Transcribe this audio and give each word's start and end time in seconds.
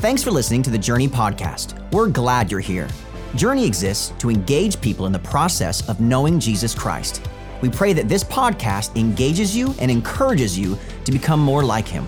Thanks 0.00 0.22
for 0.22 0.30
listening 0.30 0.62
to 0.62 0.70
the 0.70 0.78
Journey 0.78 1.08
podcast. 1.08 1.78
We're 1.92 2.08
glad 2.08 2.50
you're 2.50 2.58
here. 2.58 2.88
Journey 3.36 3.66
exists 3.66 4.14
to 4.18 4.30
engage 4.30 4.80
people 4.80 5.04
in 5.04 5.12
the 5.12 5.18
process 5.18 5.86
of 5.90 6.00
knowing 6.00 6.40
Jesus 6.40 6.74
Christ. 6.74 7.20
We 7.60 7.68
pray 7.68 7.92
that 7.92 8.08
this 8.08 8.24
podcast 8.24 8.96
engages 8.96 9.54
you 9.54 9.74
and 9.78 9.90
encourages 9.90 10.58
you 10.58 10.78
to 11.04 11.12
become 11.12 11.38
more 11.38 11.62
like 11.62 11.86
him. 11.86 12.06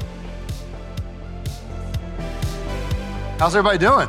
How's 3.38 3.55
everybody 3.55 3.77
doing? 3.77 4.09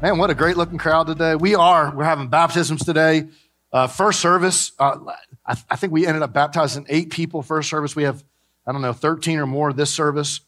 Man, 0.00 0.16
what 0.16 0.30
a 0.30 0.34
great 0.34 0.56
looking 0.56 0.78
crowd 0.78 1.08
today. 1.08 1.34
We 1.34 1.56
are, 1.56 1.92
we're 1.96 2.04
having 2.04 2.28
baptisms 2.28 2.84
today. 2.84 3.24
Uh, 3.72 3.88
first 3.88 4.20
service, 4.20 4.70
uh, 4.78 4.98
I, 5.44 5.56
I 5.68 5.74
think 5.74 5.92
we 5.92 6.06
ended 6.06 6.22
up 6.22 6.32
baptizing 6.32 6.86
eight 6.88 7.10
people 7.10 7.42
first 7.42 7.68
service. 7.68 7.96
We 7.96 8.04
have, 8.04 8.22
I 8.64 8.70
don't 8.70 8.80
know, 8.80 8.92
13 8.92 9.40
or 9.40 9.46
more 9.48 9.72
this 9.72 9.92
service. 9.92 10.40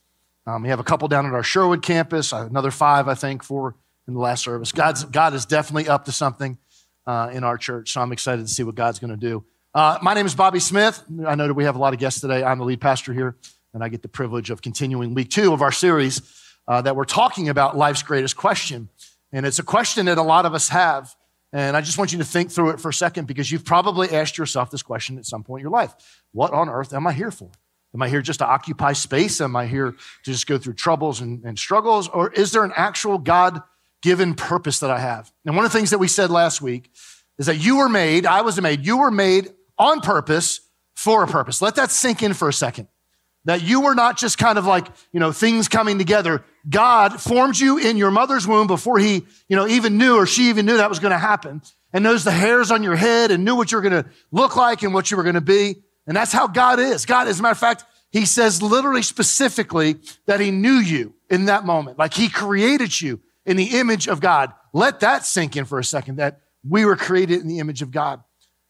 Um, 0.46 0.62
we 0.62 0.68
have 0.68 0.80
a 0.80 0.84
couple 0.84 1.08
down 1.08 1.26
at 1.26 1.32
our 1.32 1.42
Sherwood 1.42 1.82
campus, 1.82 2.32
another 2.32 2.70
five, 2.70 3.08
I 3.08 3.14
think, 3.14 3.42
for 3.42 3.76
in 4.06 4.14
the 4.14 4.20
last 4.20 4.44
service. 4.44 4.72
God's, 4.72 5.04
God 5.04 5.32
is 5.34 5.46
definitely 5.46 5.88
up 5.88 6.04
to 6.04 6.12
something 6.12 6.58
uh, 7.06 7.30
in 7.32 7.44
our 7.44 7.56
church, 7.56 7.92
so 7.92 8.00
I'm 8.00 8.12
excited 8.12 8.46
to 8.46 8.52
see 8.52 8.62
what 8.62 8.74
God's 8.74 8.98
going 8.98 9.10
to 9.10 9.16
do. 9.16 9.44
Uh, 9.74 9.98
my 10.02 10.14
name 10.14 10.26
is 10.26 10.34
Bobby 10.34 10.60
Smith. 10.60 11.02
I 11.26 11.34
know 11.34 11.48
that 11.48 11.54
we 11.54 11.64
have 11.64 11.76
a 11.76 11.78
lot 11.78 11.94
of 11.94 12.00
guests 12.00 12.20
today. 12.20 12.44
I'm 12.44 12.58
the 12.58 12.64
lead 12.64 12.80
pastor 12.80 13.12
here, 13.12 13.36
and 13.72 13.82
I 13.82 13.88
get 13.88 14.02
the 14.02 14.08
privilege 14.08 14.50
of 14.50 14.62
continuing 14.62 15.14
week 15.14 15.30
two 15.30 15.52
of 15.52 15.62
our 15.62 15.72
series 15.72 16.22
uh, 16.68 16.82
that 16.82 16.94
we're 16.94 17.04
talking 17.04 17.48
about 17.48 17.76
life's 17.76 18.02
greatest 18.02 18.36
question. 18.36 18.88
And 19.32 19.44
it's 19.44 19.58
a 19.58 19.64
question 19.64 20.06
that 20.06 20.18
a 20.18 20.22
lot 20.22 20.46
of 20.46 20.54
us 20.54 20.68
have. 20.68 21.14
And 21.52 21.76
I 21.76 21.80
just 21.80 21.98
want 21.98 22.12
you 22.12 22.18
to 22.18 22.24
think 22.24 22.50
through 22.50 22.70
it 22.70 22.80
for 22.80 22.88
a 22.88 22.94
second 22.94 23.26
because 23.26 23.50
you've 23.50 23.64
probably 23.64 24.10
asked 24.10 24.38
yourself 24.38 24.70
this 24.70 24.82
question 24.82 25.18
at 25.18 25.26
some 25.26 25.42
point 25.42 25.60
in 25.60 25.64
your 25.64 25.72
life 25.72 25.94
What 26.32 26.52
on 26.52 26.68
earth 26.68 26.92
am 26.92 27.06
I 27.06 27.12
here 27.12 27.30
for? 27.30 27.50
Am 27.94 28.02
I 28.02 28.08
here 28.08 28.22
just 28.22 28.40
to 28.40 28.46
occupy 28.46 28.92
space? 28.92 29.40
Am 29.40 29.54
I 29.54 29.66
here 29.66 29.92
to 29.92 29.96
just 30.24 30.46
go 30.46 30.58
through 30.58 30.74
troubles 30.74 31.20
and, 31.20 31.44
and 31.44 31.56
struggles? 31.56 32.08
Or 32.08 32.32
is 32.32 32.50
there 32.50 32.64
an 32.64 32.72
actual 32.76 33.18
God 33.18 33.62
given 34.02 34.34
purpose 34.34 34.80
that 34.80 34.90
I 34.90 34.98
have? 34.98 35.32
And 35.46 35.54
one 35.54 35.64
of 35.64 35.72
the 35.72 35.78
things 35.78 35.90
that 35.90 35.98
we 35.98 36.08
said 36.08 36.30
last 36.30 36.60
week 36.60 36.90
is 37.38 37.46
that 37.46 37.56
you 37.56 37.78
were 37.78 37.88
made, 37.88 38.26
I 38.26 38.42
was 38.42 38.60
made, 38.60 38.84
you 38.84 38.98
were 38.98 39.12
made 39.12 39.52
on 39.78 40.00
purpose 40.00 40.60
for 40.94 41.22
a 41.22 41.26
purpose. 41.26 41.62
Let 41.62 41.76
that 41.76 41.90
sink 41.90 42.22
in 42.22 42.34
for 42.34 42.48
a 42.48 42.52
second. 42.52 42.88
That 43.46 43.62
you 43.62 43.82
were 43.82 43.94
not 43.94 44.16
just 44.16 44.38
kind 44.38 44.58
of 44.58 44.64
like, 44.64 44.88
you 45.12 45.20
know, 45.20 45.30
things 45.30 45.68
coming 45.68 45.98
together. 45.98 46.42
God 46.68 47.20
formed 47.20 47.58
you 47.58 47.78
in 47.78 47.96
your 47.96 48.10
mother's 48.10 48.46
womb 48.46 48.66
before 48.66 48.98
he, 48.98 49.26
you 49.48 49.56
know, 49.56 49.68
even 49.68 49.98
knew 49.98 50.16
or 50.16 50.26
she 50.26 50.48
even 50.48 50.64
knew 50.64 50.78
that 50.78 50.88
was 50.88 50.98
going 50.98 51.12
to 51.12 51.18
happen 51.18 51.60
and 51.92 52.02
knows 52.02 52.24
the 52.24 52.30
hairs 52.30 52.70
on 52.70 52.82
your 52.82 52.96
head 52.96 53.30
and 53.30 53.44
knew 53.44 53.54
what 53.54 53.70
you're 53.70 53.82
going 53.82 54.02
to 54.02 54.08
look 54.32 54.56
like 54.56 54.82
and 54.82 54.94
what 54.94 55.10
you 55.10 55.16
were 55.16 55.22
going 55.22 55.34
to 55.34 55.42
be. 55.42 55.76
And 56.06 56.16
that's 56.16 56.32
how 56.32 56.46
God 56.46 56.78
is. 56.78 57.06
God, 57.06 57.28
as 57.28 57.40
a 57.40 57.42
matter 57.42 57.52
of 57.52 57.58
fact, 57.58 57.84
he 58.10 58.26
says 58.26 58.62
literally 58.62 59.02
specifically 59.02 59.96
that 60.26 60.40
he 60.40 60.50
knew 60.50 60.74
you 60.74 61.14
in 61.30 61.46
that 61.46 61.64
moment. 61.64 61.98
Like 61.98 62.14
he 62.14 62.28
created 62.28 63.00
you 63.00 63.20
in 63.46 63.56
the 63.56 63.78
image 63.78 64.06
of 64.06 64.20
God. 64.20 64.52
Let 64.72 65.00
that 65.00 65.24
sink 65.24 65.56
in 65.56 65.64
for 65.64 65.78
a 65.78 65.84
second 65.84 66.16
that 66.16 66.40
we 66.68 66.84
were 66.84 66.96
created 66.96 67.40
in 67.40 67.48
the 67.48 67.58
image 67.58 67.82
of 67.82 67.90
God. 67.90 68.22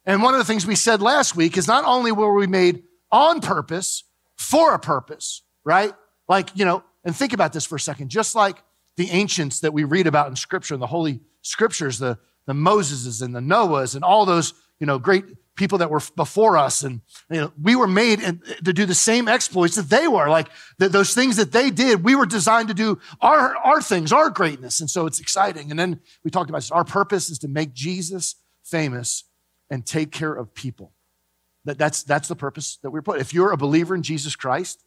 And 0.06 0.22
one 0.22 0.34
of 0.34 0.38
the 0.38 0.44
things 0.44 0.66
we 0.66 0.76
said 0.76 1.00
last 1.00 1.36
week 1.36 1.56
is 1.56 1.66
not 1.66 1.84
only 1.84 2.12
were 2.12 2.34
we 2.34 2.46
made 2.46 2.82
on 3.10 3.40
purpose, 3.40 4.04
for 4.36 4.74
a 4.74 4.78
purpose, 4.78 5.42
right? 5.64 5.92
Like, 6.28 6.50
you 6.54 6.64
know, 6.64 6.82
and 7.04 7.14
think 7.14 7.32
about 7.32 7.52
this 7.52 7.64
for 7.64 7.76
a 7.76 7.80
second. 7.80 8.08
Just 8.08 8.34
like 8.34 8.62
the 8.96 9.10
ancients 9.10 9.60
that 9.60 9.72
we 9.72 9.84
read 9.84 10.06
about 10.06 10.28
in 10.28 10.36
scripture, 10.36 10.74
in 10.74 10.80
the 10.80 10.86
holy 10.86 11.20
scriptures, 11.42 11.98
the, 11.98 12.18
the 12.46 12.52
Moseses 12.52 13.22
and 13.22 13.34
the 13.34 13.40
Noahs 13.40 13.94
and 13.94 14.04
all 14.04 14.26
those, 14.26 14.54
you 14.80 14.86
know, 14.86 14.98
great 14.98 15.24
people 15.56 15.78
that 15.78 15.90
were 15.90 16.02
before 16.16 16.56
us. 16.56 16.82
And 16.82 17.00
you 17.30 17.40
know, 17.40 17.52
we 17.60 17.76
were 17.76 17.86
made 17.86 18.20
to 18.64 18.72
do 18.72 18.86
the 18.86 18.94
same 18.94 19.28
exploits 19.28 19.76
that 19.76 19.88
they 19.88 20.08
were. 20.08 20.28
Like 20.28 20.48
the, 20.78 20.88
those 20.88 21.14
things 21.14 21.36
that 21.36 21.52
they 21.52 21.70
did, 21.70 22.04
we 22.04 22.14
were 22.14 22.26
designed 22.26 22.68
to 22.68 22.74
do 22.74 22.98
our, 23.20 23.56
our 23.58 23.80
things, 23.80 24.12
our 24.12 24.30
greatness. 24.30 24.80
And 24.80 24.90
so 24.90 25.06
it's 25.06 25.20
exciting. 25.20 25.70
And 25.70 25.78
then 25.78 26.00
we 26.24 26.30
talked 26.30 26.50
about 26.50 26.58
this. 26.58 26.70
Our 26.70 26.84
purpose 26.84 27.30
is 27.30 27.38
to 27.40 27.48
make 27.48 27.72
Jesus 27.72 28.36
famous 28.64 29.24
and 29.70 29.86
take 29.86 30.10
care 30.10 30.34
of 30.34 30.54
people. 30.54 30.92
That, 31.64 31.78
that's, 31.78 32.02
that's 32.02 32.28
the 32.28 32.36
purpose 32.36 32.78
that 32.82 32.90
we're 32.90 33.02
put. 33.02 33.20
If 33.20 33.32
you're 33.32 33.52
a 33.52 33.56
believer 33.56 33.94
in 33.94 34.02
Jesus 34.02 34.36
Christ, 34.36 34.84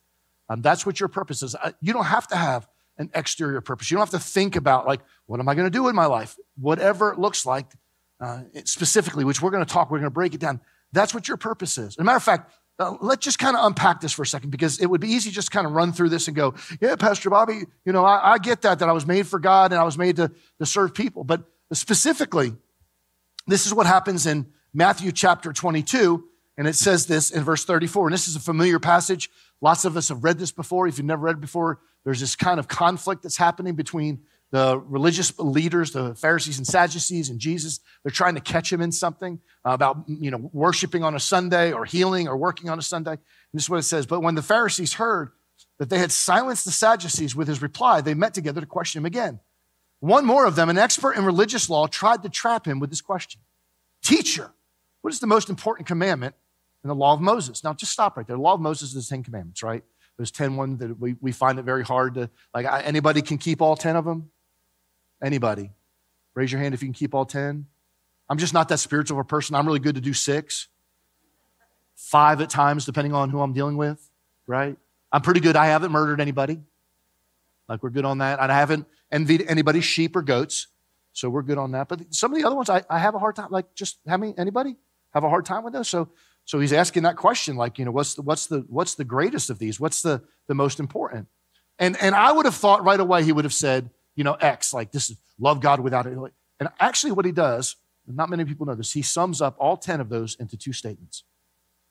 um, 0.49 0.61
that's 0.61 0.85
what 0.85 0.99
your 0.99 1.09
purpose 1.09 1.43
is. 1.43 1.55
Uh, 1.55 1.71
you 1.81 1.93
don't 1.93 2.05
have 2.05 2.27
to 2.27 2.35
have 2.35 2.67
an 2.97 3.09
exterior 3.13 3.61
purpose. 3.61 3.89
You 3.89 3.97
don't 3.97 4.09
have 4.09 4.21
to 4.21 4.25
think 4.25 4.55
about, 4.55 4.87
like, 4.87 5.01
what 5.25 5.39
am 5.39 5.49
I 5.49 5.55
going 5.55 5.65
to 5.65 5.71
do 5.71 5.87
in 5.87 5.95
my 5.95 6.05
life? 6.05 6.35
Whatever 6.57 7.11
it 7.11 7.19
looks 7.19 7.45
like, 7.45 7.67
uh, 8.19 8.41
specifically, 8.65 9.23
which 9.23 9.41
we're 9.41 9.51
going 9.51 9.65
to 9.65 9.71
talk, 9.71 9.91
we're 9.91 9.99
going 9.99 10.05
to 10.05 10.11
break 10.11 10.33
it 10.33 10.39
down. 10.39 10.59
That's 10.91 11.13
what 11.13 11.27
your 11.27 11.37
purpose 11.37 11.77
is. 11.77 11.95
As 11.95 11.97
a 11.97 12.03
matter 12.03 12.17
of 12.17 12.23
fact, 12.23 12.51
uh, 12.79 12.95
let's 13.01 13.23
just 13.23 13.39
kind 13.39 13.55
of 13.57 13.65
unpack 13.65 14.01
this 14.01 14.13
for 14.13 14.21
a 14.21 14.27
second 14.27 14.51
because 14.51 14.79
it 14.79 14.85
would 14.85 15.01
be 15.01 15.09
easy 15.09 15.31
just 15.31 15.51
kind 15.51 15.65
of 15.65 15.73
run 15.73 15.91
through 15.91 16.09
this 16.09 16.27
and 16.27 16.35
go, 16.35 16.53
yeah, 16.79 16.95
Pastor 16.95 17.29
Bobby, 17.29 17.61
you 17.85 17.91
know, 17.91 18.05
I, 18.05 18.33
I 18.33 18.37
get 18.37 18.61
that, 18.61 18.79
that 18.79 18.89
I 18.89 18.91
was 18.91 19.05
made 19.05 19.27
for 19.27 19.39
God 19.39 19.71
and 19.71 19.81
I 19.81 19.83
was 19.83 19.97
made 19.97 20.17
to, 20.17 20.31
to 20.59 20.65
serve 20.65 20.93
people. 20.93 21.23
But 21.23 21.43
specifically, 21.73 22.53
this 23.47 23.65
is 23.65 23.73
what 23.73 23.87
happens 23.87 24.27
in 24.27 24.45
Matthew 24.73 25.11
chapter 25.11 25.51
22. 25.51 26.23
And 26.57 26.67
it 26.67 26.75
says 26.75 27.07
this 27.07 27.31
in 27.31 27.43
verse 27.43 27.65
34. 27.65 28.07
And 28.07 28.13
this 28.13 28.27
is 28.27 28.35
a 28.35 28.39
familiar 28.39 28.79
passage. 28.79 29.29
Lots 29.61 29.85
of 29.85 29.97
us 29.97 30.09
have 30.09 30.23
read 30.23 30.37
this 30.37 30.51
before. 30.51 30.87
If 30.87 30.97
you've 30.97 31.05
never 31.05 31.23
read 31.23 31.37
it 31.37 31.41
before, 31.41 31.79
there's 32.03 32.19
this 32.19 32.35
kind 32.35 32.59
of 32.59 32.67
conflict 32.67 33.23
that's 33.23 33.37
happening 33.37 33.75
between 33.75 34.21
the 34.51 34.79
religious 34.79 35.37
leaders, 35.39 35.91
the 35.91 36.15
Pharisees 36.15 36.57
and 36.57 36.65
Sadducees, 36.65 37.29
and 37.29 37.39
Jesus. 37.39 37.79
They're 38.03 38.11
trying 38.11 38.35
to 38.35 38.41
catch 38.41 38.71
him 38.71 38.81
in 38.81 38.91
something 38.91 39.39
about, 39.65 40.03
you 40.07 40.31
know, 40.31 40.49
worshiping 40.53 41.03
on 41.03 41.15
a 41.15 41.19
Sunday 41.19 41.73
or 41.73 41.85
healing 41.85 42.27
or 42.27 42.37
working 42.37 42.69
on 42.69 42.79
a 42.79 42.81
Sunday. 42.81 43.11
And 43.11 43.19
this 43.53 43.63
is 43.63 43.69
what 43.69 43.79
it 43.79 43.83
says. 43.83 44.05
But 44.05 44.21
when 44.21 44.35
the 44.35 44.41
Pharisees 44.41 44.93
heard 44.93 45.31
that 45.79 45.89
they 45.89 45.99
had 45.99 46.11
silenced 46.11 46.65
the 46.65 46.71
Sadducees 46.71 47.35
with 47.35 47.47
his 47.47 47.61
reply, 47.61 48.01
they 48.01 48.13
met 48.13 48.33
together 48.33 48.61
to 48.61 48.67
question 48.67 48.99
him 48.99 49.05
again. 49.05 49.39
One 49.99 50.25
more 50.25 50.45
of 50.45 50.55
them, 50.55 50.69
an 50.69 50.77
expert 50.77 51.13
in 51.13 51.25
religious 51.25 51.69
law, 51.69 51.87
tried 51.87 52.23
to 52.23 52.29
trap 52.29 52.65
him 52.65 52.79
with 52.79 52.89
this 52.89 53.01
question 53.01 53.41
Teacher, 54.03 54.51
what 55.01 55.11
is 55.11 55.19
the 55.19 55.27
most 55.27 55.49
important 55.49 55.87
commandment 55.87 56.35
in 56.83 56.87
the 56.87 56.95
law 56.95 57.13
of 57.13 57.21
Moses. 57.21 57.63
Now, 57.63 57.73
just 57.73 57.91
stop 57.91 58.15
right 58.15 58.25
there. 58.25 58.37
The 58.37 58.41
law 58.41 58.53
of 58.53 58.61
Moses 58.61 58.93
is 58.93 59.07
the 59.07 59.15
Ten 59.15 59.23
Commandments, 59.23 59.63
right? 59.63 59.83
There's 60.17 60.31
10 60.31 60.55
one 60.55 60.77
that 60.77 60.99
we, 60.99 61.15
we 61.21 61.31
find 61.31 61.59
it 61.59 61.63
very 61.63 61.83
hard 61.83 62.15
to, 62.15 62.29
like, 62.53 62.65
anybody 62.85 63.21
can 63.21 63.37
keep 63.37 63.61
all 63.61 63.75
10 63.75 63.95
of 63.95 64.05
them? 64.05 64.31
Anybody? 65.21 65.71
Raise 66.35 66.51
your 66.51 66.61
hand 66.61 66.73
if 66.73 66.81
you 66.81 66.87
can 66.87 66.93
keep 66.93 67.13
all 67.13 67.25
10. 67.25 67.65
I'm 68.29 68.37
just 68.37 68.53
not 68.53 68.69
that 68.69 68.77
spiritual 68.77 69.19
of 69.19 69.25
a 69.25 69.27
person. 69.27 69.55
I'm 69.55 69.65
really 69.65 69.79
good 69.79 69.95
to 69.95 70.01
do 70.01 70.13
six, 70.13 70.67
five 71.95 72.41
at 72.41 72.49
times, 72.49 72.85
depending 72.85 73.13
on 73.13 73.29
who 73.29 73.41
I'm 73.41 73.53
dealing 73.53 73.77
with, 73.77 74.09
right? 74.45 74.77
I'm 75.11 75.21
pretty 75.21 75.39
good. 75.39 75.55
I 75.55 75.67
haven't 75.67 75.91
murdered 75.91 76.19
anybody. 76.19 76.59
Like, 77.69 77.81
we're 77.81 77.89
good 77.89 78.05
on 78.05 78.19
that. 78.19 78.39
I 78.39 78.53
haven't 78.53 78.85
envied 79.11 79.45
anybody's 79.47 79.85
sheep 79.85 80.15
or 80.15 80.21
goats. 80.21 80.67
So 81.13 81.29
we're 81.29 81.41
good 81.41 81.57
on 81.57 81.71
that. 81.71 81.87
But 81.87 82.13
some 82.13 82.31
of 82.31 82.39
the 82.39 82.45
other 82.45 82.55
ones, 82.55 82.69
I, 82.69 82.83
I 82.89 82.99
have 82.99 83.15
a 83.15 83.19
hard 83.19 83.35
time. 83.35 83.47
Like, 83.49 83.73
just 83.73 83.97
how 84.07 84.17
many, 84.17 84.33
anybody 84.37 84.75
have 85.13 85.23
a 85.23 85.29
hard 85.29 85.45
time 85.45 85.63
with 85.63 85.73
those? 85.73 85.89
So 85.89 86.09
so 86.47 86.61
he's 86.61 86.71
asking 86.71 87.03
that 87.03 87.17
question, 87.17 87.57
like, 87.57 87.77
you 87.77 87.83
know, 87.83 87.91
what's 87.91 88.13
the, 88.15 88.21
what's 88.21 88.47
the, 88.47 88.65
what's 88.69 88.95
the 88.95 89.03
greatest 89.03 89.49
of 89.49 89.59
these? 89.59 89.81
What's 89.81 90.01
the, 90.01 90.21
the 90.47 90.55
most 90.55 90.79
important? 90.79 91.27
And, 91.77 91.97
and 92.01 92.15
I 92.15 92.31
would 92.31 92.45
have 92.45 92.55
thought 92.55 92.85
right 92.85 92.99
away 92.99 93.25
he 93.25 93.33
would 93.33 93.43
have 93.43 93.53
said, 93.53 93.89
you 94.17 94.25
know, 94.25 94.33
X, 94.33 94.73
like 94.73 94.91
this 94.91 95.09
is 95.09 95.17
love 95.39 95.61
God 95.61 95.79
without 95.79 96.05
it. 96.05 96.17
And 96.59 96.69
actually, 96.79 97.13
what 97.13 97.23
he 97.23 97.31
does, 97.31 97.77
not 98.05 98.29
many 98.29 98.43
people 98.43 98.65
know 98.65 98.75
this, 98.75 98.91
he 98.91 99.01
sums 99.01 99.41
up 99.41 99.55
all 99.57 99.77
10 99.77 100.01
of 100.01 100.09
those 100.09 100.35
into 100.35 100.57
two 100.57 100.73
statements. 100.73 101.23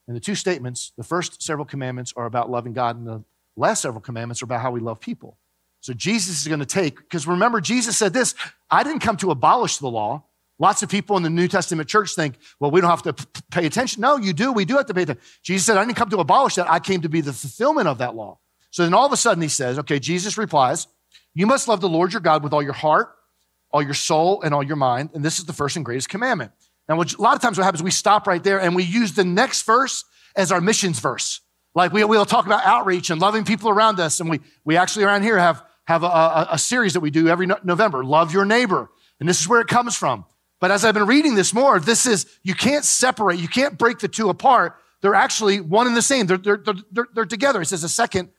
And 0.07 0.15
the 0.15 0.21
two 0.21 0.35
statements, 0.35 0.93
the 0.99 1.03
first 1.03 1.43
several 1.43 1.65
commandments 1.65 2.13
are 2.17 2.27
about 2.27 2.51
loving 2.51 2.75
God, 2.75 2.97
and 2.97 3.07
the 3.07 3.25
last 3.57 3.81
several 3.81 4.03
commandments 4.03 4.43
are 4.43 4.45
about 4.45 4.61
how 4.61 4.71
we 4.71 4.81
love 4.81 5.01
people. 5.01 5.39
So 5.81 5.95
Jesus 5.95 6.41
is 6.43 6.47
going 6.47 6.61
to 6.61 6.67
take, 6.67 6.99
because 6.99 7.27
remember, 7.27 7.61
Jesus 7.63 7.97
said 7.97 8.13
this 8.13 8.35
I 8.71 8.83
didn't 8.83 9.01
come 9.01 9.17
to 9.19 9.31
abolish 9.31 9.79
the 9.79 9.89
law, 9.89 10.25
Lots 10.59 10.83
of 10.83 10.89
people 10.89 11.17
in 11.17 11.23
the 11.23 11.31
New 11.31 11.49
Testament 11.49 11.89
church 11.89 12.15
think, 12.15 12.37
well, 12.61 12.71
we 12.71 12.81
don't 12.81 12.89
have 12.89 13.03
to 13.03 13.13
p- 13.13 13.25
pay 13.51 13.67
attention. 13.67 14.01
No, 14.01 14.17
you 14.17 14.33
do. 14.33 14.53
We 14.53 14.65
do 14.65 14.77
have 14.77 14.87
to 14.87 14.95
pay 14.95 15.03
attention. 15.03 15.23
Jesus 15.43 15.67
said, 15.67 15.77
I 15.77 15.85
didn't 15.85 15.97
come 15.97 16.09
to 16.11 16.19
abolish 16.19 16.55
that. 16.55 16.71
I 16.71 16.81
came 16.81 17.03
to 17.03 17.09
be 17.09 17.21
the 17.21 17.33
fulfillment 17.33 17.89
of 17.89 17.99
that 17.99 18.15
law. 18.15 18.39
So 18.71 18.83
then 18.83 18.95
all 18.95 19.07
of 19.07 19.13
a 19.13 19.17
sudden 19.17 19.43
he 19.43 19.49
says, 19.49 19.79
okay, 19.81 19.99
Jesus 19.99 20.39
replies, 20.39 20.87
you 21.37 21.47
must 21.47 21.69
love 21.69 21.83
the 21.83 21.89
Lord 21.89 22.15
your 22.15 22.23
God 22.23 22.43
with 22.43 22.55
all 22.55 22.63
your 22.63 22.73
heart, 22.73 23.15
all 23.71 23.83
your 23.83 23.93
soul, 23.93 24.41
and 24.41 24.55
all 24.55 24.63
your 24.63 24.77
mind. 24.77 25.11
And 25.13 25.23
this 25.23 25.39
is 25.39 25.45
the 25.45 25.53
first 25.53 25.77
and 25.77 25.85
greatest 25.85 26.09
commandment. 26.09 26.51
Now, 26.89 26.95
a 26.99 27.05
lot 27.19 27.37
of 27.37 27.43
times 27.43 27.59
what 27.59 27.65
happens, 27.65 27.83
we 27.83 27.91
stop 27.91 28.27
right 28.27 28.43
there 28.43 28.59
and 28.59 28.75
we 28.75 28.85
use 28.85 29.13
the 29.13 29.25
next 29.25 29.67
verse 29.67 30.05
as 30.35 30.51
our 30.51 30.63
missions 30.63 30.99
verse. 30.99 31.43
Like 31.75 31.93
we, 31.93 32.03
we'll 32.05 32.25
talk 32.25 32.47
about 32.47 32.65
outreach 32.65 33.11
and 33.11 33.21
loving 33.21 33.45
people 33.45 33.69
around 33.69 34.01
us. 34.01 34.19
And 34.19 34.31
we, 34.31 34.41
we 34.65 34.79
actually 34.79 35.05
around 35.05 35.25
here 35.25 35.37
have, 35.37 35.63
have 35.85 36.05
a, 36.05 36.07
a, 36.07 36.49
a 36.53 36.59
series 36.59 36.95
that 36.95 37.01
we 37.01 37.11
do 37.11 37.29
every 37.29 37.47
November, 37.47 38.03
Love 38.03 38.33
Your 38.33 38.47
Neighbor. 38.47 38.89
And 39.21 39.29
this 39.29 39.39
is 39.39 39.47
where 39.47 39.61
it 39.61 39.69
comes 39.69 39.95
from. 39.95 40.25
But 40.59 40.71
as 40.71 40.87
I've 40.87 40.95
been 40.95 41.07
reading 41.07 41.35
this 41.35 41.53
more, 41.53 41.79
this 41.79 42.07
is, 42.07 42.27
you 42.43 42.55
can't 42.55 42.85
separate, 42.85 43.39
you 43.41 43.49
can't 43.49 43.77
break 43.77 43.99
the 43.99 44.09
two 44.09 44.31
apart. 44.31 44.77
They're 45.03 45.15
actually 45.15 45.61
one 45.61 45.87
and 45.87 45.95
the 45.95 46.01
same. 46.01 46.25
They're, 46.25 46.39
they're, 46.39 46.63
they're, 46.91 47.09
they're 47.13 47.27
together. 47.27 47.59
He 47.59 47.67
says 47.67 47.85
a 47.85 47.91
second 47.91 48.31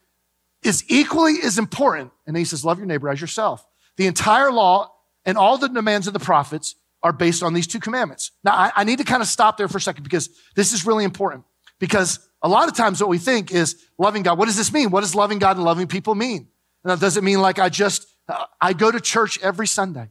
is 0.63 0.83
equally 0.87 1.35
as 1.43 1.57
important. 1.57 2.11
And 2.25 2.35
he 2.35 2.45
says, 2.45 2.65
love 2.65 2.77
your 2.77 2.87
neighbor 2.87 3.09
as 3.09 3.21
yourself. 3.21 3.65
The 3.95 4.07
entire 4.07 4.51
law 4.51 4.93
and 5.25 5.37
all 5.37 5.57
the 5.57 5.69
demands 5.69 6.07
of 6.07 6.13
the 6.13 6.19
prophets 6.19 6.75
are 7.03 7.13
based 7.13 7.43
on 7.43 7.53
these 7.53 7.67
two 7.67 7.79
commandments. 7.79 8.31
Now, 8.43 8.53
I, 8.53 8.71
I 8.75 8.83
need 8.83 8.97
to 8.97 9.03
kind 9.03 9.21
of 9.21 9.27
stop 9.27 9.57
there 9.57 9.67
for 9.67 9.77
a 9.77 9.81
second 9.81 10.03
because 10.03 10.29
this 10.55 10.73
is 10.73 10.85
really 10.85 11.03
important. 11.03 11.43
Because 11.79 12.19
a 12.41 12.49
lot 12.49 12.67
of 12.67 12.75
times 12.75 12.99
what 12.99 13.09
we 13.09 13.17
think 13.17 13.51
is 13.51 13.85
loving 13.97 14.23
God. 14.23 14.37
What 14.37 14.45
does 14.45 14.57
this 14.57 14.71
mean? 14.73 14.89
What 14.89 15.01
does 15.01 15.15
loving 15.15 15.39
God 15.39 15.57
and 15.57 15.65
loving 15.65 15.87
people 15.87 16.15
mean? 16.15 16.47
Now, 16.83 16.95
does 16.95 17.17
it 17.17 17.23
mean 17.23 17.41
like 17.41 17.59
I 17.59 17.69
just 17.69 18.07
Uh, 18.29 18.45
I 18.59 18.73
go 18.73 18.91
to 18.91 18.99
church 18.99 19.39
every 19.41 19.67
Sunday, 19.67 20.09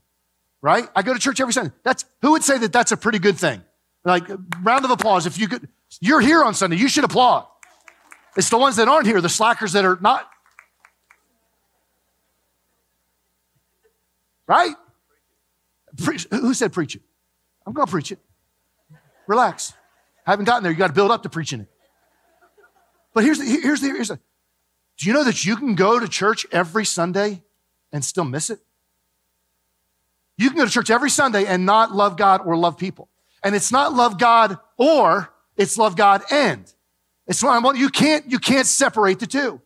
right? 0.63 0.89
I 0.97 1.03
go 1.03 1.13
to 1.13 1.21
church 1.21 1.39
every 1.39 1.53
Sunday. 1.53 1.73
That's, 1.83 2.07
who 2.23 2.31
would 2.31 2.43
say 2.43 2.57
that 2.59 2.73
that's 2.73 2.93
a 2.93 2.97
pretty 2.97 3.19
good 3.19 3.37
thing? 3.37 3.63
Like, 4.05 4.25
round 4.63 4.85
of 4.87 4.91
applause. 4.91 5.27
If 5.27 5.39
you 5.39 5.49
could, 5.49 5.69
you're 6.01 6.23
here 6.23 6.43
on 6.43 6.55
Sunday, 6.55 6.79
you 6.79 6.89
should 6.89 7.05
applaud. 7.05 7.45
It's 8.37 8.49
the 8.49 8.57
ones 8.57 8.77
that 8.77 8.89
aren't 8.89 9.07
here, 9.07 9.21
the 9.21 9.29
slackers 9.29 9.73
that 9.73 9.85
are 9.85 9.99
not. 10.01 10.31
Right? 14.47 14.75
Pre- 16.03 16.19
who 16.31 16.55
said 16.55 16.73
preach 16.73 16.95
it? 16.95 17.03
I'm 17.67 17.73
going 17.73 17.87
to 17.87 17.91
preach 17.91 18.13
it. 18.13 18.19
Relax. 19.27 19.73
I 20.27 20.31
haven't 20.31 20.45
gotten 20.45 20.63
there. 20.63 20.73
You 20.73 20.79
got 20.79 20.89
to 20.89 20.93
build 20.93 21.11
up 21.11 21.23
to 21.25 21.29
preaching 21.29 21.61
it. 21.61 21.69
But 23.15 23.25
here's 23.25 23.39
the, 23.39 23.45
here's 23.45 23.81
the, 23.81 23.89
here's 23.89 24.09
the, 24.09 24.21
do 24.99 25.07
you 25.07 25.13
know 25.13 25.25
that 25.25 25.45
you 25.45 25.57
can 25.57 25.75
go 25.75 25.99
to 25.99 26.09
church 26.09 26.47
every 26.53 26.85
Sunday 26.85 27.43
and 27.93 28.05
still 28.05 28.25
miss 28.25 28.51
it? 28.51 28.61
You 30.39 30.51
can 30.51 30.59
go 30.59 30.65
to 30.65 30.71
church 30.71 30.91
every 30.91 31.11
Sunday 31.11 31.47
and 31.47 31.65
not 31.65 31.93
love 31.93 32.17
God 32.17 32.43
or 32.45 32.57
love 32.57 32.77
people. 32.77 33.09
And 33.43 33.55
it's 33.55 33.73
not 33.73 33.95
love 33.95 34.19
God 34.19 34.59
or, 34.77 35.33
it's 35.57 35.79
love 35.79 35.97
God 35.97 36.23
and. 36.31 36.71
It's 37.27 37.43
one, 37.43 37.77
you 37.77 37.89
can't, 37.89 38.31
you 38.31 38.39
can't 38.39 38.67
separate 38.67 39.19
the 39.19 39.27
two. 39.27 39.61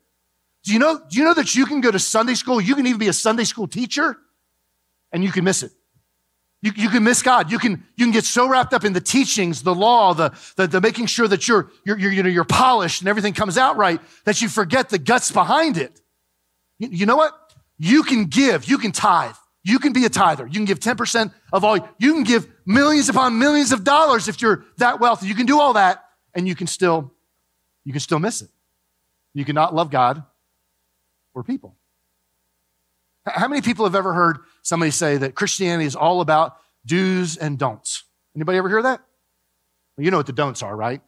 Do 0.63 0.73
you 0.73 0.79
know, 0.79 1.01
do 1.09 1.19
you 1.19 1.25
know 1.25 1.35
that 1.35 1.55
you 1.55 1.67
can 1.67 1.81
go 1.81 1.91
to 1.91 1.99
Sunday 1.99 2.35
school? 2.35 2.61
You 2.61 2.75
can 2.75 2.87
even 2.87 2.99
be 2.99 3.09
a 3.09 3.13
Sunday 3.13 3.45
school 3.45 3.67
teacher 3.67 4.17
and 5.13 5.25
you 5.25 5.33
can 5.33 5.45
miss 5.45 5.63
it. 5.63 5.73
You, 6.63 6.73
you 6.77 6.89
can 6.91 7.05
miss 7.05 7.23
God. 7.23 7.51
You 7.51 7.59
can, 7.59 7.85
you 7.97 8.05
can 8.05 8.13
get 8.13 8.25
so 8.25 8.47
wrapped 8.47 8.75
up 8.75 8.85
in 8.85 8.93
the 8.93 9.01
teachings, 9.01 9.63
the 9.63 9.75
law, 9.75 10.13
the, 10.13 10.33
the, 10.57 10.67
the 10.67 10.81
making 10.81 11.07
sure 11.07 11.27
that 11.27 11.49
you're, 11.49 11.71
you're, 11.85 11.99
you're, 11.99 12.13
you 12.13 12.23
know, 12.23 12.29
you're 12.29 12.45
polished 12.45 13.01
and 13.01 13.09
everything 13.09 13.33
comes 13.33 13.57
out 13.57 13.77
right 13.79 14.01
that 14.25 14.43
you 14.43 14.49
forget 14.49 14.91
the 14.91 14.99
guts 14.99 15.33
behind 15.33 15.79
it. 15.79 16.01
You, 16.79 16.89
you 16.91 17.07
know 17.07 17.17
what? 17.17 17.33
You 17.79 18.03
can 18.03 18.27
give, 18.27 18.67
you 18.67 18.77
can 18.77 18.93
tithe, 18.93 19.37
you 19.65 19.79
can 19.79 19.95
be 19.95 20.05
a 20.05 20.11
tither. 20.11 20.47
You 20.47 20.53
can 20.53 20.67
give 20.67 20.81
10% 20.81 21.33
of 21.53 21.65
all, 21.65 21.79
you 21.99 22.13
can 22.13 22.25
give 22.25 22.47
millions 22.67 23.09
upon 23.09 23.39
millions 23.39 23.73
of 23.73 23.83
dollars 23.83 24.29
if 24.29 24.43
you're 24.43 24.65
that 24.77 25.01
wealthy. 25.01 25.29
You 25.29 25.35
can 25.35 25.47
do 25.47 25.61
all 25.61 25.73
that 25.75 26.05
and 26.35 26.47
you 26.47 26.55
can 26.55 26.67
still, 26.67 27.13
you 27.85 27.93
can 27.93 28.01
still 28.01 28.19
miss 28.19 28.43
it. 28.43 28.51
You 29.33 29.47
cannot 29.47 29.75
love 29.75 29.91
God 29.91 30.23
or 31.33 31.43
people. 31.43 31.77
How 33.35 33.49
many 33.49 33.63
people 33.63 33.85
have 33.85 33.95
ever 33.95 34.13
heard 34.13 34.39
somebody 34.63 34.91
say 34.91 35.17
that 35.17 35.35
Christianity 35.35 35.87
is 35.87 35.97
all 35.97 36.21
about 36.21 36.57
do's 36.87 37.37
and 37.37 37.59
don'ts? 37.59 38.05
Anybody 38.35 38.59
ever 38.59 38.69
hear 38.69 38.83
that? 38.83 39.01
Well, 39.97 40.05
you 40.05 40.11
know 40.11 40.17
what 40.17 40.27
the 40.27 40.33
don'ts 40.33 40.63
are, 40.63 40.75
right? 40.75 41.01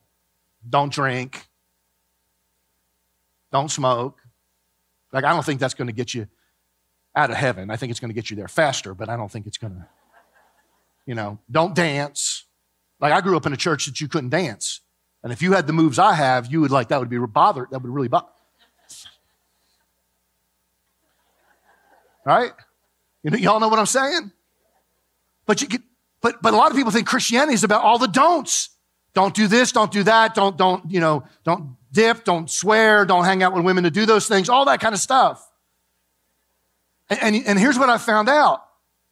Don't 0.68 0.92
drink. 0.92 1.48
Don't 3.52 3.70
smoke. 3.70 4.20
Like, 5.12 5.24
I 5.24 5.32
don't 5.32 5.44
think 5.44 5.60
that's 5.60 5.74
going 5.74 5.88
to 5.88 5.92
get 5.92 6.14
you 6.14 6.26
out 7.14 7.30
of 7.30 7.36
heaven. 7.36 7.70
I 7.70 7.76
think 7.76 7.90
it's 7.90 8.00
going 8.00 8.10
to 8.10 8.14
get 8.14 8.30
you 8.30 8.36
there 8.36 8.48
faster, 8.48 8.94
but 8.94 9.08
I 9.08 9.16
don't 9.16 9.30
think 9.30 9.46
it's 9.46 9.58
going 9.58 9.74
to, 9.74 9.86
you 11.06 11.14
know, 11.14 11.38
don't 11.50 11.74
dance. 11.74 12.44
Like, 13.00 13.12
I 13.12 13.20
grew 13.20 13.36
up 13.36 13.44
in 13.44 13.52
a 13.52 13.56
church 13.56 13.86
that 13.86 14.00
you 14.00 14.08
couldn't 14.08 14.30
dance. 14.30 14.80
And 15.22 15.32
if 15.32 15.42
you 15.42 15.52
had 15.52 15.66
the 15.66 15.72
moves 15.72 15.98
I 15.98 16.14
have, 16.14 16.50
you 16.50 16.60
would 16.62 16.70
like, 16.70 16.88
that 16.88 16.98
would 16.98 17.10
be 17.10 17.18
bothered. 17.18 17.70
That 17.70 17.82
would 17.82 17.92
really 17.92 18.08
bother. 18.08 18.28
Right? 22.24 22.52
You 23.22 23.30
know, 23.30 23.38
y'all 23.38 23.60
know 23.60 23.68
what 23.68 23.78
I'm 23.78 23.86
saying? 23.86 24.32
But 25.46 25.60
you 25.60 25.68
get, 25.68 25.82
but, 26.20 26.40
but 26.40 26.54
a 26.54 26.56
lot 26.56 26.70
of 26.70 26.76
people 26.76 26.92
think 26.92 27.06
Christianity 27.06 27.54
is 27.54 27.64
about 27.64 27.82
all 27.82 27.98
the 27.98 28.06
don'ts. 28.06 28.70
Don't 29.14 29.34
do 29.34 29.46
this, 29.46 29.72
don't 29.72 29.92
do 29.92 30.04
that, 30.04 30.34
don't, 30.34 30.56
don't, 30.56 30.90
you 30.90 31.00
know, 31.00 31.24
don't 31.44 31.76
dip, 31.92 32.24
don't 32.24 32.50
swear, 32.50 33.04
don't 33.04 33.24
hang 33.24 33.42
out 33.42 33.52
with 33.52 33.64
women 33.64 33.84
to 33.84 33.90
do 33.90 34.06
those 34.06 34.26
things, 34.26 34.48
all 34.48 34.64
that 34.64 34.80
kind 34.80 34.94
of 34.94 35.00
stuff. 35.00 35.46
And, 37.10 37.22
and, 37.22 37.46
and 37.46 37.58
here's 37.58 37.78
what 37.78 37.90
I 37.90 37.98
found 37.98 38.28
out. 38.28 38.64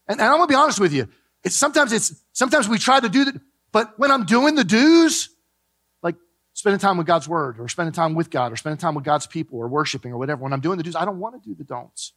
And, 0.08 0.20
and 0.20 0.28
I'm 0.28 0.36
gonna 0.36 0.46
be 0.46 0.54
honest 0.54 0.80
with 0.80 0.92
you. 0.92 1.08
It's 1.44 1.54
sometimes 1.54 1.92
it's, 1.92 2.14
sometimes 2.32 2.68
we 2.68 2.78
try 2.78 2.98
to 3.00 3.08
do 3.08 3.26
that, 3.26 3.34
but 3.72 3.98
when 3.98 4.10
I'm 4.10 4.24
doing 4.24 4.54
the 4.54 4.64
do's, 4.64 5.28
like 6.02 6.16
spending 6.54 6.80
time 6.80 6.96
with 6.96 7.06
God's 7.06 7.28
word 7.28 7.60
or 7.60 7.68
spending 7.68 7.92
time 7.92 8.14
with 8.14 8.30
God 8.30 8.52
or 8.52 8.56
spending 8.56 8.78
time 8.78 8.94
with 8.94 9.04
God's 9.04 9.26
people 9.26 9.58
or 9.58 9.68
worshiping 9.68 10.12
or 10.12 10.18
whatever, 10.18 10.42
when 10.42 10.54
I'm 10.54 10.60
doing 10.60 10.78
the 10.78 10.82
do's, 10.82 10.96
I 10.96 11.04
don't 11.04 11.18
want 11.18 11.42
to 11.42 11.46
do 11.46 11.54
the 11.54 11.64
don'ts. 11.64 12.12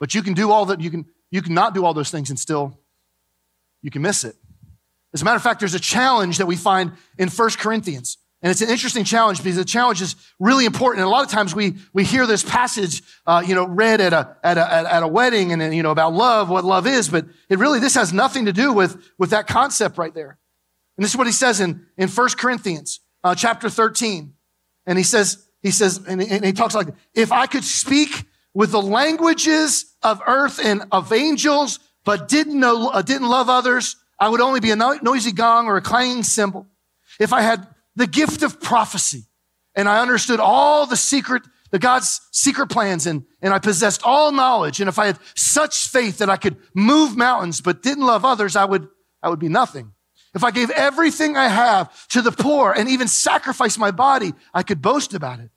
But 0.00 0.14
you 0.14 0.22
can 0.22 0.34
do 0.34 0.50
all 0.50 0.66
that, 0.66 0.80
you 0.80 0.90
can, 0.90 1.04
you 1.30 1.42
can 1.42 1.54
not 1.54 1.74
do 1.74 1.84
all 1.84 1.94
those 1.94 2.10
things 2.10 2.30
and 2.30 2.38
still 2.38 2.76
you 3.82 3.90
can 3.90 4.02
miss 4.02 4.24
it. 4.24 4.34
As 5.14 5.22
a 5.22 5.24
matter 5.24 5.36
of 5.36 5.42
fact, 5.42 5.60
there's 5.60 5.74
a 5.74 5.80
challenge 5.80 6.38
that 6.38 6.46
we 6.46 6.56
find 6.56 6.92
in 7.18 7.28
First 7.28 7.58
Corinthians. 7.58 8.16
And 8.42 8.50
it's 8.50 8.62
an 8.62 8.70
interesting 8.70 9.04
challenge 9.04 9.38
because 9.42 9.56
the 9.56 9.64
challenge 9.64 10.00
is 10.00 10.16
really 10.38 10.64
important. 10.64 11.00
And 11.00 11.06
a 11.06 11.10
lot 11.10 11.24
of 11.24 11.30
times 11.30 11.54
we, 11.54 11.74
we 11.92 12.04
hear 12.04 12.26
this 12.26 12.42
passage, 12.42 13.02
uh, 13.26 13.42
you 13.46 13.54
know, 13.54 13.66
read 13.66 14.00
at 14.00 14.14
a, 14.14 14.36
at 14.42 14.56
a, 14.56 14.94
at 14.94 15.02
a 15.02 15.08
wedding 15.08 15.52
and, 15.52 15.74
you 15.74 15.82
know, 15.82 15.90
about 15.90 16.14
love, 16.14 16.48
what 16.48 16.64
love 16.64 16.86
is, 16.86 17.08
but 17.08 17.26
it 17.50 17.58
really, 17.58 17.80
this 17.80 17.94
has 17.94 18.12
nothing 18.14 18.46
to 18.46 18.52
do 18.52 18.72
with, 18.72 18.96
with 19.18 19.30
that 19.30 19.46
concept 19.46 19.98
right 19.98 20.14
there. 20.14 20.38
And 20.96 21.04
this 21.04 21.10
is 21.10 21.18
what 21.18 21.26
he 21.26 21.32
says 21.34 21.60
in, 21.60 21.86
in 21.98 22.08
1 22.08 22.28
Corinthians, 22.38 23.00
uh, 23.22 23.34
chapter 23.34 23.68
13. 23.68 24.32
And 24.86 24.96
he 24.96 25.04
says, 25.04 25.46
he 25.62 25.70
says, 25.70 26.00
and 26.08 26.22
and 26.22 26.44
he 26.44 26.52
talks 26.52 26.74
like, 26.74 26.88
if 27.14 27.32
I 27.32 27.46
could 27.46 27.64
speak 27.64 28.24
with 28.54 28.72
the 28.72 28.82
languages 28.82 29.94
of 30.02 30.20
earth 30.26 30.60
and 30.64 30.82
of 30.90 31.12
angels, 31.12 31.78
but 32.04 32.28
didn't 32.28 32.58
know, 32.58 32.88
uh, 32.88 33.02
didn't 33.02 33.28
love 33.28 33.48
others, 33.48 33.96
I 34.18 34.28
would 34.28 34.40
only 34.40 34.60
be 34.60 34.70
a 34.70 34.76
noisy 34.76 35.32
gong 35.32 35.66
or 35.66 35.76
a 35.76 35.82
clanging 35.82 36.22
cymbal. 36.24 36.66
If 37.18 37.32
I 37.32 37.40
had 37.42 37.66
the 37.96 38.06
gift 38.06 38.42
of 38.42 38.60
prophecy 38.60 39.24
and 39.74 39.88
I 39.88 40.00
understood 40.00 40.40
all 40.40 40.86
the 40.86 40.96
secret, 40.96 41.42
the 41.70 41.78
God's 41.78 42.20
secret 42.32 42.68
plans 42.68 43.06
and, 43.06 43.24
and 43.40 43.54
I 43.54 43.58
possessed 43.58 44.02
all 44.04 44.32
knowledge. 44.32 44.80
And 44.80 44.88
if 44.88 44.98
I 44.98 45.06
had 45.06 45.18
such 45.34 45.88
faith 45.88 46.18
that 46.18 46.28
I 46.28 46.36
could 46.36 46.56
move 46.74 47.16
mountains, 47.16 47.60
but 47.60 47.82
didn't 47.82 48.04
love 48.04 48.24
others, 48.24 48.56
I 48.56 48.64
would, 48.64 48.88
I 49.22 49.28
would 49.28 49.38
be 49.38 49.48
nothing. 49.48 49.92
If 50.34 50.44
I 50.44 50.50
gave 50.50 50.70
everything 50.70 51.36
I 51.36 51.48
have 51.48 52.08
to 52.08 52.22
the 52.22 52.30
poor 52.30 52.72
and 52.72 52.88
even 52.88 53.08
sacrifice 53.08 53.78
my 53.78 53.90
body, 53.90 54.32
I 54.54 54.62
could 54.62 54.80
boast 54.80 55.14
about 55.14 55.40
it. 55.40 55.50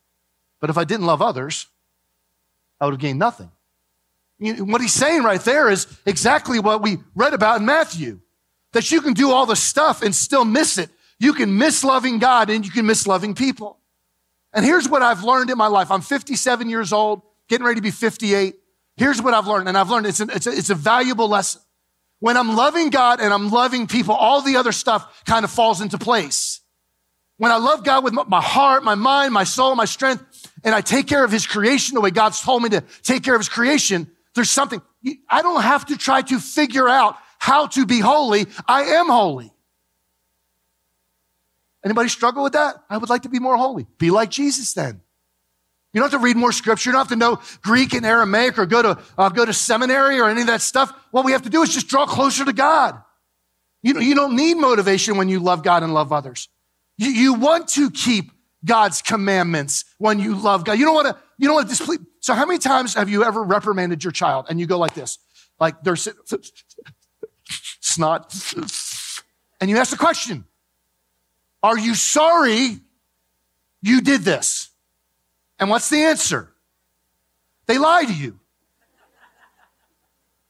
But 0.59 0.69
if 0.69 0.77
I 0.77 0.83
didn't 0.83 1.05
love 1.05 1.21
others, 1.21 1.67
I 2.83 2.85
would 2.85 2.95
have 2.95 3.00
gained 3.00 3.19
nothing. 3.19 3.50
What 4.39 4.81
he's 4.81 4.91
saying 4.91 5.24
right 5.24 5.39
there 5.39 5.69
is 5.69 5.88
exactly 6.06 6.59
what 6.59 6.81
we 6.81 6.97
read 7.15 7.33
about 7.33 7.62
in 7.62 7.65
Matthew 7.65 8.19
that 8.74 8.91
you 8.91 9.00
can 9.00 9.13
do 9.13 9.31
all 9.31 9.45
the 9.45 9.56
stuff 9.56 10.01
and 10.01 10.13
still 10.13 10.44
miss 10.44 10.77
it. 10.77 10.89
You 11.18 11.31
can 11.31 11.57
miss 11.57 11.85
loving 11.85 12.19
God 12.19 12.50
and 12.50 12.65
you 12.65 12.74
can 12.74 12.85
miss 12.85 13.07
loving 13.07 13.35
people. 13.35 13.80
And 14.51 14.65
here's 14.65 14.89
what 14.89 15.01
I've 15.01 15.24
learned 15.24 15.50
in 15.50 15.57
my 15.57 15.68
life. 15.68 15.89
I'm 15.91 16.01
57 16.01 16.69
years 16.69 16.91
old, 16.91 17.22
getting 17.48 17.65
ready 17.65 17.77
to 17.77 17.81
be 17.81 17.89
58. 17.89 18.55
Here's 18.98 19.22
what 19.22 19.34
I've 19.34 19.48
learned, 19.48 19.69
and 19.69 19.77
I've 19.77 19.89
learned 19.89 20.05
it's, 20.07 20.19
an, 20.19 20.29
it's, 20.29 20.46
a, 20.46 20.51
it's 20.51 20.69
a 20.69 20.75
valuable 20.75 21.29
lesson. 21.29 21.62
When 22.19 22.36
I'm 22.36 22.53
loving 22.53 22.89
God 22.89 23.22
and 23.22 23.34
I'm 23.34 23.50
loving 23.50 23.88
people, 23.88 24.13
all 24.13 24.41
the 24.41 24.57
other 24.57 24.74
stuff 24.74 25.24
kind 25.24 25.46
of 25.46 25.51
falls 25.51 25.79
into 25.79 25.98
place. 25.98 26.60
When 27.38 27.50
I 27.50 27.57
love 27.57 27.86
God 27.86 28.03
with 28.03 28.13
my 28.13 28.41
heart, 28.41 28.84
my 28.84 28.96
mind, 28.96 29.34
my 29.34 29.46
soul, 29.46 29.74
my 29.75 29.86
strength, 29.86 30.24
and 30.63 30.73
I 30.73 30.81
take 30.81 31.07
care 31.07 31.23
of 31.23 31.31
his 31.31 31.47
creation 31.47 31.95
the 31.95 32.01
way 32.01 32.12
God's 32.12 32.41
told 32.41 32.63
me 32.63 32.69
to 32.69 32.81
take 33.03 33.23
care 33.23 33.35
of 33.35 33.39
his 33.39 33.50
creation, 33.50 34.09
there's 34.35 34.50
something, 34.50 34.81
I 35.29 35.41
don't 35.41 35.62
have 35.62 35.85
to 35.88 35.97
try 35.97 36.21
to 36.21 36.39
figure 36.39 36.88
out 36.88 37.17
how 37.39 37.67
to 37.67 37.85
be 37.85 38.00
holy. 38.00 38.45
I 38.67 38.83
am 38.83 39.07
holy. 39.07 39.51
Anybody 41.83 42.09
struggle 42.09 42.43
with 42.43 42.53
that? 42.53 42.75
I 42.89 42.97
would 42.97 43.09
like 43.09 43.23
to 43.23 43.29
be 43.29 43.39
more 43.39 43.57
holy. 43.57 43.85
Be 43.97 44.09
like 44.09 44.29
Jesus 44.29 44.73
then. 44.73 45.01
You 45.93 46.00
don't 46.00 46.09
have 46.09 46.19
to 46.19 46.23
read 46.23 46.38
more 46.38 46.51
scripture. 46.51 46.89
You 46.89 46.93
don't 46.93 47.01
have 47.01 47.09
to 47.09 47.15
know 47.15 47.39
Greek 47.62 47.93
and 47.93 48.05
Aramaic 48.05 48.57
or 48.57 48.65
go 48.65 48.81
to, 48.81 49.00
uh, 49.17 49.29
go 49.29 49.45
to 49.45 49.53
seminary 49.53 50.19
or 50.19 50.29
any 50.29 50.41
of 50.41 50.47
that 50.47 50.62
stuff. 50.62 50.91
What 51.12 51.25
we 51.25 51.33
have 51.33 51.43
to 51.43 51.50
do 51.50 51.62
is 51.62 51.73
just 51.73 51.88
draw 51.88 52.05
closer 52.05 52.45
to 52.45 52.53
God. 52.53 53.00
You, 53.83 54.00
you 54.00 54.15
don't 54.15 54.35
need 54.35 54.55
motivation 54.55 55.17
when 55.17 55.29
you 55.29 55.39
love 55.39 55.62
God 55.62 55.83
and 55.83 55.93
love 55.93 56.12
others. 56.12 56.50
You, 56.97 57.09
you 57.09 57.33
want 57.35 57.67
to 57.69 57.91
keep 57.91 58.31
God's 58.65 59.01
commandments 59.01 59.86
when 59.98 60.20
you 60.20 60.36
love 60.36 60.63
God. 60.63 60.74
You 60.74 60.86
don't 60.86 60.96
want 60.96 61.08
to, 61.08 61.17
you 61.38 61.48
don't 61.48 61.55
want 61.55 61.67
to 61.70 61.75
displease. 61.75 62.00
So 62.20 62.34
how 62.34 62.46
many 62.46 62.60
times 62.60 62.93
have 62.96 63.10
you 63.10 63.24
ever 63.24 63.43
reprimanded 63.43 64.03
your 64.03 64.12
child 64.12 64.46
and 64.50 64.60
you 64.60 64.65
go 64.65 64.77
like 64.77 64.93
this? 64.93 65.17
Like 65.60 65.84
they're 65.84 65.96
snot. 67.82 68.34
And 69.60 69.70
you 69.70 69.77
ask 69.77 69.91
the 69.91 69.98
question, 69.98 70.46
are 71.62 71.77
you 71.77 71.96
sorry 71.96 72.79
you 73.82 74.01
did 74.01 74.22
this? 74.22 74.70
And 75.60 75.70
what's 75.70 75.89
the 75.89 76.03
answer? 76.03 76.53
They 77.65 77.77
lie 77.77 78.05
to 78.05 78.13
you. 78.13 78.39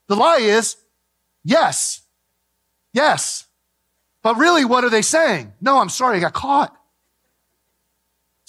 The 0.07 0.15
lie 0.15 0.39
is 0.39 0.75
yes, 1.43 2.01
yes. 2.93 3.45
But 4.21 4.37
really, 4.37 4.65
what 4.65 4.83
are 4.83 4.89
they 4.89 5.01
saying? 5.01 5.53
No, 5.59 5.79
I'm 5.79 5.89
sorry, 5.89 6.17
I 6.17 6.19
got 6.21 6.33
caught. 6.33 6.75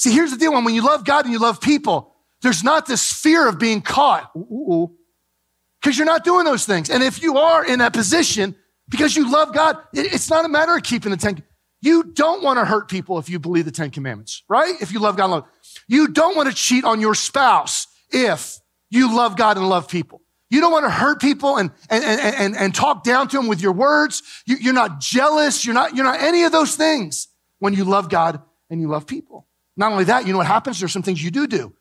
See, 0.04 0.12
here's 0.12 0.32
the 0.32 0.36
deal 0.36 0.52
when 0.52 0.74
you 0.74 0.84
love 0.84 1.06
God 1.06 1.24
and 1.24 1.32
you 1.32 1.38
love 1.38 1.62
people, 1.62 2.14
there's 2.42 2.62
not 2.62 2.84
this 2.84 3.10
fear 3.10 3.48
of 3.48 3.58
being 3.58 3.80
caught 3.80 4.30
because 4.34 5.96
you're 5.96 6.04
not 6.04 6.24
doing 6.24 6.44
those 6.44 6.66
things. 6.66 6.90
And 6.90 7.02
if 7.02 7.22
you 7.22 7.38
are 7.38 7.64
in 7.64 7.78
that 7.78 7.94
position 7.94 8.54
because 8.86 9.16
you 9.16 9.32
love 9.32 9.54
God, 9.54 9.78
it's 9.94 10.28
not 10.28 10.44
a 10.44 10.48
matter 10.50 10.76
of 10.76 10.82
keeping 10.82 11.10
the 11.10 11.16
10. 11.16 11.42
You 11.80 12.02
don't 12.02 12.42
want 12.42 12.58
to 12.58 12.66
hurt 12.66 12.90
people 12.90 13.18
if 13.18 13.30
you 13.30 13.38
believe 13.38 13.64
the 13.64 13.70
10 13.70 13.92
commandments, 13.92 14.42
right? 14.46 14.74
If 14.82 14.92
you 14.92 15.00
love 15.00 15.16
God, 15.16 15.30
love. 15.30 15.46
You 15.88 16.08
don't 16.08 16.36
want 16.36 16.50
to 16.50 16.54
cheat 16.54 16.84
on 16.84 17.00
your 17.00 17.14
spouse 17.14 17.86
if 18.10 18.58
you 18.90 19.16
love 19.16 19.38
God 19.38 19.56
and 19.56 19.66
love 19.70 19.88
people. 19.88 20.20
You 20.50 20.60
don't 20.60 20.70
want 20.70 20.84
to 20.84 20.90
hurt 20.90 21.18
people 21.18 21.56
and, 21.56 21.70
and, 21.88 22.04
and, 22.04 22.20
and, 22.20 22.56
and 22.58 22.74
talk 22.74 23.04
down 23.04 23.28
to 23.28 23.38
them 23.38 23.46
with 23.46 23.62
your 23.62 23.72
words. 23.72 24.22
You, 24.44 24.56
you're 24.60 24.74
not 24.74 25.00
jealous. 25.00 25.64
You're 25.64 25.72
not, 25.72 25.96
you're 25.96 26.04
not 26.04 26.20
any 26.20 26.42
of 26.42 26.52
those 26.52 26.76
things 26.76 27.28
when 27.58 27.72
you 27.72 27.84
love 27.84 28.10
God 28.10 28.42
and 28.68 28.82
you 28.82 28.88
love 28.88 29.06
people. 29.06 29.46
Not 29.76 29.92
only 29.92 30.04
that, 30.04 30.26
you 30.26 30.32
know 30.32 30.38
what 30.38 30.46
happens? 30.46 30.78
There's 30.78 30.92
some 30.92 31.02
things 31.02 31.22
you 31.22 31.30
do 31.30 31.46
do. 31.46 31.74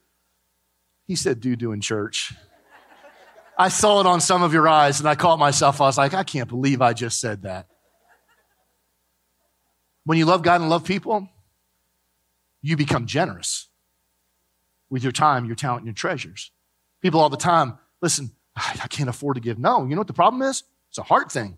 He 1.05 1.15
said, 1.15 1.39
do 1.39 1.55
do 1.55 1.71
in 1.71 1.81
church. 1.81 2.33
I 3.57 3.69
saw 3.69 3.99
it 3.99 4.07
on 4.07 4.19
some 4.19 4.41
of 4.41 4.53
your 4.53 4.67
eyes 4.67 4.99
and 4.99 5.07
I 5.07 5.15
caught 5.15 5.37
myself. 5.37 5.79
I 5.79 5.85
was 5.85 5.97
like, 5.97 6.13
I 6.13 6.23
can't 6.23 6.49
believe 6.49 6.81
I 6.81 6.93
just 6.93 7.19
said 7.19 7.43
that. 7.43 7.67
When 10.05 10.17
you 10.17 10.25
love 10.25 10.41
God 10.41 10.61
and 10.61 10.69
love 10.69 10.83
people, 10.85 11.29
you 12.61 12.75
become 12.75 13.05
generous 13.05 13.67
with 14.89 15.03
your 15.03 15.11
time, 15.11 15.45
your 15.45 15.55
talent, 15.55 15.81
and 15.81 15.87
your 15.87 15.93
treasures. 15.93 16.51
People 17.01 17.19
all 17.19 17.29
the 17.29 17.37
time, 17.37 17.77
listen, 18.01 18.31
I 18.55 18.87
can't 18.89 19.09
afford 19.09 19.35
to 19.35 19.41
give. 19.41 19.59
No, 19.59 19.85
you 19.85 19.95
know 19.95 20.01
what 20.01 20.07
the 20.07 20.13
problem 20.13 20.41
is? 20.41 20.63
It's 20.89 20.97
a 20.97 21.03
heart 21.03 21.31
thing. 21.31 21.57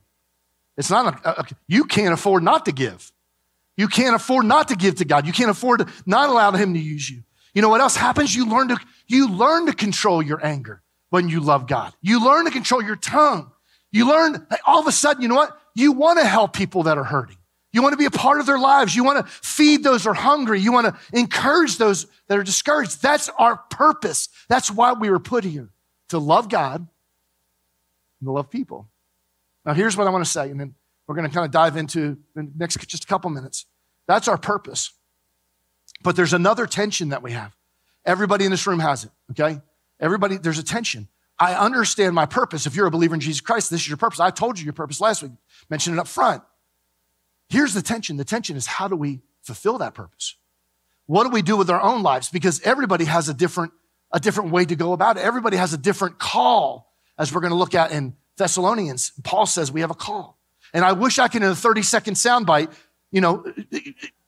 It's 0.78 0.90
not 0.90 1.26
a, 1.26 1.42
a, 1.42 1.46
you 1.68 1.86
can't 1.86 2.14
afford 2.14 2.44
not 2.44 2.66
to 2.66 2.72
give. 2.72 3.12
You 3.78 3.88
can't 3.88 4.16
afford 4.16 4.46
not 4.46 4.70
to 4.70 4.76
give 4.76 4.96
to 4.96 5.06
God. 5.06 5.28
You 5.28 5.34
can't 5.34 5.52
afford 5.52 5.80
to 5.80 5.88
not 6.06 6.30
allow 6.30 6.52
Him 6.52 6.74
to 6.74 6.80
use 6.80 7.10
you. 7.10 7.24
You 7.54 7.62
know 7.62 7.70
what 7.70 7.82
else 7.82 7.96
happens? 7.96 8.36
You 8.36 8.48
learn 8.50 8.70
to, 8.70 8.78
you 9.08 9.30
learn 9.30 9.66
to 9.68 9.74
control 9.74 10.22
your 10.22 10.46
anger 10.46 10.82
when 11.10 11.30
you 11.30 11.40
love 11.40 11.68
God. 11.68 11.94
You 12.02 12.24
learn 12.24 12.46
to 12.46 12.52
control 12.52 12.84
your 12.84 12.96
tongue. 12.96 13.52
You 13.92 14.08
learn, 14.10 14.46
all 14.66 14.80
of 14.80 14.88
a 14.88 14.92
sudden, 14.92 15.22
you 15.22 15.28
know 15.28 15.36
what? 15.36 15.58
You 15.74 15.94
want 15.94 16.20
to 16.20 16.26
help 16.26 16.54
people 16.54 16.84
that 16.84 16.98
are 16.98 17.04
hurting. 17.04 17.38
You 17.72 17.82
want 17.82 17.94
to 17.94 17.98
be 17.98 18.06
a 18.06 18.12
part 18.12 18.40
of 18.40 18.46
their 18.46 18.58
lives. 18.58 18.96
You 18.96 19.04
want 19.04 19.26
to 19.26 19.32
feed 19.32 19.84
those 19.84 20.04
who 20.04 20.12
are 20.12 20.14
hungry. 20.14 20.62
You 20.62 20.72
want 20.72 20.88
to 20.88 21.18
encourage 21.18 21.78
those 21.78 22.08
that 22.28 22.38
are 22.38 22.44
discouraged. 22.44 23.02
That's 23.02 23.30
our 23.38 23.58
purpose. 23.58 24.30
That's 24.48 24.72
why 24.72 24.94
we 24.94 25.10
were 25.10 25.20
put 25.20 25.44
here 25.44 25.70
to 26.10 26.18
love 26.18 26.48
God 26.50 26.88
and 28.20 28.28
to 28.28 28.32
love 28.32 28.50
people. 28.50 28.88
Now, 29.66 29.74
here's 29.74 29.98
what 29.98 30.08
I 30.08 30.10
want 30.10 30.24
to 30.24 30.32
say, 30.32 30.50
and 30.52 30.60
then 30.60 30.76
we're 31.08 31.16
going 31.16 31.28
to 31.28 31.34
kind 31.34 31.46
of 31.46 31.52
dive 31.52 31.78
into 31.78 32.18
the 32.36 32.50
next 32.58 32.78
just 32.88 33.04
a 33.04 33.08
couple 33.08 33.30
minutes. 33.30 33.66
That's 34.08 34.28
our 34.28 34.38
purpose. 34.38 34.92
But 36.04 36.16
there's 36.16 36.34
another 36.34 36.66
tension 36.68 37.10
that 37.10 37.22
we 37.22 37.32
have. 37.32 37.56
Everybody 38.06 38.46
in 38.46 38.52
this 38.52 38.68
room 38.68 38.80
has 38.80 39.06
it, 39.06 39.12
okay? 39.32 39.62
Everybody, 40.00 40.38
there's 40.38 40.60
a 40.60 40.64
tension. 40.64 41.08
I 41.40 41.54
understand 41.56 42.16
my 42.16 42.26
purpose. 42.26 42.66
If 42.66 42.76
you're 42.76 42.88
a 42.88 42.92
believer 42.92 43.16
in 43.16 43.20
Jesus 43.20 43.42
Christ, 43.42 43.70
this 43.70 43.82
is 43.82 43.88
your 43.88 43.98
purpose. 43.98 44.20
I 44.20 44.30
told 44.30 44.60
you 44.60 44.64
your 44.64 44.74
purpose 44.74 45.02
last 45.02 45.24
week, 45.24 45.32
mentioned 45.70 45.98
it 45.98 46.00
up 46.00 46.08
front. 46.08 46.44
Here's 47.50 47.74
the 47.74 47.82
tension 47.82 48.18
the 48.18 48.26
tension 48.26 48.56
is 48.56 48.66
how 48.66 48.88
do 48.88 48.96
we 48.96 49.22
fulfill 49.42 49.78
that 49.80 49.94
purpose? 49.94 50.36
What 51.08 51.24
do 51.24 51.30
we 51.30 51.42
do 51.42 51.56
with 51.58 51.70
our 51.70 51.82
own 51.82 52.02
lives? 52.04 52.30
Because 52.30 52.62
everybody 52.62 53.06
has 53.06 53.30
a 53.30 53.34
different, 53.34 53.74
a 54.12 54.20
different 54.20 54.52
way 54.52 54.66
to 54.66 54.76
go 54.76 54.94
about 54.94 55.18
it. 55.18 55.24
Everybody 55.24 55.58
has 55.58 55.74
a 55.74 55.78
different 55.78 56.18
call, 56.18 56.92
as 57.18 57.34
we're 57.34 57.42
going 57.42 57.52
to 57.52 57.58
look 57.58 57.76
at 57.76 57.92
in 57.92 58.16
Thessalonians. 58.38 59.12
Paul 59.24 59.46
says 59.46 59.72
we 59.72 59.82
have 59.82 59.92
a 59.92 59.96
call. 59.96 60.35
And 60.76 60.84
I 60.84 60.92
wish 60.92 61.20
I 61.20 61.30
could, 61.30 61.42
in 61.42 61.48
a 61.48 61.56
30 61.56 61.84
second 61.84 62.14
soundbite, 62.16 62.70
you 63.10 63.22
know, 63.22 63.46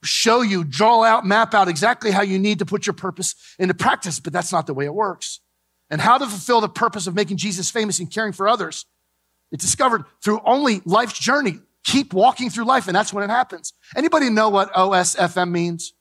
show 0.02 0.42
you, 0.42 0.64
draw 0.64 1.04
out, 1.04 1.26
map 1.26 1.54
out 1.54 1.68
exactly 1.68 2.10
how 2.10 2.22
you 2.22 2.40
need 2.40 2.60
to 2.60 2.66
put 2.66 2.88
your 2.88 2.94
purpose 2.94 3.36
into 3.60 3.74
practice, 3.74 4.22
but 4.22 4.32
that's 4.32 4.54
not 4.54 4.66
the 4.66 4.74
way 4.74 4.86
it 4.86 4.94
works. 4.94 5.42
And 5.90 6.00
how 6.00 6.18
to 6.18 6.26
fulfill 6.26 6.62
the 6.62 6.70
purpose 6.70 7.06
of 7.06 7.14
making 7.14 7.36
Jesus 7.36 7.70
famous 7.70 8.00
and 8.00 8.10
caring 8.10 8.32
for 8.32 8.48
others. 8.48 8.86
It's 9.52 9.66
discovered 9.66 10.06
through 10.24 10.40
only 10.46 10.82
life's 10.86 11.20
journey. 11.20 11.60
Keep 11.84 12.14
walking 12.14 12.50
through 12.50 12.64
life, 12.64 12.88
and 12.88 12.96
that's 12.96 13.12
when 13.12 13.26
it 13.26 13.30
happens. 13.30 13.74
Anybody 13.94 14.30
know 14.30 14.48
what 14.48 14.72
OSFM 14.74 15.52
means? 15.52 15.94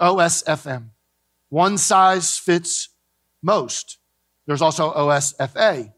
OSFM. 0.00 0.88
One 1.50 1.76
size 1.76 2.38
fits 2.38 2.88
most. 3.42 3.98
There's 4.46 4.62
also 4.62 4.90
OSFA. 4.90 5.92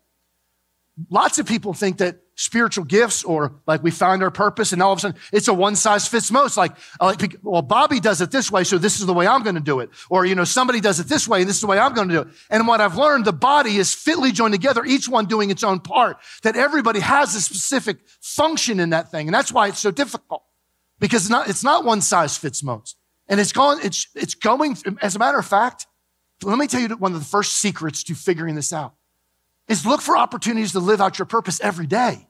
Lots 1.11 1.39
of 1.39 1.47
people 1.47 1.75
think 1.75 1.99
that 1.99 2.24
spiritual 2.37 2.85
gifts 2.85 3.23
or 3.23 3.55
like 3.67 3.83
we 3.83 3.91
find 3.91 4.23
our 4.23 4.31
purpose 4.31 4.73
and 4.73 4.83
all 4.83 4.93
of 4.93 4.99
a 4.99 5.01
sudden 5.01 5.21
it's 5.33 5.49
a 5.49 5.55
one 5.55 5.77
size 5.77 6.09
fits 6.09 6.31
most. 6.31 6.57
Like, 6.57 6.73
uh, 7.01 7.15
like 7.21 7.37
well, 7.43 7.63
Bobby 7.63 8.01
does 8.01 8.21
it 8.21 8.31
this 8.31 8.51
way, 8.51 8.65
so 8.65 8.79
this 8.79 8.99
is 9.01 9.07
the 9.07 9.15
way 9.15 9.27
I'm 9.27 9.43
going 9.43 9.55
to 9.55 9.61
do 9.61 9.81
it. 9.81 9.91
Or, 10.11 10.25
you 10.25 10.35
know, 10.35 10.45
somebody 10.45 10.81
does 10.81 11.01
it 11.01 11.07
this 11.07 11.29
way 11.29 11.41
and 11.41 11.49
this 11.49 11.57
is 11.57 11.63
the 11.63 11.67
way 11.67 11.79
I'm 11.79 11.95
going 11.95 12.09
to 12.09 12.15
do 12.15 12.21
it. 12.23 12.29
And 12.51 12.67
what 12.67 12.81
I've 12.81 12.97
learned, 12.97 13.25
the 13.25 13.33
body 13.33 13.77
is 13.77 13.95
fitly 13.95 14.33
joined 14.33 14.55
together, 14.55 14.85
each 14.85 15.09
one 15.09 15.27
doing 15.27 15.51
its 15.51 15.63
own 15.63 15.81
part, 15.81 16.19
that 16.43 16.57
everybody 16.57 17.01
has 17.01 17.35
a 17.35 17.41
specific 17.41 17.99
function 18.21 18.81
in 18.81 18.91
that 18.91 19.11
thing. 19.11 19.29
And 19.29 19.35
that's 19.35 19.53
why 19.53 19.69
it's 19.69 19.79
so 19.79 19.91
difficult 19.91 20.43
because 20.99 21.23
it's 21.23 21.31
not, 21.31 21.49
it's 21.49 21.65
not 21.65 21.85
one 21.85 22.01
size 22.01 22.37
fits 22.37 22.63
most. 22.63 22.97
And 23.29 23.41
it's 23.41 23.53
going, 23.53 23.79
it's, 23.83 24.09
it's 24.15 24.35
going, 24.35 24.77
as 25.01 25.17
a 25.17 25.19
matter 25.19 25.39
of 25.39 25.47
fact, 25.47 25.87
let 26.43 26.59
me 26.59 26.67
tell 26.67 26.81
you 26.81 26.89
one 26.97 27.15
of 27.15 27.21
the 27.21 27.25
first 27.25 27.57
secrets 27.57 28.03
to 28.05 28.15
figuring 28.15 28.55
this 28.55 28.73
out 28.73 28.95
is 29.69 29.87
look 29.87 30.01
for 30.01 30.17
opportunities 30.17 30.73
to 30.73 30.81
live 30.81 31.01
out 31.01 31.19
your 31.19 31.27
purpose 31.27 31.61
every 31.61 31.87
day. 31.87 32.27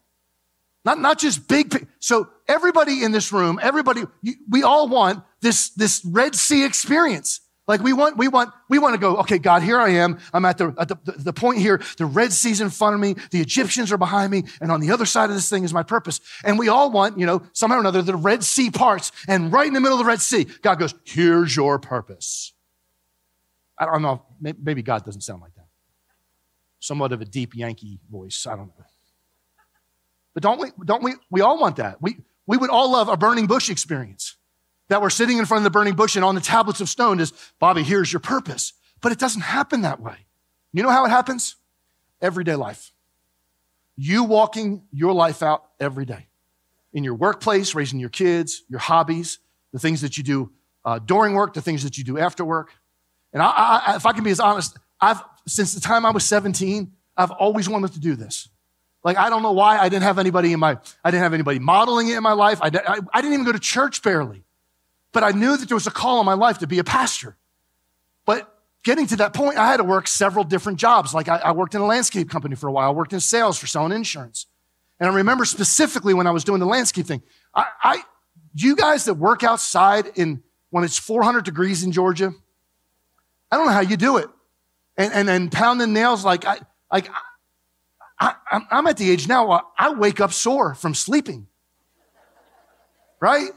Not, 0.84 1.00
not 1.00 1.18
just 1.18 1.48
big. 1.48 1.88
So 1.98 2.28
everybody 2.46 3.02
in 3.02 3.12
this 3.12 3.32
room, 3.32 3.58
everybody, 3.62 4.02
we 4.48 4.62
all 4.62 4.88
want 4.88 5.24
this, 5.40 5.70
this 5.70 6.04
Red 6.04 6.34
Sea 6.34 6.64
experience. 6.64 7.40
Like 7.66 7.80
we 7.80 7.94
want, 7.94 8.18
we 8.18 8.28
want, 8.28 8.52
we 8.68 8.78
want 8.78 8.92
to 8.92 9.00
go, 9.00 9.16
okay, 9.16 9.38
God, 9.38 9.62
here 9.62 9.80
I 9.80 9.90
am. 9.90 10.18
I'm 10.34 10.44
at 10.44 10.58
the, 10.58 10.74
at 10.78 10.88
the, 10.88 10.98
the 11.16 11.32
point 11.32 11.60
here. 11.60 11.80
The 11.96 12.04
Red 12.04 12.30
Sea's 12.30 12.60
in 12.60 12.68
front 12.68 12.94
of 12.94 13.00
me. 13.00 13.14
The 13.30 13.40
Egyptians 13.40 13.90
are 13.90 13.96
behind 13.96 14.30
me. 14.30 14.44
And 14.60 14.70
on 14.70 14.80
the 14.80 14.90
other 14.90 15.06
side 15.06 15.30
of 15.30 15.36
this 15.36 15.48
thing 15.48 15.64
is 15.64 15.72
my 15.72 15.82
purpose. 15.82 16.20
And 16.44 16.58
we 16.58 16.68
all 16.68 16.90
want, 16.90 17.18
you 17.18 17.24
know, 17.24 17.42
somehow 17.54 17.78
or 17.78 17.80
another, 17.80 18.02
the 18.02 18.16
Red 18.16 18.44
Sea 18.44 18.70
parts. 18.70 19.12
And 19.26 19.50
right 19.50 19.66
in 19.66 19.72
the 19.72 19.80
middle 19.80 19.98
of 19.98 20.04
the 20.04 20.08
Red 20.08 20.20
Sea, 20.20 20.46
God 20.60 20.78
goes, 20.78 20.94
here's 21.04 21.56
your 21.56 21.78
purpose. 21.78 22.52
I 23.78 23.86
don't 23.86 24.02
know. 24.02 24.22
Maybe 24.40 24.82
God 24.82 25.06
doesn't 25.06 25.22
sound 25.22 25.40
like 25.40 25.54
that 25.54 25.63
somewhat 26.84 27.12
of 27.12 27.20
a 27.20 27.24
deep 27.24 27.54
Yankee 27.54 27.98
voice. 28.10 28.46
I 28.46 28.56
don't 28.56 28.66
know. 28.66 28.84
But 30.34 30.42
don't 30.42 30.60
we, 30.60 30.68
don't 30.84 31.02
we, 31.02 31.14
we 31.30 31.40
all 31.40 31.58
want 31.58 31.76
that. 31.76 32.02
We, 32.02 32.18
we 32.46 32.56
would 32.56 32.70
all 32.70 32.92
love 32.92 33.08
a 33.08 33.16
burning 33.16 33.46
bush 33.46 33.70
experience 33.70 34.36
that 34.88 35.00
we're 35.00 35.10
sitting 35.10 35.38
in 35.38 35.46
front 35.46 35.60
of 35.60 35.64
the 35.64 35.70
burning 35.70 35.94
bush 35.94 36.16
and 36.16 36.24
on 36.24 36.34
the 36.34 36.40
tablets 36.40 36.80
of 36.80 36.88
stone 36.88 37.20
is, 37.20 37.32
Bobby, 37.58 37.82
here's 37.82 38.12
your 38.12 38.20
purpose. 38.20 38.74
But 39.00 39.12
it 39.12 39.18
doesn't 39.18 39.42
happen 39.42 39.82
that 39.82 40.00
way. 40.00 40.26
You 40.72 40.82
know 40.82 40.90
how 40.90 41.06
it 41.06 41.10
happens? 41.10 41.56
Everyday 42.20 42.54
life. 42.54 42.92
You 43.96 44.24
walking 44.24 44.82
your 44.92 45.12
life 45.12 45.42
out 45.42 45.64
every 45.80 46.04
day 46.04 46.26
in 46.92 47.04
your 47.04 47.14
workplace, 47.14 47.74
raising 47.74 47.98
your 47.98 48.10
kids, 48.10 48.62
your 48.68 48.80
hobbies, 48.80 49.38
the 49.72 49.78
things 49.78 50.00
that 50.02 50.18
you 50.18 50.24
do 50.24 50.52
uh, 50.84 50.98
during 50.98 51.34
work, 51.34 51.54
the 51.54 51.62
things 51.62 51.84
that 51.84 51.96
you 51.96 52.04
do 52.04 52.18
after 52.18 52.44
work. 52.44 52.72
And 53.32 53.42
I, 53.42 53.82
I, 53.86 53.96
if 53.96 54.04
I 54.04 54.12
can 54.12 54.24
be 54.24 54.30
as 54.30 54.40
honest, 54.40 54.76
I've 55.00 55.22
since 55.46 55.74
the 55.74 55.80
time 55.80 56.06
I 56.06 56.10
was 56.10 56.24
17, 56.24 56.92
I've 57.16 57.30
always 57.30 57.68
wanted 57.68 57.92
to 57.92 58.00
do 58.00 58.16
this. 58.16 58.48
Like, 59.02 59.18
I 59.18 59.28
don't 59.28 59.42
know 59.42 59.52
why 59.52 59.78
I 59.78 59.88
didn't 59.88 60.04
have 60.04 60.18
anybody 60.18 60.52
in 60.52 60.60
my, 60.60 60.78
I 61.04 61.10
didn't 61.10 61.22
have 61.22 61.34
anybody 61.34 61.58
modeling 61.58 62.08
it 62.08 62.16
in 62.16 62.22
my 62.22 62.32
life. 62.32 62.60
I, 62.62 62.68
I, 62.68 62.98
I 63.12 63.20
didn't 63.20 63.34
even 63.34 63.44
go 63.44 63.52
to 63.52 63.58
church 63.58 64.02
barely. 64.02 64.44
But 65.12 65.22
I 65.22 65.30
knew 65.30 65.56
that 65.56 65.68
there 65.68 65.76
was 65.76 65.86
a 65.86 65.92
call 65.92 66.20
in 66.20 66.26
my 66.26 66.34
life 66.34 66.58
to 66.58 66.66
be 66.66 66.78
a 66.78 66.84
pastor. 66.84 67.36
But 68.24 68.52
getting 68.82 69.06
to 69.08 69.16
that 69.16 69.34
point, 69.34 69.58
I 69.58 69.66
had 69.66 69.76
to 69.76 69.84
work 69.84 70.08
several 70.08 70.42
different 70.42 70.78
jobs. 70.78 71.14
Like 71.14 71.28
I, 71.28 71.36
I, 71.36 71.52
worked 71.52 71.74
in 71.74 71.82
a 71.82 71.86
landscape 71.86 72.30
company 72.30 72.56
for 72.56 72.68
a 72.68 72.72
while. 72.72 72.88
I 72.88 72.92
worked 72.92 73.12
in 73.12 73.20
sales 73.20 73.58
for 73.58 73.66
selling 73.66 73.92
insurance. 73.92 74.46
And 74.98 75.08
I 75.08 75.14
remember 75.14 75.44
specifically 75.44 76.14
when 76.14 76.26
I 76.26 76.30
was 76.30 76.42
doing 76.42 76.60
the 76.60 76.66
landscape 76.66 77.06
thing, 77.06 77.22
I, 77.54 77.66
I 77.82 78.02
you 78.54 78.74
guys 78.74 79.04
that 79.04 79.14
work 79.14 79.44
outside 79.44 80.06
in 80.14 80.42
when 80.70 80.82
it's 80.82 80.98
400 80.98 81.44
degrees 81.44 81.84
in 81.84 81.92
Georgia, 81.92 82.32
I 83.52 83.56
don't 83.56 83.66
know 83.66 83.72
how 83.72 83.80
you 83.80 83.96
do 83.96 84.16
it 84.16 84.28
and, 84.96 85.12
and, 85.12 85.30
and 85.30 85.52
pounding 85.52 85.92
nails 85.92 86.24
like 86.24 86.44
I, 86.44 86.58
like 86.92 87.08
I, 88.18 88.34
I'm 88.70 88.86
at 88.86 88.96
the 88.96 89.10
age 89.10 89.26
now 89.26 89.72
I 89.76 89.92
wake 89.92 90.20
up 90.20 90.32
sore 90.32 90.74
from 90.74 90.94
sleeping. 90.94 91.46
Right? 93.20 93.48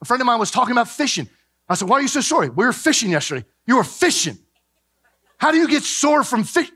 A 0.00 0.04
friend 0.04 0.20
of 0.20 0.26
mine 0.26 0.38
was 0.38 0.50
talking 0.50 0.72
about 0.72 0.88
fishing. 0.88 1.28
I 1.68 1.74
said, 1.74 1.88
Why 1.88 1.98
are 1.98 2.02
you 2.02 2.08
so 2.08 2.20
sore? 2.20 2.48
We 2.48 2.64
were 2.64 2.72
fishing 2.72 3.10
yesterday. 3.10 3.44
You 3.66 3.76
were 3.76 3.84
fishing. 3.84 4.38
How 5.38 5.50
do 5.50 5.58
you 5.58 5.68
get 5.68 5.82
sore 5.82 6.24
from 6.24 6.44
fish? 6.44 6.70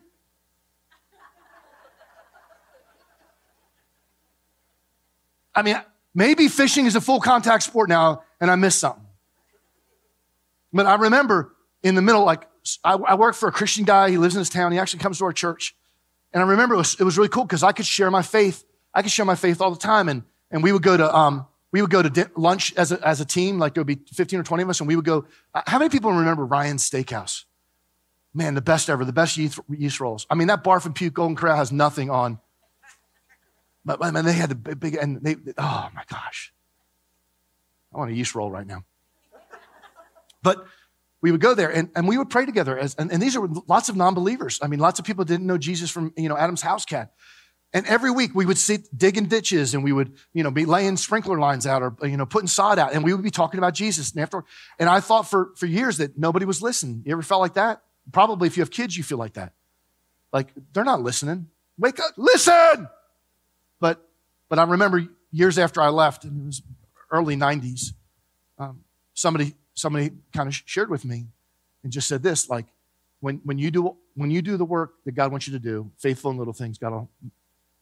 I 5.54 5.62
mean, 5.62 5.80
maybe 6.14 6.48
fishing 6.48 6.86
is 6.86 6.96
a 6.96 7.00
full 7.00 7.20
contact 7.20 7.64
sport 7.64 7.88
now 7.88 8.22
and 8.40 8.50
I 8.50 8.56
missed 8.56 8.78
something. 8.78 9.06
But 10.72 10.86
I 10.86 10.94
remember 10.96 11.54
in 11.82 11.94
the 11.94 12.02
middle, 12.02 12.24
like 12.24 12.46
I, 12.84 12.94
I 12.94 13.14
work 13.14 13.34
for 13.34 13.48
a 13.48 13.52
Christian 13.52 13.84
guy. 13.84 14.10
He 14.10 14.18
lives 14.18 14.34
in 14.34 14.40
this 14.40 14.48
town. 14.48 14.72
He 14.72 14.78
actually 14.78 15.00
comes 15.00 15.18
to 15.18 15.24
our 15.24 15.32
church. 15.32 15.74
And 16.32 16.42
I 16.42 16.46
remember 16.46 16.74
it 16.74 16.78
was, 16.78 16.96
it 17.00 17.04
was 17.04 17.16
really 17.16 17.28
cool 17.28 17.44
because 17.44 17.62
I 17.62 17.72
could 17.72 17.86
share 17.86 18.10
my 18.10 18.22
faith. 18.22 18.64
I 18.94 19.02
could 19.02 19.10
share 19.10 19.24
my 19.24 19.34
faith 19.34 19.60
all 19.60 19.70
the 19.70 19.78
time. 19.78 20.08
And, 20.08 20.22
and 20.50 20.62
we 20.62 20.72
would 20.72 20.82
go 20.82 20.96
to, 20.96 21.14
um, 21.14 21.46
we 21.72 21.80
would 21.80 21.90
go 21.90 22.02
to 22.02 22.10
di- 22.10 22.24
lunch 22.36 22.74
as 22.76 22.92
a, 22.92 23.06
as 23.06 23.20
a 23.20 23.24
team, 23.24 23.58
like 23.58 23.74
there 23.74 23.80
would 23.80 23.86
be 23.86 24.00
15 24.12 24.40
or 24.40 24.42
20 24.42 24.62
of 24.62 24.70
us, 24.70 24.80
and 24.80 24.88
we 24.88 24.96
would 24.96 25.04
go. 25.04 25.26
Uh, 25.54 25.62
how 25.66 25.78
many 25.78 25.88
people 25.88 26.12
remember 26.12 26.44
Ryan's 26.44 26.88
Steakhouse? 26.88 27.44
Man, 28.34 28.54
the 28.54 28.60
best 28.60 28.88
ever, 28.90 29.04
the 29.04 29.12
best 29.12 29.36
yeast, 29.36 29.58
yeast 29.68 30.00
rolls. 30.00 30.26
I 30.30 30.34
mean, 30.34 30.48
that 30.48 30.62
Barf 30.62 30.86
and 30.86 30.94
Puke 30.94 31.14
Golden 31.14 31.36
Corral 31.36 31.56
has 31.56 31.72
nothing 31.72 32.10
on. 32.10 32.38
But 33.84 34.00
man, 34.00 34.24
they 34.24 34.32
had 34.32 34.50
the 34.50 34.54
big, 34.54 34.78
big 34.78 34.94
and 34.94 35.22
they, 35.22 35.36
oh 35.58 35.88
my 35.94 36.02
gosh. 36.08 36.52
I 37.92 37.98
want 37.98 38.10
a 38.10 38.14
yeast 38.14 38.34
roll 38.34 38.50
right 38.50 38.66
now. 38.66 38.84
But 40.42 40.64
we 41.22 41.30
would 41.30 41.40
go 41.40 41.54
there 41.54 41.70
and, 41.70 41.90
and 41.94 42.08
we 42.08 42.16
would 42.16 42.30
pray 42.30 42.46
together. 42.46 42.78
As, 42.78 42.94
and, 42.94 43.12
and 43.12 43.22
these 43.22 43.36
are 43.36 43.46
lots 43.66 43.88
of 43.88 43.96
non-believers. 43.96 44.58
I 44.62 44.68
mean, 44.68 44.80
lots 44.80 44.98
of 44.98 45.04
people 45.04 45.24
didn't 45.24 45.46
know 45.46 45.58
Jesus 45.58 45.90
from, 45.90 46.12
you 46.16 46.28
know, 46.28 46.36
Adam's 46.36 46.62
house 46.62 46.84
cat. 46.84 47.12
And 47.72 47.86
every 47.86 48.10
week 48.10 48.34
we 48.34 48.46
would 48.46 48.58
sit 48.58 48.86
digging 48.96 49.26
ditches 49.26 49.74
and 49.74 49.84
we 49.84 49.92
would, 49.92 50.14
you 50.32 50.42
know, 50.42 50.50
be 50.50 50.64
laying 50.64 50.96
sprinkler 50.96 51.38
lines 51.38 51.66
out 51.66 51.82
or, 51.82 51.94
you 52.02 52.16
know, 52.16 52.26
putting 52.26 52.48
sod 52.48 52.78
out 52.78 52.94
and 52.94 53.04
we 53.04 53.12
would 53.14 53.22
be 53.22 53.30
talking 53.30 53.58
about 53.58 53.74
Jesus. 53.74 54.10
And 54.12 54.20
after, 54.20 54.44
and 54.78 54.88
I 54.88 55.00
thought 55.00 55.28
for, 55.28 55.52
for 55.56 55.66
years 55.66 55.98
that 55.98 56.18
nobody 56.18 56.46
was 56.46 56.62
listening. 56.62 57.02
You 57.04 57.12
ever 57.12 57.22
felt 57.22 57.40
like 57.40 57.54
that? 57.54 57.82
Probably 58.12 58.48
if 58.48 58.56
you 58.56 58.62
have 58.62 58.70
kids, 58.70 58.96
you 58.96 59.04
feel 59.04 59.18
like 59.18 59.34
that. 59.34 59.52
Like 60.32 60.48
they're 60.72 60.84
not 60.84 61.02
listening. 61.02 61.48
Wake 61.78 62.00
up, 62.00 62.12
listen. 62.16 62.88
But, 63.78 64.04
but 64.48 64.58
I 64.58 64.64
remember 64.64 65.06
years 65.30 65.58
after 65.58 65.80
I 65.80 65.88
left, 65.88 66.24
and 66.24 66.42
it 66.42 66.46
was 66.46 66.62
early 67.10 67.36
90s, 67.36 67.92
um, 68.58 68.84
somebody, 69.14 69.54
somebody 69.80 70.10
kind 70.32 70.48
of 70.48 70.54
shared 70.64 70.90
with 70.90 71.04
me 71.04 71.26
and 71.82 71.92
just 71.92 72.08
said 72.08 72.22
this, 72.22 72.48
like, 72.48 72.66
when, 73.20 73.40
when, 73.44 73.58
you 73.58 73.70
do, 73.70 73.96
when 74.14 74.30
you 74.30 74.42
do 74.42 74.56
the 74.56 74.64
work 74.64 74.94
that 75.04 75.12
God 75.12 75.30
wants 75.30 75.46
you 75.46 75.52
to 75.52 75.58
do, 75.58 75.90
faithful 75.98 76.30
in 76.30 76.38
little 76.38 76.52
things, 76.52 76.78
God 76.78 76.92
will 76.92 77.10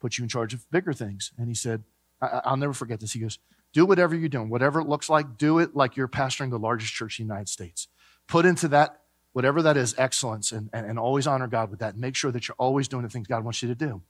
put 0.00 0.18
you 0.18 0.22
in 0.22 0.28
charge 0.28 0.54
of 0.54 0.68
bigger 0.70 0.92
things. 0.92 1.32
And 1.38 1.48
he 1.48 1.54
said, 1.54 1.82
I, 2.20 2.50
will 2.50 2.56
never 2.56 2.72
forget 2.72 3.00
this. 3.00 3.12
He 3.12 3.20
goes, 3.20 3.38
do 3.72 3.84
whatever 3.86 4.14
you're 4.14 4.28
doing, 4.28 4.48
whatever 4.48 4.80
it 4.80 4.88
looks 4.88 5.08
like, 5.08 5.36
do 5.36 5.58
it 5.58 5.76
like 5.76 5.96
you're 5.96 6.08
pastoring 6.08 6.50
the 6.50 6.58
largest 6.58 6.92
church 6.92 7.18
in 7.18 7.26
the 7.26 7.32
United 7.32 7.48
States. 7.48 7.88
Put 8.26 8.46
into 8.46 8.68
that, 8.68 9.02
whatever 9.32 9.62
that 9.62 9.76
is, 9.76 9.94
excellence 9.98 10.52
and, 10.52 10.70
and, 10.72 10.86
and 10.86 10.98
always 10.98 11.26
honor 11.26 11.46
God 11.46 11.70
with 11.70 11.80
that. 11.80 11.96
Make 11.96 12.16
sure 12.16 12.32
that 12.32 12.48
you're 12.48 12.56
always 12.58 12.88
doing 12.88 13.02
the 13.02 13.08
things 13.08 13.26
God 13.26 13.44
wants 13.44 13.62
you 13.62 13.68
to 13.68 13.74
do. 13.74 14.02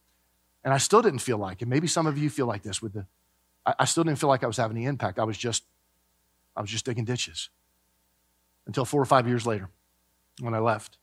And 0.64 0.72
I 0.72 0.78
still 0.78 1.02
didn't 1.02 1.20
feel 1.20 1.38
like, 1.38 1.60
and 1.60 1.70
maybe 1.70 1.86
some 1.86 2.06
of 2.06 2.16
you 2.16 2.30
feel 2.30 2.46
like 2.46 2.62
this 2.62 2.80
with 2.80 2.94
the, 2.94 3.06
I, 3.66 3.74
I 3.80 3.84
still 3.84 4.04
didn't 4.04 4.18
feel 4.18 4.28
like 4.28 4.44
I 4.44 4.46
was 4.46 4.56
having 4.56 4.76
any 4.76 4.86
impact. 4.86 5.18
I 5.18 5.24
was 5.24 5.36
just, 5.36 5.64
I 6.56 6.60
was 6.60 6.70
just 6.70 6.84
digging 6.84 7.04
ditches. 7.04 7.50
Until 8.68 8.84
four 8.84 9.02
or 9.02 9.06
five 9.06 9.26
years 9.26 9.46
later, 9.46 9.70
when 10.40 10.54
I 10.54 10.60
left, 10.60 10.98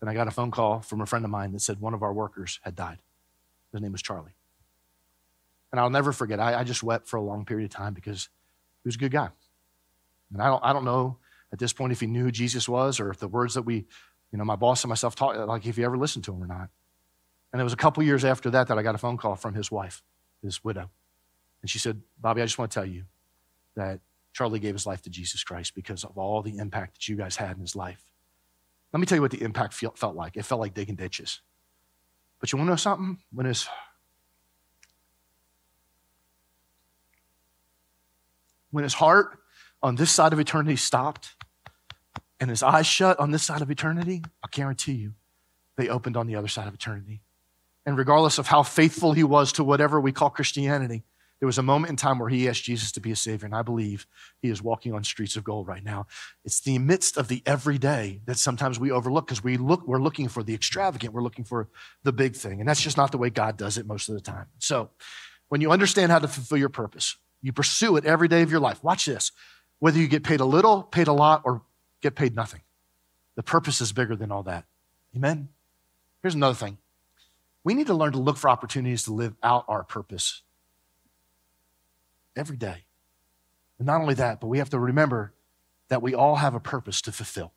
and 0.00 0.10
I 0.10 0.14
got 0.14 0.26
a 0.26 0.32
phone 0.32 0.50
call 0.50 0.80
from 0.80 1.00
a 1.00 1.06
friend 1.06 1.24
of 1.24 1.30
mine 1.30 1.52
that 1.52 1.60
said 1.60 1.78
one 1.78 1.94
of 1.94 2.02
our 2.02 2.12
workers 2.12 2.58
had 2.62 2.74
died. 2.74 2.98
His 3.70 3.80
name 3.80 3.92
was 3.92 4.02
Charlie. 4.02 4.34
And 5.70 5.80
I'll 5.80 5.90
never 5.90 6.12
forget, 6.12 6.40
I, 6.40 6.60
I 6.60 6.64
just 6.64 6.82
wept 6.82 7.06
for 7.06 7.16
a 7.16 7.22
long 7.22 7.44
period 7.44 7.66
of 7.66 7.70
time 7.70 7.94
because 7.94 8.28
he 8.82 8.88
was 8.88 8.96
a 8.96 8.98
good 8.98 9.12
guy. 9.12 9.28
And 10.32 10.42
I 10.42 10.46
don't, 10.46 10.64
I 10.64 10.72
don't 10.72 10.84
know 10.84 11.18
at 11.52 11.58
this 11.58 11.72
point 11.72 11.92
if 11.92 12.00
he 12.00 12.06
knew 12.06 12.24
who 12.24 12.30
Jesus 12.32 12.68
was 12.68 12.98
or 12.98 13.10
if 13.10 13.18
the 13.18 13.28
words 13.28 13.54
that 13.54 13.62
we, 13.62 13.86
you 14.32 14.38
know, 14.38 14.44
my 14.44 14.56
boss 14.56 14.82
and 14.82 14.88
myself 14.88 15.14
taught, 15.14 15.46
like 15.46 15.66
if 15.66 15.76
he 15.76 15.84
ever 15.84 15.96
listened 15.96 16.24
to 16.24 16.32
him 16.32 16.42
or 16.42 16.46
not. 16.46 16.68
And 17.52 17.60
it 17.60 17.64
was 17.64 17.74
a 17.74 17.76
couple 17.76 18.02
years 18.02 18.24
after 18.24 18.50
that 18.50 18.68
that 18.68 18.78
I 18.78 18.82
got 18.82 18.94
a 18.94 18.98
phone 18.98 19.18
call 19.18 19.36
from 19.36 19.54
his 19.54 19.70
wife, 19.70 20.02
his 20.42 20.64
widow. 20.64 20.90
And 21.60 21.70
she 21.70 21.78
said, 21.78 22.00
Bobby, 22.18 22.40
I 22.42 22.46
just 22.46 22.58
want 22.58 22.70
to 22.70 22.74
tell 22.74 22.86
you 22.86 23.04
that 23.76 24.00
Charlie 24.32 24.60
gave 24.60 24.74
his 24.74 24.86
life 24.86 25.02
to 25.02 25.10
Jesus 25.10 25.44
Christ 25.44 25.74
because 25.74 26.04
of 26.04 26.16
all 26.16 26.42
the 26.42 26.58
impact 26.58 26.94
that 26.94 27.08
you 27.08 27.16
guys 27.16 27.36
had 27.36 27.56
in 27.56 27.60
his 27.60 27.76
life. 27.76 28.02
Let 28.92 29.00
me 29.00 29.06
tell 29.06 29.16
you 29.16 29.22
what 29.22 29.30
the 29.30 29.42
impact 29.42 29.74
felt 29.74 30.16
like. 30.16 30.36
It 30.36 30.44
felt 30.44 30.60
like 30.60 30.74
digging 30.74 30.96
ditches. 30.96 31.40
But 32.40 32.52
you 32.52 32.58
want 32.58 32.66
to 32.66 32.72
know 32.72 32.76
something? 32.76 33.18
When 33.32 33.46
his 33.46 33.68
when 38.70 38.84
his 38.84 38.94
heart 38.94 39.38
on 39.82 39.96
this 39.96 40.10
side 40.10 40.32
of 40.32 40.40
eternity 40.40 40.76
stopped 40.76 41.34
and 42.40 42.50
his 42.50 42.62
eyes 42.62 42.86
shut 42.86 43.20
on 43.20 43.30
this 43.30 43.44
side 43.44 43.62
of 43.62 43.70
eternity, 43.70 44.22
I 44.42 44.48
guarantee 44.50 44.92
you, 44.92 45.12
they 45.76 45.88
opened 45.88 46.16
on 46.16 46.26
the 46.26 46.36
other 46.36 46.48
side 46.48 46.66
of 46.66 46.74
eternity. 46.74 47.22
And 47.86 47.96
regardless 47.96 48.38
of 48.38 48.48
how 48.48 48.62
faithful 48.62 49.12
he 49.12 49.24
was 49.24 49.52
to 49.52 49.64
whatever 49.64 50.00
we 50.00 50.12
call 50.12 50.30
Christianity, 50.30 51.04
there 51.42 51.48
was 51.48 51.58
a 51.58 51.62
moment 51.62 51.90
in 51.90 51.96
time 51.96 52.20
where 52.20 52.28
he 52.28 52.48
asked 52.48 52.62
Jesus 52.62 52.92
to 52.92 53.00
be 53.00 53.10
a 53.10 53.16
savior, 53.16 53.46
and 53.46 53.54
I 53.54 53.62
believe 53.62 54.06
he 54.42 54.48
is 54.48 54.62
walking 54.62 54.92
on 54.92 55.02
streets 55.02 55.34
of 55.34 55.42
gold 55.42 55.66
right 55.66 55.82
now. 55.82 56.06
It's 56.44 56.60
the 56.60 56.78
midst 56.78 57.16
of 57.16 57.26
the 57.26 57.42
everyday 57.44 58.20
that 58.26 58.38
sometimes 58.38 58.78
we 58.78 58.92
overlook 58.92 59.26
because 59.26 59.42
we 59.42 59.56
look, 59.56 59.84
we're 59.84 59.98
looking 59.98 60.28
for 60.28 60.44
the 60.44 60.54
extravagant, 60.54 61.12
we're 61.12 61.20
looking 61.20 61.44
for 61.44 61.68
the 62.04 62.12
big 62.12 62.36
thing, 62.36 62.60
and 62.60 62.68
that's 62.68 62.80
just 62.80 62.96
not 62.96 63.10
the 63.10 63.18
way 63.18 63.28
God 63.28 63.56
does 63.56 63.76
it 63.76 63.88
most 63.88 64.08
of 64.08 64.14
the 64.14 64.20
time. 64.20 64.46
So, 64.60 64.90
when 65.48 65.60
you 65.60 65.72
understand 65.72 66.12
how 66.12 66.20
to 66.20 66.28
fulfill 66.28 66.58
your 66.58 66.68
purpose, 66.68 67.16
you 67.42 67.52
pursue 67.52 67.96
it 67.96 68.04
every 68.04 68.28
day 68.28 68.42
of 68.42 68.52
your 68.52 68.60
life. 68.60 68.84
Watch 68.84 69.06
this. 69.06 69.32
Whether 69.80 69.98
you 69.98 70.06
get 70.06 70.22
paid 70.22 70.38
a 70.38 70.44
little, 70.44 70.84
paid 70.84 71.08
a 71.08 71.12
lot, 71.12 71.42
or 71.44 71.62
get 72.02 72.14
paid 72.14 72.36
nothing, 72.36 72.60
the 73.34 73.42
purpose 73.42 73.80
is 73.80 73.90
bigger 73.92 74.14
than 74.14 74.30
all 74.30 74.44
that. 74.44 74.64
Amen. 75.16 75.48
Here's 76.22 76.36
another 76.36 76.54
thing. 76.54 76.78
We 77.64 77.74
need 77.74 77.88
to 77.88 77.94
learn 77.94 78.12
to 78.12 78.20
look 78.20 78.36
for 78.36 78.48
opportunities 78.48 79.02
to 79.04 79.12
live 79.12 79.34
out 79.42 79.64
our 79.66 79.82
purpose 79.82 80.42
every 82.36 82.56
day. 82.56 82.84
And 83.78 83.86
not 83.86 84.00
only 84.00 84.14
that, 84.14 84.40
but 84.40 84.46
we 84.46 84.58
have 84.58 84.70
to 84.70 84.78
remember 84.78 85.32
that 85.88 86.02
we 86.02 86.14
all 86.14 86.36
have 86.36 86.54
a 86.54 86.60
purpose 86.60 87.02
to 87.02 87.12
fulfill. 87.12 87.52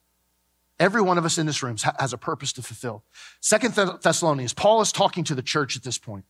Every 0.79 1.01
one 1.01 1.17
of 1.17 1.23
us 1.23 1.37
in 1.37 1.45
this 1.45 1.63
room 1.63 1.77
has 1.99 2.11
a 2.11 2.17
purpose 2.17 2.51
to 2.53 2.61
fulfill. 2.61 3.03
Second 3.39 3.75
Thessalonians, 3.75 4.53
Paul 4.53 4.81
is 4.81 4.91
talking 4.91 5.23
to 5.25 5.35
the 5.35 5.41
church 5.41 5.77
at 5.77 5.83
this 5.83 5.97
point. 5.97 6.25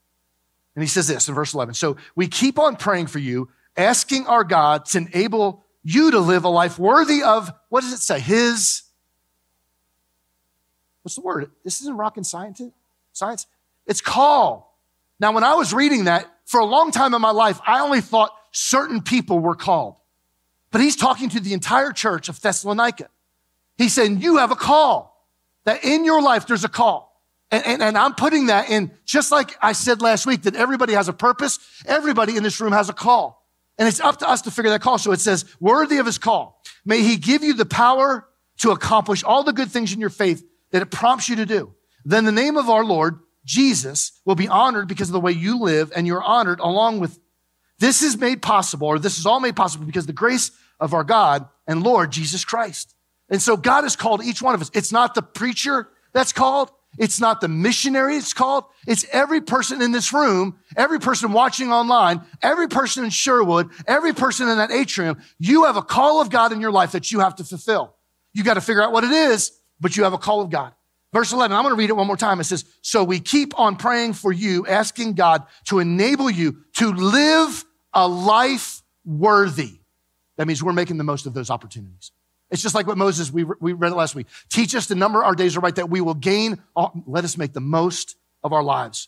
And 0.75 0.83
he 0.83 0.87
says 0.87 1.07
this 1.07 1.27
in 1.27 1.33
verse 1.33 1.53
11. 1.53 1.73
So 1.73 1.97
we 2.15 2.27
keep 2.27 2.59
on 2.59 2.75
praying 2.75 3.07
for 3.07 3.19
you, 3.19 3.49
asking 3.75 4.27
our 4.27 4.43
God 4.43 4.85
to 4.87 4.99
enable 4.99 5.63
you 5.83 6.11
to 6.11 6.19
live 6.19 6.43
a 6.43 6.49
life 6.49 6.77
worthy 6.77 7.23
of, 7.23 7.51
what 7.69 7.81
does 7.81 7.93
it 7.93 7.99
say? 7.99 8.19
His, 8.19 8.83
what's 11.01 11.15
the 11.15 11.21
word? 11.21 11.49
This 11.63 11.81
isn't 11.81 11.95
rocket 11.95 12.25
science. 12.25 12.61
Science. 13.13 13.47
It's 13.87 14.01
call. 14.01 14.77
Now, 15.19 15.31
when 15.31 15.43
I 15.43 15.55
was 15.55 15.73
reading 15.73 16.03
that, 16.05 16.29
for 16.45 16.59
a 16.59 16.65
long 16.65 16.91
time 16.91 17.13
in 17.13 17.21
my 17.21 17.31
life, 17.31 17.59
I 17.65 17.81
only 17.81 18.01
thought 18.01 18.31
certain 18.51 19.01
people 19.01 19.39
were 19.39 19.55
called. 19.55 19.95
But 20.71 20.81
he's 20.81 20.95
talking 20.95 21.29
to 21.29 21.39
the 21.39 21.53
entire 21.53 21.91
church 21.91 22.29
of 22.29 22.41
Thessalonica. 22.41 23.09
He's 23.77 23.93
saying, 23.93 24.21
You 24.21 24.37
have 24.37 24.51
a 24.51 24.55
call, 24.55 25.27
that 25.65 25.83
in 25.83 26.05
your 26.05 26.21
life 26.21 26.47
there's 26.47 26.63
a 26.63 26.69
call. 26.69 27.11
And, 27.51 27.65
and, 27.65 27.83
and, 27.83 27.97
I'm 27.97 28.15
putting 28.15 28.47
that 28.47 28.69
in, 28.69 28.91
just 29.05 29.31
like 29.31 29.55
I 29.61 29.73
said 29.73 30.01
last 30.01 30.25
week, 30.25 30.43
that 30.43 30.55
everybody 30.55 30.93
has 30.93 31.07
a 31.07 31.13
purpose. 31.13 31.59
Everybody 31.85 32.37
in 32.37 32.43
this 32.43 32.59
room 32.59 32.71
has 32.71 32.89
a 32.89 32.93
call. 32.93 33.45
And 33.77 33.87
it's 33.87 33.99
up 33.99 34.17
to 34.19 34.29
us 34.29 34.41
to 34.43 34.51
figure 34.51 34.71
that 34.71 34.81
call. 34.81 34.97
So 34.97 35.11
it 35.11 35.19
says, 35.19 35.45
worthy 35.59 35.97
of 35.97 36.05
his 36.05 36.17
call. 36.17 36.63
May 36.85 37.01
he 37.01 37.17
give 37.17 37.43
you 37.43 37.53
the 37.53 37.65
power 37.65 38.27
to 38.57 38.71
accomplish 38.71 39.23
all 39.23 39.43
the 39.43 39.53
good 39.53 39.69
things 39.69 39.93
in 39.93 39.99
your 39.99 40.09
faith 40.09 40.43
that 40.71 40.81
it 40.81 40.91
prompts 40.91 41.29
you 41.29 41.35
to 41.37 41.45
do. 41.45 41.73
Then 42.03 42.25
the 42.25 42.31
name 42.31 42.57
of 42.57 42.69
our 42.69 42.83
Lord 42.83 43.19
Jesus 43.45 44.11
will 44.25 44.35
be 44.35 44.47
honored 44.47 44.87
because 44.87 45.07
of 45.09 45.13
the 45.13 45.19
way 45.19 45.31
you 45.31 45.59
live, 45.59 45.91
and 45.95 46.05
you're 46.05 46.23
honored 46.23 46.59
along 46.59 46.99
with. 46.99 47.19
This 47.77 48.01
is 48.01 48.17
made 48.17 48.41
possible, 48.41 48.87
or 48.87 48.99
this 48.99 49.19
is 49.19 49.25
all 49.25 49.39
made 49.39 49.55
possible 49.55 49.85
because 49.85 50.05
the 50.05 50.13
grace 50.13 50.51
of 50.79 50.93
our 50.93 51.03
God 51.03 51.47
and 51.67 51.83
Lord 51.83 52.11
Jesus 52.11 52.45
Christ. 52.45 52.95
And 53.29 53.41
so 53.41 53.57
God 53.57 53.83
has 53.83 53.95
called 53.95 54.23
each 54.23 54.41
one 54.41 54.55
of 54.55 54.61
us. 54.61 54.71
It's 54.73 54.91
not 54.91 55.15
the 55.15 55.21
preacher 55.21 55.89
that's 56.13 56.31
called. 56.31 56.71
It's 56.97 57.19
not 57.19 57.41
the 57.41 57.47
missionary 57.47 58.15
it's 58.15 58.33
called. 58.33 58.63
It's 58.87 59.05
every 59.11 59.41
person 59.41 59.81
in 59.81 59.91
this 59.91 60.13
room, 60.13 60.57
every 60.77 60.99
person 60.99 61.33
watching 61.33 61.71
online, 61.71 62.21
every 62.41 62.69
person 62.69 63.03
in 63.03 63.09
Sherwood, 63.09 63.69
every 63.85 64.13
person 64.13 64.47
in 64.47 64.57
that 64.57 64.71
atrium. 64.71 65.21
You 65.37 65.65
have 65.65 65.75
a 65.75 65.81
call 65.81 66.21
of 66.21 66.29
God 66.29 66.53
in 66.53 66.61
your 66.61 66.71
life 66.71 66.93
that 66.93 67.11
you 67.11 67.19
have 67.19 67.35
to 67.35 67.43
fulfill. 67.43 67.95
You 68.33 68.43
got 68.43 68.53
to 68.53 68.61
figure 68.61 68.81
out 68.81 68.93
what 68.93 69.03
it 69.03 69.11
is, 69.11 69.51
but 69.79 69.97
you 69.97 70.03
have 70.03 70.13
a 70.13 70.17
call 70.17 70.41
of 70.41 70.49
God. 70.49 70.73
Verse 71.15 71.31
11, 71.31 71.55
I'm 71.55 71.63
going 71.63 71.73
to 71.73 71.79
read 71.79 71.89
it 71.89 71.95
one 71.95 72.07
more 72.07 72.17
time. 72.17 72.41
It 72.41 72.43
says, 72.43 72.65
So 72.81 73.01
we 73.01 73.21
keep 73.21 73.57
on 73.57 73.77
praying 73.77 74.15
for 74.15 74.33
you, 74.33 74.67
asking 74.67 75.13
God 75.13 75.43
to 75.67 75.79
enable 75.79 76.29
you 76.29 76.57
to 76.73 76.91
live 76.91 77.63
a 77.93 78.05
life 78.05 78.83
worthy. 79.05 79.79
That 80.35 80.45
means 80.45 80.61
we're 80.61 80.73
making 80.73 80.97
the 80.97 81.05
most 81.05 81.25
of 81.25 81.33
those 81.33 81.49
opportunities. 81.49 82.11
It's 82.51 82.61
just 82.61 82.75
like 82.75 82.85
what 82.85 82.97
Moses, 82.97 83.31
we, 83.31 83.45
we 83.45 83.71
read 83.71 83.93
it 83.93 83.95
last 83.95 84.13
week. 84.13 84.27
Teach 84.49 84.75
us 84.75 84.87
to 84.87 84.95
number 84.95 85.23
our 85.23 85.35
days 85.35 85.55
are 85.55 85.61
right 85.61 85.73
that 85.75 85.89
we 85.89 86.01
will 86.01 86.15
gain, 86.15 86.61
all, 86.75 86.91
let 87.07 87.23
us 87.23 87.37
make 87.37 87.53
the 87.53 87.61
most 87.61 88.17
of 88.43 88.51
our 88.51 88.61
lives. 88.61 89.07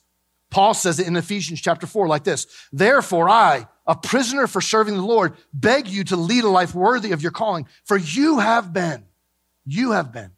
Paul 0.50 0.74
says 0.74 1.02
it 1.02 1.08
in 1.08 1.18
Ephesians 1.18 1.60
chapter 1.60 1.88
4 1.88 2.08
like 2.08 2.24
this 2.24 2.48
Therefore, 2.72 3.28
I, 3.30 3.68
a 3.86 3.96
prisoner 3.96 4.48
for 4.48 4.62
serving 4.62 4.94
the 4.94 5.02
Lord, 5.02 5.34
beg 5.54 5.90
you 5.90 6.06
to 6.06 6.16
lead 6.16 6.46
a 6.46 6.50
life 6.50 6.74
worthy 6.74 7.12
of 7.12 7.22
your 7.22 7.34
calling, 7.34 7.68
for 7.84 7.98
you 7.98 8.40
have 8.40 8.72
been, 8.72 9.04
you 9.66 9.92
have 9.92 10.14
been 10.14 10.32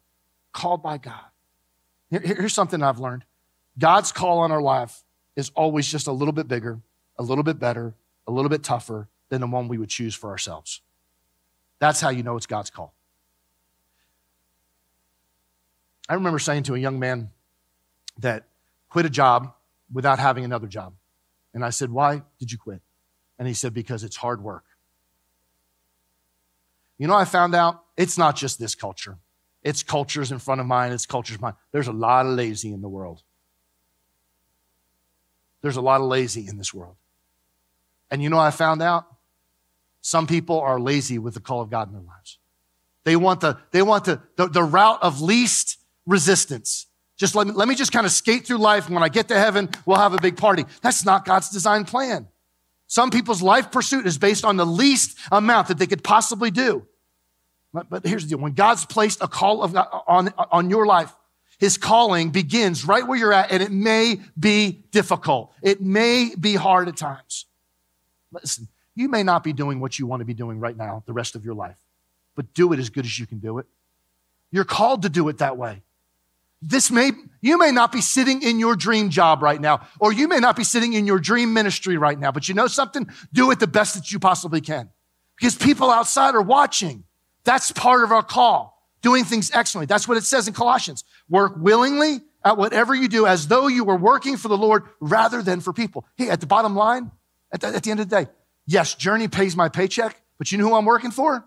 called 0.52 0.82
by 0.82 0.98
God 0.98 1.29
Here's 2.10 2.52
something 2.52 2.82
I've 2.82 2.98
learned 2.98 3.24
God's 3.78 4.12
call 4.12 4.40
on 4.40 4.50
our 4.50 4.62
life 4.62 5.04
is 5.36 5.50
always 5.54 5.90
just 5.90 6.06
a 6.06 6.12
little 6.12 6.32
bit 6.32 6.48
bigger, 6.48 6.80
a 7.18 7.22
little 7.22 7.44
bit 7.44 7.58
better, 7.58 7.94
a 8.26 8.32
little 8.32 8.48
bit 8.48 8.62
tougher 8.62 9.08
than 9.28 9.40
the 9.40 9.46
one 9.46 9.68
we 9.68 9.78
would 9.78 9.88
choose 9.88 10.14
for 10.14 10.30
ourselves. 10.30 10.80
That's 11.78 12.00
how 12.00 12.10
you 12.10 12.22
know 12.22 12.36
it's 12.36 12.46
God's 12.46 12.70
call. 12.70 12.94
I 16.08 16.14
remember 16.14 16.40
saying 16.40 16.64
to 16.64 16.74
a 16.74 16.78
young 16.78 16.98
man 16.98 17.30
that 18.18 18.44
quit 18.88 19.06
a 19.06 19.10
job 19.10 19.54
without 19.92 20.18
having 20.18 20.44
another 20.44 20.66
job. 20.66 20.94
And 21.54 21.64
I 21.64 21.70
said, 21.70 21.90
Why 21.90 22.22
did 22.38 22.50
you 22.50 22.58
quit? 22.58 22.82
And 23.38 23.46
he 23.46 23.54
said, 23.54 23.72
Because 23.72 24.02
it's 24.02 24.16
hard 24.16 24.42
work. 24.42 24.64
You 26.98 27.06
know, 27.06 27.14
I 27.14 27.24
found 27.24 27.54
out 27.54 27.84
it's 27.96 28.18
not 28.18 28.36
just 28.36 28.58
this 28.58 28.74
culture. 28.74 29.18
It's 29.62 29.82
cultures 29.82 30.32
in 30.32 30.38
front 30.38 30.60
of 30.60 30.66
mine, 30.66 30.92
it's 30.92 31.06
cultures 31.06 31.40
mine. 31.40 31.54
There's 31.72 31.88
a 31.88 31.92
lot 31.92 32.26
of 32.26 32.32
lazy 32.32 32.72
in 32.72 32.80
the 32.80 32.88
world. 32.88 33.22
There's 35.62 35.76
a 35.76 35.82
lot 35.82 36.00
of 36.00 36.06
lazy 36.06 36.46
in 36.48 36.56
this 36.56 36.72
world. 36.72 36.96
And 38.10 38.22
you 38.22 38.30
know 38.30 38.38
I 38.38 38.50
found 38.50 38.82
out? 38.82 39.06
Some 40.00 40.26
people 40.26 40.60
are 40.60 40.80
lazy 40.80 41.18
with 41.18 41.34
the 41.34 41.40
call 41.40 41.60
of 41.60 41.70
God 41.70 41.88
in 41.88 41.94
their 41.94 42.02
lives. 42.02 42.38
They 43.04 43.16
want 43.16 43.40
the, 43.40 43.58
they 43.70 43.82
want 43.82 44.04
the, 44.04 44.20
the, 44.36 44.48
the 44.48 44.62
route 44.62 44.98
of 45.02 45.20
least 45.20 45.78
resistance. 46.06 46.86
Just 47.16 47.34
let 47.34 47.46
me, 47.46 47.52
let 47.52 47.68
me 47.68 47.74
just 47.74 47.92
kind 47.92 48.06
of 48.06 48.12
skate 48.12 48.46
through 48.46 48.58
life. 48.58 48.86
And 48.86 48.94
when 48.94 49.02
I 49.02 49.10
get 49.10 49.28
to 49.28 49.38
heaven, 49.38 49.68
we'll 49.84 49.98
have 49.98 50.14
a 50.14 50.20
big 50.20 50.38
party. 50.38 50.64
That's 50.80 51.04
not 51.04 51.26
God's 51.26 51.50
design 51.50 51.84
plan. 51.84 52.28
Some 52.86 53.10
people's 53.10 53.42
life 53.42 53.70
pursuit 53.70 54.06
is 54.06 54.18
based 54.18 54.44
on 54.44 54.56
the 54.56 54.66
least 54.66 55.18
amount 55.30 55.68
that 55.68 55.78
they 55.78 55.86
could 55.86 56.02
possibly 56.02 56.50
do. 56.50 56.86
But, 57.72 58.04
here's 58.04 58.24
the 58.24 58.30
deal. 58.30 58.38
When 58.38 58.52
God's 58.52 58.84
placed 58.84 59.22
a 59.22 59.28
call 59.28 59.62
of, 59.62 59.76
on, 59.76 60.32
on 60.50 60.70
your 60.70 60.86
life, 60.86 61.14
his 61.58 61.76
calling 61.76 62.30
begins 62.30 62.84
right 62.84 63.06
where 63.06 63.18
you're 63.18 63.32
at, 63.32 63.52
and 63.52 63.62
it 63.62 63.70
may 63.70 64.20
be 64.38 64.82
difficult. 64.90 65.52
It 65.62 65.80
may 65.80 66.34
be 66.38 66.54
hard 66.54 66.88
at 66.88 66.96
times. 66.96 67.46
Listen, 68.32 68.68
you 68.94 69.08
may 69.08 69.22
not 69.22 69.44
be 69.44 69.52
doing 69.52 69.78
what 69.78 69.98
you 69.98 70.06
want 70.06 70.20
to 70.20 70.24
be 70.24 70.34
doing 70.34 70.58
right 70.58 70.76
now 70.76 71.02
the 71.06 71.12
rest 71.12 71.36
of 71.36 71.44
your 71.44 71.54
life, 71.54 71.76
but 72.34 72.52
do 72.54 72.72
it 72.72 72.78
as 72.78 72.90
good 72.90 73.04
as 73.04 73.18
you 73.18 73.26
can 73.26 73.38
do 73.38 73.58
it. 73.58 73.66
You're 74.50 74.64
called 74.64 75.02
to 75.02 75.08
do 75.08 75.28
it 75.28 75.38
that 75.38 75.56
way. 75.56 75.82
This 76.62 76.90
may, 76.90 77.12
you 77.40 77.56
may 77.56 77.70
not 77.70 77.92
be 77.92 78.00
sitting 78.00 78.42
in 78.42 78.58
your 78.58 78.76
dream 78.76 79.10
job 79.10 79.42
right 79.42 79.60
now, 79.60 79.86
or 79.98 80.12
you 80.12 80.28
may 80.28 80.38
not 80.38 80.56
be 80.56 80.64
sitting 80.64 80.92
in 80.92 81.06
your 81.06 81.18
dream 81.18 81.54
ministry 81.54 81.96
right 81.96 82.18
now, 82.18 82.32
but 82.32 82.48
you 82.48 82.54
know 82.54 82.66
something? 82.66 83.08
Do 83.32 83.50
it 83.50 83.60
the 83.60 83.66
best 83.66 83.94
that 83.94 84.12
you 84.12 84.18
possibly 84.18 84.60
can. 84.60 84.90
Because 85.36 85.54
people 85.54 85.90
outside 85.90 86.34
are 86.34 86.42
watching. 86.42 87.04
That's 87.50 87.72
part 87.72 88.04
of 88.04 88.12
our 88.12 88.22
call, 88.22 88.80
doing 89.02 89.24
things 89.24 89.50
excellently. 89.52 89.86
That's 89.86 90.06
what 90.06 90.16
it 90.16 90.22
says 90.22 90.46
in 90.46 90.54
Colossians. 90.54 91.02
Work 91.28 91.54
willingly 91.56 92.20
at 92.44 92.56
whatever 92.56 92.94
you 92.94 93.08
do 93.08 93.26
as 93.26 93.48
though 93.48 93.66
you 93.66 93.82
were 93.82 93.96
working 93.96 94.36
for 94.36 94.46
the 94.46 94.56
Lord 94.56 94.84
rather 95.00 95.42
than 95.42 95.60
for 95.60 95.72
people. 95.72 96.06
Hey, 96.14 96.30
at 96.30 96.38
the 96.38 96.46
bottom 96.46 96.76
line, 96.76 97.10
at 97.50 97.60
the, 97.60 97.66
at 97.66 97.82
the 97.82 97.90
end 97.90 97.98
of 97.98 98.08
the 98.08 98.24
day, 98.24 98.30
yes, 98.66 98.94
Journey 98.94 99.26
pays 99.26 99.56
my 99.56 99.68
paycheck, 99.68 100.14
but 100.38 100.52
you 100.52 100.58
know 100.58 100.68
who 100.68 100.74
I'm 100.74 100.84
working 100.84 101.10
for? 101.10 101.44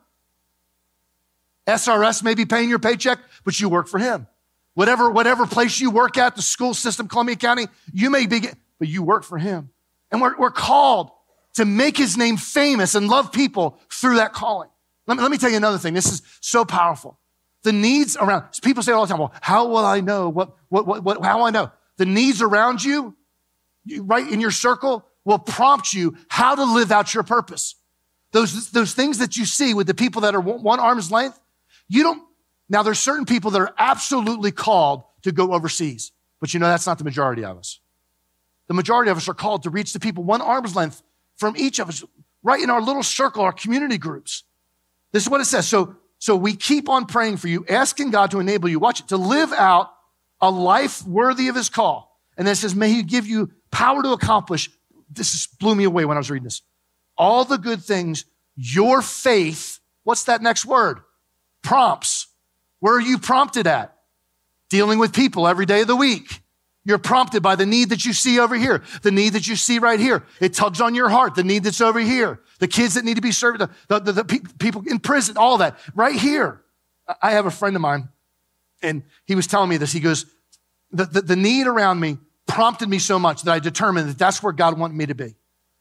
SRS 1.67 2.21
may 2.21 2.35
be 2.35 2.43
paying 2.43 2.67
your 2.67 2.79
paycheck, 2.79 3.19
but 3.45 3.57
you 3.61 3.69
work 3.69 3.87
for 3.87 3.97
him. 3.97 4.27
Whatever, 4.73 5.09
whatever 5.09 5.47
place 5.47 5.79
you 5.79 5.89
work 5.89 6.17
at, 6.17 6.35
the 6.35 6.41
school 6.41 6.73
system, 6.73 7.07
Columbia 7.07 7.37
County, 7.37 7.67
you 7.93 8.09
may 8.09 8.27
be, 8.27 8.41
but 8.77 8.89
you 8.89 9.03
work 9.03 9.23
for 9.23 9.37
him. 9.37 9.69
And 10.11 10.21
we're, 10.21 10.35
we're 10.37 10.51
called 10.51 11.11
to 11.53 11.63
make 11.63 11.95
his 11.95 12.17
name 12.17 12.35
famous 12.35 12.93
and 12.93 13.07
love 13.07 13.31
people 13.31 13.79
through 13.89 14.17
that 14.17 14.33
calling. 14.33 14.67
Let 15.07 15.17
me, 15.17 15.23
let 15.23 15.31
me 15.31 15.37
tell 15.37 15.49
you 15.49 15.57
another 15.57 15.77
thing. 15.77 15.93
This 15.93 16.11
is 16.11 16.21
so 16.39 16.65
powerful. 16.65 17.19
The 17.63 17.71
needs 17.71 18.17
around, 18.17 18.45
people 18.61 18.83
say 18.83 18.91
all 18.91 19.05
the 19.05 19.09
time, 19.09 19.19
well, 19.19 19.33
how 19.41 19.67
will 19.67 19.85
I 19.85 20.01
know? 20.01 20.29
What, 20.29 20.55
what, 20.69 20.85
what, 20.85 21.03
what 21.03 21.23
how 21.23 21.39
will 21.39 21.45
I 21.45 21.51
know? 21.51 21.71
The 21.97 22.05
needs 22.05 22.41
around 22.41 22.83
you, 22.83 23.15
right 23.99 24.27
in 24.27 24.41
your 24.41 24.51
circle, 24.51 25.07
will 25.25 25.39
prompt 25.39 25.93
you 25.93 26.17
how 26.27 26.55
to 26.55 26.63
live 26.63 26.91
out 26.91 27.13
your 27.13 27.23
purpose. 27.23 27.75
Those, 28.31 28.71
those 28.71 28.93
things 28.93 29.19
that 29.19 29.37
you 29.37 29.45
see 29.45 29.73
with 29.73 29.87
the 29.87 29.93
people 29.93 30.21
that 30.21 30.35
are 30.35 30.41
one 30.41 30.79
arm's 30.79 31.11
length, 31.11 31.39
you 31.87 32.03
don't, 32.03 32.23
now 32.67 32.83
there's 32.83 32.99
certain 32.99 33.25
people 33.25 33.51
that 33.51 33.61
are 33.61 33.73
absolutely 33.77 34.51
called 34.51 35.03
to 35.21 35.31
go 35.31 35.53
overseas, 35.53 36.11
but 36.39 36.53
you 36.53 36.59
know 36.59 36.67
that's 36.67 36.87
not 36.87 36.97
the 36.97 37.03
majority 37.03 37.45
of 37.45 37.57
us. 37.57 37.79
The 38.67 38.73
majority 38.73 39.11
of 39.11 39.17
us 39.17 39.29
are 39.29 39.33
called 39.33 39.63
to 39.63 39.69
reach 39.69 39.93
the 39.93 39.99
people 39.99 40.23
one 40.23 40.41
arm's 40.41 40.75
length 40.75 41.03
from 41.35 41.55
each 41.57 41.79
of 41.79 41.89
us, 41.89 42.03
right 42.41 42.61
in 42.61 42.69
our 42.69 42.81
little 42.81 43.03
circle, 43.03 43.43
our 43.43 43.53
community 43.53 43.97
groups. 43.97 44.43
This 45.13 45.23
is 45.23 45.29
what 45.29 45.39
it 45.39 45.45
says. 45.45 45.65
So, 45.67 45.95
so 46.19 46.35
we 46.35 46.55
keep 46.55 46.89
on 46.89 47.05
praying 47.05 47.37
for 47.37 47.47
you, 47.47 47.65
asking 47.69 48.11
God 48.11 48.31
to 48.31 48.41
enable 48.41 48.67
you, 48.67 48.79
watch 48.79 48.99
it, 48.99 49.07
to 49.09 49.17
live 49.17 49.53
out 49.53 49.91
a 50.41 50.51
life 50.51 51.05
worthy 51.07 51.47
of 51.47 51.55
his 51.55 51.69
call. 51.69 52.19
And 52.37 52.45
then 52.45 52.53
it 52.53 52.57
says, 52.57 52.75
may 52.75 52.89
he 52.89 53.03
give 53.03 53.25
you 53.25 53.51
power 53.71 54.03
to 54.03 54.11
accomplish. 54.11 54.69
This 55.09 55.47
blew 55.47 55.75
me 55.75 55.85
away 55.85 56.03
when 56.03 56.17
I 56.17 56.19
was 56.19 56.29
reading 56.29 56.43
this. 56.43 56.61
All 57.17 57.45
the 57.45 57.57
good 57.57 57.81
things 57.81 58.25
your 58.55 59.01
faith, 59.01 59.79
what's 60.03 60.25
that 60.25 60.41
next 60.41 60.65
word? 60.65 60.99
Prompts. 61.61 62.27
Where 62.79 62.95
are 62.95 63.01
you 63.01 63.17
prompted 63.17 63.65
at? 63.65 63.95
Dealing 64.69 64.99
with 64.99 65.13
people 65.13 65.47
every 65.47 65.65
day 65.65 65.81
of 65.81 65.87
the 65.87 65.95
week. 65.95 66.42
You're 66.85 66.97
prompted 66.97 67.41
by 67.41 67.55
the 67.55 67.65
need 67.65 67.89
that 67.89 68.03
you 68.03 68.11
see 68.11 68.39
over 68.39 68.55
here, 68.55 68.83
the 69.03 69.11
need 69.11 69.33
that 69.33 69.47
you 69.47 69.55
see 69.55 69.79
right 69.79 69.99
here. 69.99 70.23
It 70.41 70.53
tugs 70.53 70.81
on 70.81 70.95
your 70.95 71.07
heart, 71.07 71.35
the 71.35 71.43
need 71.43 71.63
that's 71.63 71.79
over 71.79 71.99
here, 71.99 72.41
the 72.59 72.67
kids 72.67 72.95
that 72.95 73.05
need 73.05 73.15
to 73.15 73.21
be 73.21 73.31
served, 73.31 73.59
the, 73.59 73.69
the, 73.87 73.99
the, 73.99 74.11
the 74.11 74.25
pe- 74.25 74.39
people 74.59 74.83
in 74.87 74.99
prison, 74.99 75.37
all 75.37 75.59
that 75.59 75.79
right 75.95 76.15
here. 76.15 76.61
I 77.21 77.31
have 77.31 77.45
a 77.45 77.51
friend 77.51 77.75
of 77.75 77.81
mine, 77.81 78.09
and 78.81 79.03
he 79.25 79.35
was 79.35 79.47
telling 79.47 79.69
me 79.69 79.77
this. 79.77 79.93
He 79.93 80.01
goes, 80.01 80.25
the, 80.91 81.05
the, 81.05 81.21
the 81.21 81.35
need 81.35 81.67
around 81.67 82.01
me 82.01 82.17
prompted 82.47 82.89
me 82.89 82.99
so 82.99 83.17
much 83.17 83.43
that 83.43 83.51
I 83.51 83.59
determined 83.59 84.09
that 84.09 84.17
that's 84.17 84.43
where 84.43 84.53
God 84.53 84.77
wanted 84.77 84.95
me 84.95 85.05
to 85.05 85.15
be. 85.15 85.35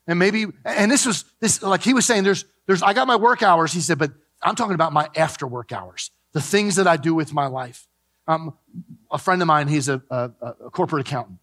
And 0.06 0.18
maybe, 0.18 0.46
and 0.64 0.90
this 0.90 1.04
was 1.04 1.24
this, 1.40 1.62
like 1.62 1.82
he 1.82 1.94
was 1.94 2.06
saying, 2.06 2.22
there's, 2.24 2.44
there's, 2.66 2.82
I 2.82 2.92
got 2.92 3.06
my 3.06 3.16
work 3.16 3.42
hours. 3.42 3.72
He 3.72 3.80
said, 3.80 3.98
but 3.98 4.12
I'm 4.40 4.54
talking 4.54 4.74
about 4.74 4.92
my 4.92 5.08
after 5.16 5.46
work 5.46 5.72
hours, 5.72 6.10
the 6.32 6.40
things 6.40 6.76
that 6.76 6.86
I 6.86 6.96
do 6.96 7.14
with 7.14 7.32
my 7.32 7.46
life. 7.46 7.88
Um, 8.26 8.54
a 9.10 9.18
friend 9.18 9.42
of 9.42 9.48
mine, 9.48 9.68
he's 9.68 9.88
a, 9.88 10.02
a, 10.10 10.30
a 10.40 10.70
corporate 10.70 11.06
accountant 11.06 11.38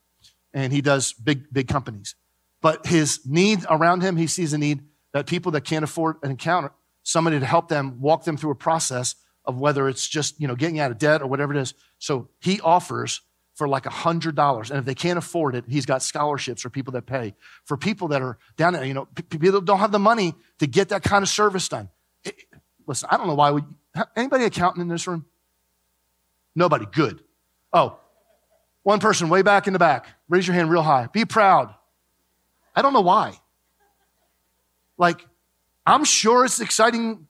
and 0.53 0.73
he 0.73 0.81
does 0.81 1.13
big, 1.13 1.51
big 1.51 1.67
companies. 1.67 2.15
But 2.61 2.85
his 2.85 3.21
need 3.25 3.65
around 3.69 4.01
him, 4.01 4.17
he 4.17 4.27
sees 4.27 4.53
a 4.53 4.57
need 4.57 4.81
that 5.13 5.27
people 5.27 5.51
that 5.53 5.61
can't 5.61 5.83
afford 5.83 6.17
an 6.23 6.31
accountant, 6.31 6.73
somebody 7.03 7.39
to 7.39 7.45
help 7.45 7.67
them 7.67 7.99
walk 8.01 8.23
them 8.23 8.37
through 8.37 8.51
a 8.51 8.55
process 8.55 9.15
of 9.45 9.59
whether 9.59 9.87
it's 9.87 10.07
just, 10.07 10.39
you 10.39 10.47
know, 10.47 10.55
getting 10.55 10.79
out 10.79 10.91
of 10.91 10.97
debt 10.97 11.21
or 11.21 11.27
whatever 11.27 11.53
it 11.53 11.59
is. 11.59 11.73
So 11.97 12.29
he 12.39 12.59
offers 12.61 13.21
for 13.55 13.67
like 13.67 13.85
a 13.85 13.89
hundred 13.89 14.35
dollars. 14.35 14.69
And 14.69 14.79
if 14.79 14.85
they 14.85 14.95
can't 14.95 15.17
afford 15.17 15.55
it, 15.55 15.65
he's 15.67 15.85
got 15.85 16.03
scholarships 16.03 16.61
for 16.61 16.69
people 16.69 16.93
that 16.93 17.05
pay. 17.05 17.33
For 17.65 17.77
people 17.77 18.09
that 18.09 18.21
are 18.21 18.37
down 18.57 18.73
there, 18.73 18.85
you 18.85 18.93
know, 18.93 19.05
people 19.05 19.59
don't 19.61 19.79
have 19.79 19.91
the 19.91 19.99
money 19.99 20.33
to 20.59 20.67
get 20.67 20.89
that 20.89 21.03
kind 21.03 21.23
of 21.23 21.29
service 21.29 21.67
done. 21.67 21.89
It, 22.23 22.35
listen, 22.87 23.09
I 23.11 23.17
don't 23.17 23.27
know 23.27 23.35
why 23.35 23.51
we, 23.51 23.61
anybody 24.15 24.45
accountant 24.45 24.81
in 24.81 24.87
this 24.87 25.07
room? 25.07 25.25
Nobody. 26.55 26.85
Good. 26.91 27.21
Oh, 27.71 27.99
one 28.83 28.99
person 28.99 29.29
way 29.29 29.41
back 29.41 29.67
in 29.67 29.73
the 29.73 29.79
back. 29.79 30.07
Raise 30.27 30.47
your 30.47 30.55
hand 30.55 30.69
real 30.69 30.81
high. 30.81 31.07
Be 31.07 31.25
proud. 31.25 31.73
I 32.75 32.81
don't 32.81 32.93
know 32.93 33.01
why. 33.01 33.33
Like, 34.97 35.25
I'm 35.85 36.03
sure 36.03 36.45
it's 36.45 36.59
exciting. 36.59 37.27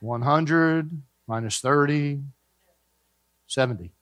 100 0.00 0.90
minus 1.26 1.60
30, 1.60 2.22
70. 3.46 3.92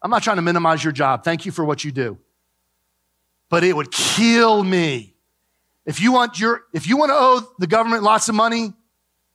I'm 0.00 0.10
not 0.10 0.22
trying 0.22 0.36
to 0.36 0.42
minimize 0.42 0.82
your 0.82 0.92
job. 0.92 1.24
Thank 1.24 1.46
you 1.46 1.52
for 1.52 1.64
what 1.64 1.84
you 1.84 1.92
do. 1.92 2.18
But 3.48 3.64
it 3.64 3.74
would 3.74 3.90
kill 3.90 4.62
me. 4.62 5.14
If 5.84 6.00
you 6.00 6.12
want 6.12 6.38
your, 6.38 6.62
if 6.72 6.86
you 6.86 6.96
want 6.96 7.10
to 7.10 7.14
owe 7.14 7.52
the 7.58 7.66
government 7.66 8.02
lots 8.02 8.28
of 8.28 8.34
money, 8.34 8.72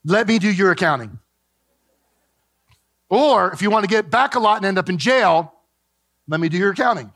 let 0.03 0.27
me 0.27 0.39
do 0.39 0.51
your 0.51 0.71
accounting. 0.71 1.19
Or 3.09 3.51
if 3.51 3.61
you 3.61 3.69
want 3.69 3.83
to 3.83 3.89
get 3.89 4.09
back 4.09 4.35
a 4.35 4.39
lot 4.39 4.57
and 4.57 4.65
end 4.65 4.77
up 4.77 4.89
in 4.89 4.97
jail, 4.97 5.53
let 6.27 6.39
me 6.39 6.49
do 6.49 6.57
your 6.57 6.71
accounting. 6.71 7.11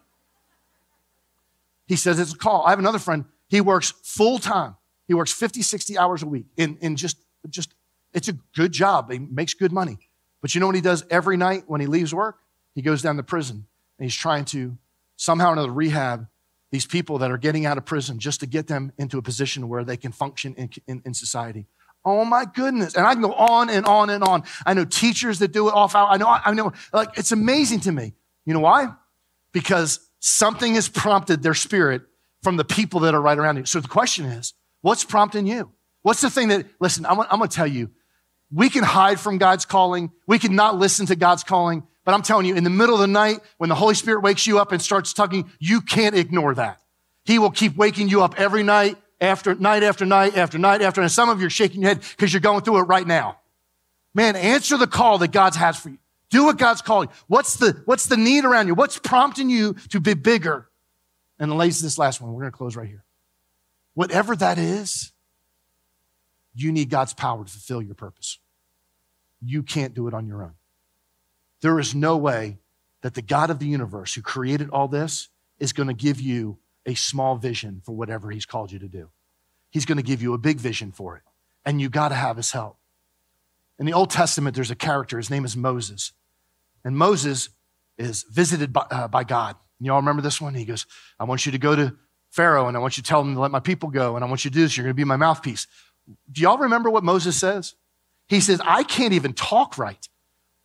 He 1.85 1.95
says 1.95 2.19
it's 2.19 2.33
a 2.33 2.37
call. 2.37 2.65
I 2.65 2.69
have 2.69 2.79
another 2.79 2.99
friend. 2.99 3.25
He 3.49 3.59
works 3.59 3.93
full 4.03 4.39
time. 4.39 4.75
He 5.07 5.13
works 5.13 5.33
50, 5.33 5.61
60 5.61 5.97
hours 5.97 6.23
a 6.23 6.27
week 6.27 6.45
in, 6.55 6.77
in 6.79 6.95
just, 6.95 7.17
just, 7.49 7.73
it's 8.13 8.29
a 8.29 8.33
good 8.55 8.71
job. 8.71 9.11
He 9.11 9.19
makes 9.19 9.53
good 9.53 9.73
money. 9.73 9.97
But 10.41 10.55
you 10.55 10.61
know 10.61 10.67
what 10.67 10.75
he 10.75 10.81
does 10.81 11.03
every 11.09 11.35
night 11.35 11.65
when 11.67 11.81
he 11.81 11.87
leaves 11.87 12.13
work? 12.13 12.37
He 12.73 12.81
goes 12.81 13.01
down 13.01 13.17
to 13.17 13.23
prison 13.23 13.65
and 13.99 14.05
he's 14.05 14.15
trying 14.15 14.45
to 14.45 14.77
somehow 15.17 15.49
or 15.49 15.53
another 15.53 15.71
rehab 15.71 16.27
these 16.71 16.85
people 16.85 17.17
that 17.17 17.29
are 17.29 17.37
getting 17.37 17.65
out 17.65 17.77
of 17.77 17.85
prison 17.85 18.17
just 18.17 18.39
to 18.39 18.47
get 18.47 18.67
them 18.67 18.93
into 18.97 19.17
a 19.17 19.21
position 19.21 19.67
where 19.67 19.83
they 19.83 19.97
can 19.97 20.13
function 20.13 20.55
in, 20.55 20.69
in, 20.87 21.01
in 21.05 21.13
society. 21.13 21.67
Oh 22.03 22.25
my 22.25 22.45
goodness. 22.45 22.95
And 22.95 23.05
I 23.05 23.13
can 23.13 23.21
go 23.21 23.33
on 23.33 23.69
and 23.69 23.85
on 23.85 24.09
and 24.09 24.23
on. 24.23 24.43
I 24.65 24.73
know 24.73 24.85
teachers 24.85 25.39
that 25.39 25.51
do 25.51 25.67
it 25.67 25.73
off 25.73 25.95
hour. 25.95 26.07
I 26.09 26.17
know, 26.17 26.27
I 26.27 26.53
know, 26.53 26.73
like, 26.91 27.17
it's 27.17 27.31
amazing 27.31 27.81
to 27.81 27.91
me. 27.91 28.13
You 28.45 28.53
know 28.53 28.59
why? 28.59 28.93
Because 29.53 29.99
something 30.19 30.75
has 30.75 30.89
prompted 30.89 31.43
their 31.43 31.53
spirit 31.53 32.01
from 32.41 32.57
the 32.57 32.65
people 32.65 33.01
that 33.01 33.13
are 33.13 33.21
right 33.21 33.37
around 33.37 33.57
you. 33.57 33.65
So 33.65 33.79
the 33.79 33.87
question 33.87 34.25
is, 34.25 34.53
what's 34.81 35.03
prompting 35.03 35.45
you? 35.45 35.71
What's 36.01 36.21
the 36.21 36.31
thing 36.31 36.47
that, 36.47 36.65
listen, 36.79 37.05
I'm, 37.05 37.19
I'm 37.19 37.37
going 37.37 37.49
to 37.49 37.55
tell 37.55 37.67
you, 37.67 37.91
we 38.51 38.69
can 38.69 38.83
hide 38.83 39.19
from 39.19 39.37
God's 39.37 39.65
calling. 39.65 40.11
We 40.27 40.39
can 40.39 40.55
not 40.55 40.77
listen 40.77 41.05
to 41.05 41.15
God's 41.15 41.43
calling. 41.43 41.83
But 42.03 42.15
I'm 42.15 42.23
telling 42.23 42.47
you, 42.47 42.55
in 42.55 42.63
the 42.63 42.71
middle 42.71 42.95
of 42.95 43.01
the 43.01 43.07
night, 43.07 43.41
when 43.57 43.69
the 43.69 43.75
Holy 43.75 43.93
Spirit 43.93 44.23
wakes 44.23 44.47
you 44.47 44.59
up 44.59 44.71
and 44.71 44.81
starts 44.81 45.13
tugging, 45.13 45.51
you 45.59 45.81
can't 45.81 46.15
ignore 46.15 46.55
that. 46.55 46.81
He 47.25 47.37
will 47.37 47.51
keep 47.51 47.77
waking 47.77 48.09
you 48.09 48.23
up 48.23 48.39
every 48.39 48.63
night 48.63 48.97
after 49.21 49.55
night 49.55 49.83
after 49.83 50.05
night 50.05 50.35
after 50.35 50.57
night 50.57 50.81
after, 50.81 50.99
and 51.01 51.11
some 51.11 51.29
of 51.29 51.39
you 51.39 51.47
are 51.47 51.51
shaking 51.51 51.81
your 51.81 51.89
head 51.89 52.01
because 52.01 52.33
you're 52.33 52.41
going 52.41 52.63
through 52.63 52.79
it 52.79 52.83
right 52.83 53.05
now. 53.05 53.37
Man, 54.13 54.35
answer 54.35 54.77
the 54.77 54.87
call 54.87 55.19
that 55.19 55.31
God 55.31 55.55
has 55.55 55.77
for 55.77 55.89
you. 55.89 55.99
Do 56.31 56.45
what 56.45 56.57
God's 56.57 56.81
calling. 56.81 57.09
What's 57.27 57.57
the, 57.57 57.81
what's 57.85 58.07
the 58.07 58.17
need 58.17 58.45
around 58.45 58.67
you? 58.67 58.73
What's 58.73 58.97
prompting 58.97 59.49
you 59.49 59.75
to 59.89 59.99
be 59.99 60.13
bigger? 60.13 60.67
And 61.39 61.51
the 61.51 61.55
lays 61.55 61.81
this 61.81 61.97
last 61.97 62.21
one. 62.21 62.33
We're 62.33 62.41
going 62.41 62.51
to 62.51 62.57
close 62.57 62.75
right 62.75 62.87
here. 62.87 63.03
Whatever 63.93 64.35
that 64.37 64.57
is, 64.57 65.11
you 66.55 66.71
need 66.71 66.89
God's 66.89 67.13
power 67.13 67.43
to 67.43 67.49
fulfill 67.49 67.81
your 67.81 67.95
purpose. 67.95 68.39
You 69.41 69.63
can't 69.63 69.93
do 69.93 70.07
it 70.07 70.13
on 70.13 70.25
your 70.25 70.43
own. 70.43 70.53
There 71.61 71.79
is 71.79 71.93
no 71.93 72.17
way 72.17 72.57
that 73.01 73.13
the 73.13 73.21
God 73.21 73.49
of 73.49 73.59
the 73.59 73.65
universe 73.65 74.13
who 74.13 74.21
created 74.21 74.69
all 74.69 74.87
this 74.87 75.29
is 75.59 75.73
going 75.73 75.87
to 75.87 75.93
give 75.93 76.19
you 76.19 76.57
a 76.85 76.95
small 76.95 77.35
vision 77.35 77.81
for 77.85 77.95
whatever 77.95 78.31
he's 78.31 78.45
called 78.45 78.71
you 78.71 78.79
to 78.79 78.87
do. 78.87 79.09
He's 79.69 79.85
going 79.85 79.97
to 79.97 80.03
give 80.03 80.21
you 80.21 80.33
a 80.33 80.37
big 80.37 80.57
vision 80.57 80.91
for 80.91 81.15
it. 81.17 81.23
And 81.65 81.79
you 81.79 81.89
got 81.89 82.09
to 82.09 82.15
have 82.15 82.37
his 82.37 82.51
help. 82.51 82.77
In 83.79 83.85
the 83.85 83.93
Old 83.93 84.09
Testament, 84.09 84.55
there's 84.55 84.71
a 84.71 84.75
character. 84.75 85.17
His 85.17 85.29
name 85.29 85.45
is 85.45 85.55
Moses. 85.55 86.11
And 86.83 86.97
Moses 86.97 87.49
is 87.97 88.23
visited 88.23 88.73
by, 88.73 88.85
uh, 88.91 89.07
by 89.07 89.23
God. 89.23 89.55
You 89.79 89.91
all 89.93 89.99
remember 89.99 90.21
this 90.21 90.39
one? 90.41 90.53
He 90.53 90.65
goes, 90.65 90.85
I 91.19 91.23
want 91.23 91.45
you 91.45 91.51
to 91.51 91.57
go 91.57 91.75
to 91.75 91.95
Pharaoh 92.29 92.67
and 92.67 92.77
I 92.77 92.79
want 92.79 92.97
you 92.97 93.03
to 93.03 93.09
tell 93.09 93.21
him 93.21 93.33
to 93.33 93.39
let 93.39 93.51
my 93.51 93.59
people 93.59 93.89
go. 93.89 94.15
And 94.15 94.23
I 94.23 94.27
want 94.27 94.45
you 94.45 94.51
to 94.51 94.55
do 94.55 94.61
this. 94.61 94.77
You're 94.77 94.85
going 94.85 94.95
to 94.95 94.99
be 94.99 95.03
my 95.03 95.17
mouthpiece. 95.17 95.67
Do 96.31 96.41
y'all 96.41 96.57
remember 96.57 96.89
what 96.89 97.03
Moses 97.03 97.37
says? 97.37 97.75
He 98.27 98.39
says, 98.39 98.61
I 98.63 98.83
can't 98.83 99.13
even 99.13 99.33
talk 99.33 99.77
right. 99.77 100.07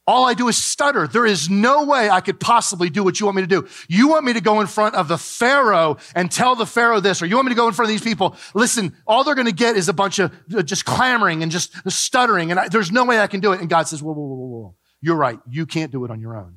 All 0.06 0.24
I 0.24 0.34
do 0.34 0.46
is 0.46 0.56
stutter. 0.56 1.08
There 1.08 1.26
is 1.26 1.50
no 1.50 1.84
way 1.84 2.08
I 2.08 2.20
could 2.20 2.38
possibly 2.38 2.90
do 2.90 3.02
what 3.02 3.18
you 3.18 3.26
want 3.26 3.36
me 3.36 3.42
to 3.42 3.48
do. 3.48 3.66
You 3.88 4.06
want 4.06 4.24
me 4.24 4.34
to 4.34 4.40
go 4.40 4.60
in 4.60 4.68
front 4.68 4.94
of 4.94 5.08
the 5.08 5.18
Pharaoh 5.18 5.96
and 6.14 6.30
tell 6.30 6.54
the 6.54 6.66
Pharaoh 6.66 7.00
this, 7.00 7.20
or 7.20 7.26
you 7.26 7.34
want 7.34 7.46
me 7.46 7.50
to 7.50 7.56
go 7.56 7.66
in 7.66 7.74
front 7.74 7.90
of 7.90 7.92
these 7.92 8.04
people. 8.04 8.36
Listen, 8.54 8.96
all 9.04 9.24
they're 9.24 9.34
going 9.34 9.48
to 9.48 9.52
get 9.52 9.76
is 9.76 9.88
a 9.88 9.92
bunch 9.92 10.20
of 10.20 10.32
uh, 10.56 10.62
just 10.62 10.84
clamoring 10.84 11.42
and 11.42 11.50
just 11.50 11.72
stuttering. 11.90 12.52
And 12.52 12.60
I, 12.60 12.68
there's 12.68 12.92
no 12.92 13.04
way 13.04 13.18
I 13.18 13.26
can 13.26 13.40
do 13.40 13.52
it. 13.52 13.60
And 13.60 13.68
God 13.68 13.88
says, 13.88 14.00
whoa, 14.00 14.12
whoa, 14.12 14.26
whoa, 14.26 14.46
whoa. 14.46 14.74
You're 15.00 15.16
right. 15.16 15.40
You 15.48 15.66
can't 15.66 15.90
do 15.90 16.04
it 16.04 16.10
on 16.12 16.20
your 16.20 16.36
own. 16.36 16.56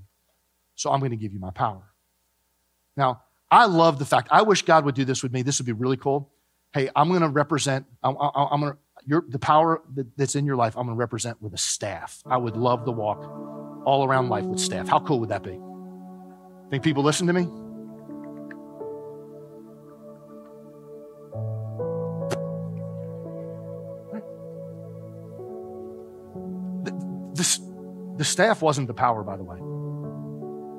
So 0.76 0.92
I'm 0.92 1.00
going 1.00 1.12
to 1.12 1.18
give 1.18 1.34
you 1.34 1.40
my 1.40 1.52
power. 1.52 1.84
Now, 2.96 3.24
I 3.50 3.66
love 3.66 3.98
the 3.98 4.06
fact, 4.06 4.28
I 4.32 4.44
wish 4.44 4.62
God 4.62 4.86
would 4.86 4.94
do 4.94 5.06
this 5.06 5.24
with 5.24 5.34
me. 5.34 5.42
This 5.42 5.60
would 5.60 5.66
be 5.66 5.72
really 5.72 5.98
cool. 5.98 6.32
Hey, 6.72 6.90
I'm 6.96 7.10
going 7.10 7.22
to 7.22 7.30
represent, 7.30 7.88
I'm, 8.04 8.16
I'm 8.20 8.60
going 8.60 8.74
to, 8.74 8.78
your, 9.10 9.26
the 9.28 9.40
power 9.40 9.82
that's 10.18 10.36
in 10.36 10.46
your 10.46 10.56
life, 10.56 10.78
I'm 10.78 10.86
going 10.86 10.96
to 10.96 11.00
represent 11.00 11.42
with 11.42 11.56
a 11.56 11.58
staff. 11.58 12.22
I 12.28 12.38
would 12.38 12.56
love 12.56 12.86
to 12.86 12.92
walk 12.92 13.18
all 13.84 14.06
around 14.06 14.30
life 14.30 14.44
with 14.44 14.60
staff. 14.60 14.88
How 14.88 15.00
cool 15.00 15.20
would 15.22 15.30
that 15.30 15.42
be? 15.42 15.60
Think 16.70 16.84
people 16.84 17.02
listen 17.02 17.26
to 17.26 17.34
me? 17.34 17.48
The, 28.18 28.26
staff 28.26 28.62
wasn't 28.62 28.88
the 28.88 28.94
power, 28.94 29.24
by 29.24 29.38
the 29.38 29.44
way. 29.44 29.58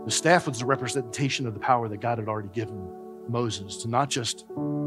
The 0.04 0.10
staff 0.10 0.46
was 0.46 0.58
the 0.58 0.66
representation 0.66 1.46
of 1.46 1.54
the 1.54 1.60
power 1.60 1.88
that 1.88 1.96
God 1.96 2.18
had 2.18 2.28
already 2.28 2.50
given 2.50 2.92
Moses 3.28 3.78
to 3.78 3.88
not 3.88 4.10
just 4.10 4.44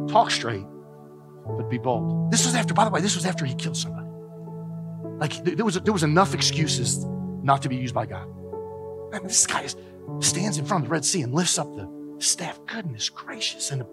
talk 0.07 0.29
straight, 0.29 0.63
but 1.45 1.69
be 1.69 1.77
bold. 1.77 2.31
This 2.31 2.45
was 2.45 2.55
after, 2.55 2.73
by 2.73 2.85
the 2.85 2.91
way, 2.91 3.01
this 3.01 3.15
was 3.15 3.25
after 3.25 3.45
he 3.45 3.55
killed 3.55 3.77
somebody. 3.77 4.07
Like 5.19 5.43
there 5.43 5.65
was, 5.65 5.79
there 5.81 5.93
was 5.93 6.03
enough 6.03 6.33
excuses 6.33 7.05
not 7.43 7.61
to 7.61 7.69
be 7.69 7.75
used 7.75 7.93
by 7.93 8.05
God. 8.05 8.27
Man, 9.11 9.23
this 9.23 9.45
guy 9.45 9.67
stands 10.19 10.57
in 10.57 10.65
front 10.65 10.83
of 10.83 10.89
the 10.89 10.93
Red 10.93 11.05
Sea 11.05 11.21
and 11.21 11.33
lifts 11.33 11.57
up 11.57 11.73
the 11.75 11.87
staff. 12.19 12.59
Goodness 12.65 13.09
gracious, 13.09 13.71
and 13.71 13.81
it 13.81 13.87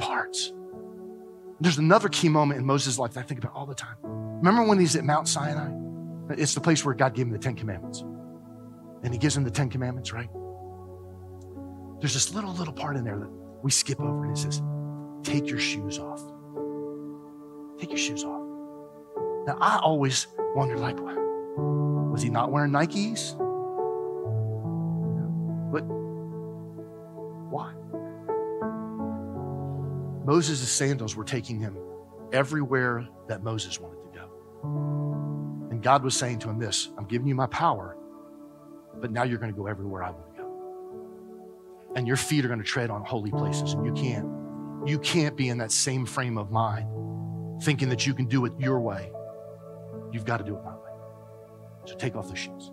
parts. 0.00 0.52
There's 1.60 1.78
another 1.78 2.08
key 2.08 2.28
moment 2.28 2.58
in 2.58 2.66
Moses' 2.66 2.98
life 2.98 3.12
that 3.14 3.20
I 3.20 3.22
think 3.22 3.38
about 3.38 3.54
all 3.54 3.66
the 3.66 3.74
time. 3.74 3.96
Remember 4.02 4.64
when 4.64 4.80
he's 4.80 4.96
at 4.96 5.04
Mount 5.04 5.28
Sinai? 5.28 5.70
It's 6.30 6.54
the 6.54 6.60
place 6.60 6.84
where 6.84 6.94
God 6.94 7.14
gave 7.14 7.26
him 7.26 7.32
the 7.32 7.38
Ten 7.38 7.54
Commandments. 7.54 8.00
And 9.02 9.12
he 9.12 9.18
gives 9.18 9.36
him 9.36 9.44
the 9.44 9.50
Ten 9.50 9.68
Commandments, 9.68 10.12
right? 10.12 10.30
There's 12.00 12.14
this 12.14 12.34
little, 12.34 12.54
little 12.54 12.72
part 12.72 12.96
in 12.96 13.04
there 13.04 13.18
that 13.18 13.30
we 13.62 13.70
skip 13.70 14.00
over, 14.00 14.24
and 14.24 14.36
it 14.36 14.40
says, 14.40 14.62
Take 15.22 15.48
your 15.50 15.58
shoes 15.58 15.98
off. 15.98 16.22
Take 17.80 17.90
your 17.90 17.98
shoes 17.98 18.24
off. 18.24 18.42
Now, 19.46 19.56
I 19.60 19.78
always 19.78 20.26
wonder, 20.54 20.76
like, 20.76 20.98
was 21.00 22.22
he 22.22 22.28
not 22.30 22.52
wearing 22.52 22.72
Nikes? 22.72 23.38
But 25.72 25.80
why? 27.50 27.72
Moses' 30.26 30.70
sandals 30.70 31.16
were 31.16 31.24
taking 31.24 31.58
him 31.58 31.76
everywhere 32.32 33.08
that 33.28 33.42
Moses 33.42 33.80
wanted 33.80 34.02
to 34.12 34.18
go. 34.18 34.30
And 35.70 35.82
God 35.82 36.04
was 36.04 36.14
saying 36.16 36.40
to 36.40 36.50
him 36.50 36.58
this 36.58 36.90
I'm 36.98 37.06
giving 37.06 37.26
you 37.28 37.34
my 37.34 37.46
power, 37.46 37.96
but 39.00 39.10
now 39.10 39.24
you're 39.24 39.38
going 39.38 39.52
to 39.52 39.58
go 39.58 39.66
everywhere 39.66 40.02
I 40.02 40.10
want 40.10 40.36
to 40.36 40.42
go. 40.42 40.48
and 41.96 42.06
your 42.06 42.16
feet 42.16 42.44
are 42.44 42.48
going 42.48 42.60
to 42.60 42.66
tread 42.66 42.90
on 42.90 43.04
holy 43.04 43.30
places 43.30 43.72
and 43.74 43.84
you 43.86 43.92
can't 43.92 44.28
you 44.86 44.98
can't 44.98 45.36
be 45.36 45.48
in 45.48 45.58
that 45.58 45.72
same 45.72 46.06
frame 46.06 46.38
of 46.38 46.50
mind 46.50 46.88
thinking 47.62 47.88
that 47.88 48.06
you 48.06 48.14
can 48.14 48.26
do 48.26 48.44
it 48.44 48.52
your 48.58 48.80
way 48.80 49.12
you've 50.12 50.24
got 50.24 50.38
to 50.38 50.44
do 50.44 50.56
it 50.56 50.64
my 50.64 50.74
way. 50.74 50.90
So 51.86 51.94
take 51.96 52.16
off 52.16 52.28
the 52.28 52.36
shoes. 52.36 52.70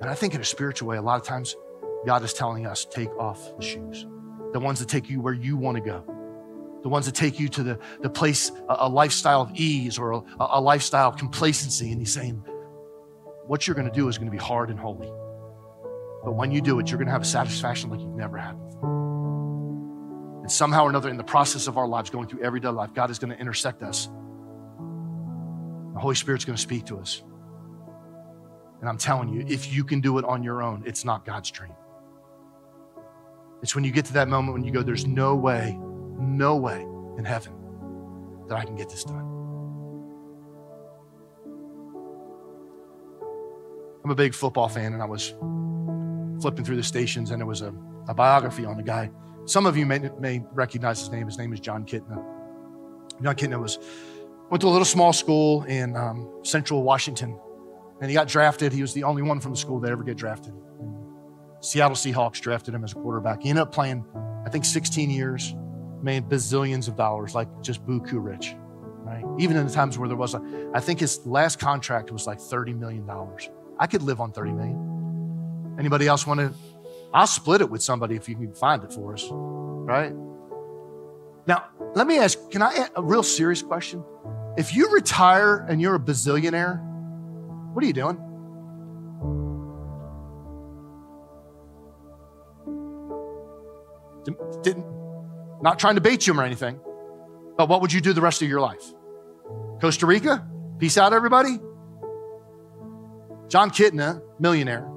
And 0.00 0.08
i 0.08 0.14
think 0.14 0.34
in 0.34 0.40
a 0.40 0.44
spiritual 0.44 0.88
way 0.88 0.96
a 0.96 1.02
lot 1.02 1.20
of 1.20 1.26
times 1.26 1.56
god 2.06 2.22
is 2.22 2.32
telling 2.32 2.66
us 2.66 2.84
take 2.84 3.10
off 3.18 3.56
the 3.56 3.62
shoes. 3.62 4.06
The 4.52 4.60
ones 4.60 4.80
that 4.80 4.88
take 4.88 5.08
you 5.08 5.20
where 5.20 5.34
you 5.34 5.56
want 5.56 5.76
to 5.76 5.82
go. 5.82 6.02
The 6.82 6.88
ones 6.88 7.06
that 7.06 7.14
take 7.14 7.38
you 7.38 7.48
to 7.50 7.62
the, 7.62 7.78
the 8.00 8.08
place 8.08 8.50
a, 8.68 8.76
a 8.80 8.88
lifestyle 8.88 9.42
of 9.42 9.50
ease 9.54 9.98
or 9.98 10.12
a, 10.12 10.22
a 10.40 10.60
lifestyle 10.60 11.10
of 11.10 11.18
complacency. 11.18 11.92
And 11.92 12.00
he's 12.00 12.12
saying 12.12 12.42
what 13.46 13.66
you're 13.66 13.74
going 13.74 13.88
to 13.88 13.94
do 13.94 14.08
is 14.08 14.16
going 14.16 14.30
to 14.30 14.36
be 14.36 14.42
hard 14.42 14.70
and 14.70 14.78
holy. 14.78 15.12
But 16.24 16.32
when 16.32 16.50
you 16.50 16.60
do 16.60 16.78
it, 16.78 16.90
you're 16.90 16.98
going 16.98 17.06
to 17.06 17.12
have 17.12 17.22
a 17.22 17.26
satisfaction 17.26 17.90
like 17.90 18.00
you've 18.00 18.16
never 18.16 18.38
had 18.38 18.52
before. 18.52 19.09
And 20.50 20.56
somehow 20.56 20.84
or 20.84 20.90
another, 20.90 21.08
in 21.08 21.16
the 21.16 21.22
process 21.22 21.68
of 21.68 21.78
our 21.78 21.86
lives, 21.86 22.10
going 22.10 22.26
through 22.26 22.42
everyday 22.42 22.70
life, 22.70 22.92
God 22.92 23.08
is 23.08 23.20
going 23.20 23.30
to 23.30 23.38
intersect 23.38 23.84
us. 23.84 24.08
The 25.94 26.00
Holy 26.00 26.16
Spirit's 26.16 26.44
going 26.44 26.56
to 26.56 26.60
speak 26.60 26.86
to 26.86 26.98
us. 26.98 27.22
And 28.80 28.88
I'm 28.88 28.98
telling 28.98 29.28
you, 29.28 29.44
if 29.46 29.72
you 29.72 29.84
can 29.84 30.00
do 30.00 30.18
it 30.18 30.24
on 30.24 30.42
your 30.42 30.60
own, 30.60 30.82
it's 30.84 31.04
not 31.04 31.24
God's 31.24 31.52
dream. 31.52 31.70
It's 33.62 33.76
when 33.76 33.84
you 33.84 33.92
get 33.92 34.06
to 34.06 34.12
that 34.14 34.26
moment 34.26 34.54
when 34.54 34.64
you 34.64 34.72
go, 34.72 34.82
there's 34.82 35.06
no 35.06 35.36
way, 35.36 35.78
no 36.18 36.56
way 36.56 36.84
in 37.16 37.24
heaven 37.24 37.52
that 38.48 38.58
I 38.58 38.64
can 38.64 38.74
get 38.74 38.90
this 38.90 39.04
done. 39.04 39.28
I'm 44.02 44.10
a 44.10 44.16
big 44.16 44.34
football 44.34 44.68
fan, 44.68 44.94
and 44.94 45.00
I 45.00 45.06
was 45.06 45.32
flipping 46.42 46.64
through 46.64 46.74
the 46.74 46.82
stations, 46.82 47.30
and 47.30 47.40
it 47.40 47.44
was 47.44 47.62
a, 47.62 47.72
a 48.08 48.14
biography 48.14 48.64
on 48.64 48.80
a 48.80 48.82
guy. 48.82 49.12
Some 49.46 49.66
of 49.66 49.76
you 49.76 49.86
may, 49.86 49.98
may 50.18 50.42
recognize 50.52 51.00
his 51.00 51.10
name. 51.10 51.26
His 51.26 51.38
name 51.38 51.52
is 51.52 51.60
Jon 51.60 51.84
Kitna. 51.84 52.22
Jon 53.22 53.34
Kitna 53.34 53.60
was 53.60 53.78
went 54.50 54.60
to 54.60 54.66
a 54.66 54.70
little 54.70 54.84
small 54.84 55.12
school 55.12 55.62
in 55.64 55.96
um, 55.96 56.28
Central 56.42 56.82
Washington, 56.82 57.38
and 58.00 58.10
he 58.10 58.14
got 58.14 58.28
drafted. 58.28 58.72
He 58.72 58.82
was 58.82 58.92
the 58.92 59.04
only 59.04 59.22
one 59.22 59.40
from 59.40 59.52
the 59.52 59.56
school 59.56 59.80
that 59.80 59.90
ever 59.90 60.02
get 60.02 60.16
drafted. 60.16 60.52
And 60.78 60.94
Seattle 61.60 61.96
Seahawks 61.96 62.40
drafted 62.40 62.74
him 62.74 62.84
as 62.84 62.92
a 62.92 62.96
quarterback. 62.96 63.42
He 63.42 63.48
ended 63.48 63.62
up 63.62 63.72
playing, 63.72 64.04
I 64.44 64.50
think, 64.50 64.64
16 64.64 65.10
years, 65.10 65.54
made 66.02 66.28
bazillions 66.28 66.88
of 66.88 66.96
dollars, 66.96 67.34
like 67.34 67.48
just 67.62 67.84
buku 67.86 68.14
rich, 68.14 68.54
right? 69.04 69.24
Even 69.38 69.56
in 69.56 69.66
the 69.66 69.72
times 69.72 69.98
where 69.98 70.08
there 70.08 70.16
was, 70.16 70.34
a, 70.34 70.70
I 70.74 70.80
think 70.80 71.00
his 71.00 71.24
last 71.26 71.58
contract 71.58 72.10
was 72.10 72.26
like 72.26 72.40
30 72.40 72.74
million 72.74 73.06
dollars. 73.06 73.48
I 73.78 73.86
could 73.86 74.02
live 74.02 74.20
on 74.20 74.32
30 74.32 74.52
million. 74.52 75.76
Anybody 75.78 76.06
else 76.06 76.26
want 76.26 76.40
to? 76.40 76.52
I'll 77.12 77.26
split 77.26 77.60
it 77.60 77.70
with 77.70 77.82
somebody 77.82 78.14
if 78.14 78.28
you 78.28 78.36
can 78.36 78.54
find 78.54 78.84
it 78.84 78.92
for 78.92 79.14
us, 79.14 79.26
right? 79.30 80.12
Now, 81.46 81.64
let 81.94 82.06
me 82.06 82.18
ask 82.18 82.38
can 82.50 82.62
I 82.62 82.72
ask 82.72 82.92
a 82.94 83.02
real 83.02 83.22
serious 83.22 83.62
question? 83.62 84.04
If 84.56 84.74
you 84.74 84.90
retire 84.92 85.66
and 85.68 85.80
you're 85.80 85.94
a 85.94 86.00
bazillionaire, 86.00 86.80
what 87.72 87.82
are 87.82 87.86
you 87.86 87.92
doing? 87.92 88.18
Didn't, 94.62 94.84
not 95.62 95.78
trying 95.78 95.94
to 95.94 96.00
bait 96.00 96.26
you 96.26 96.34
or 96.34 96.44
anything, 96.44 96.78
but 97.56 97.68
what 97.68 97.80
would 97.80 97.92
you 97.92 98.00
do 98.00 98.12
the 98.12 98.20
rest 98.20 98.42
of 98.42 98.48
your 98.48 98.60
life? 98.60 98.82
Costa 99.80 100.06
Rica? 100.06 100.46
Peace 100.78 100.98
out, 100.98 101.12
everybody. 101.12 101.58
Jon 103.48 103.70
Kitna, 103.70 104.22
millionaire, 104.38 104.88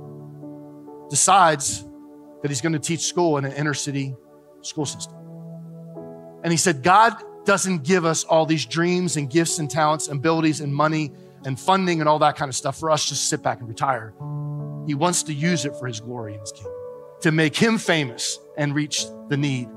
decides 1.09 1.85
that 2.43 2.51
he's 2.51 2.61
going 2.61 2.73
to 2.73 2.79
teach 2.79 3.01
school 3.01 3.37
in 3.37 3.45
an 3.45 3.53
inner 3.53 3.73
city 3.73 4.15
school 4.61 4.85
system. 4.85 5.17
And 6.43 6.51
he 6.51 6.57
said, 6.57 6.83
God 6.83 7.15
doesn't 7.45 7.83
give 7.83 8.05
us 8.05 8.25
all 8.25 8.45
these 8.45 8.65
dreams 8.65 9.17
and 9.17 9.29
gifts 9.29 9.59
and 9.59 9.71
talents 9.71 10.09
and 10.09 10.19
abilities 10.19 10.59
and 10.61 10.73
money 10.73 11.11
and 11.45 11.59
funding 11.59 12.01
and 12.01 12.07
all 12.07 12.19
that 12.19 12.35
kind 12.35 12.49
of 12.49 12.55
stuff 12.55 12.77
for 12.77 12.91
us 12.91 13.09
to 13.09 13.15
sit 13.15 13.41
back 13.41 13.59
and 13.59 13.67
retire. 13.67 14.13
He 14.85 14.93
wants 14.93 15.23
to 15.23 15.33
use 15.33 15.65
it 15.65 15.75
for 15.77 15.87
his 15.87 15.99
glory 16.01 16.33
and 16.33 16.41
his 16.41 16.51
kingdom, 16.51 16.73
to 17.21 17.31
make 17.31 17.55
him 17.55 17.77
famous 17.77 18.37
and 18.57 18.75
reach 18.75 19.05
the 19.29 19.37
need 19.37 19.69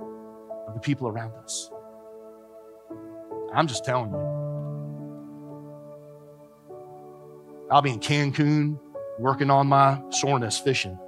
of 0.66 0.74
the 0.74 0.80
people 0.80 1.06
around 1.06 1.32
us. 1.34 1.70
I'm 3.54 3.68
just 3.68 3.84
telling 3.84 4.10
you. 4.10 4.18
I'll 7.70 7.82
be 7.82 7.90
in 7.90 8.00
Cancun 8.00 8.78
working 9.18 9.50
on 9.50 9.66
my 9.68 10.00
soreness 10.10 10.58
fishing. 10.58 10.98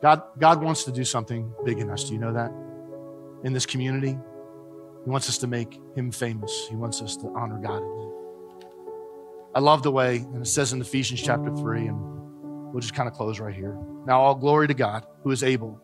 God, 0.00 0.22
God 0.38 0.62
wants 0.62 0.84
to 0.84 0.92
do 0.92 1.04
something 1.04 1.52
big 1.64 1.78
in 1.78 1.90
us. 1.90 2.04
Do 2.04 2.14
you 2.14 2.20
know 2.20 2.32
that? 2.32 2.52
In 3.44 3.52
this 3.52 3.66
community, 3.66 4.18
He 5.04 5.10
wants 5.10 5.28
us 5.28 5.38
to 5.38 5.46
make 5.46 5.80
Him 5.96 6.12
famous. 6.12 6.66
He 6.68 6.76
wants 6.76 7.02
us 7.02 7.16
to 7.18 7.28
honor 7.36 7.58
God. 7.58 7.82
I 9.54 9.60
love 9.60 9.82
the 9.82 9.90
way, 9.90 10.18
and 10.18 10.40
it 10.40 10.46
says 10.46 10.72
in 10.72 10.80
Ephesians 10.80 11.20
chapter 11.20 11.54
3, 11.54 11.86
and 11.86 12.72
we'll 12.72 12.80
just 12.80 12.94
kind 12.94 13.08
of 13.08 13.14
close 13.14 13.40
right 13.40 13.54
here. 13.54 13.76
Now, 14.06 14.20
all 14.20 14.34
glory 14.34 14.68
to 14.68 14.74
God, 14.74 15.06
who 15.24 15.30
is 15.30 15.42
able, 15.42 15.80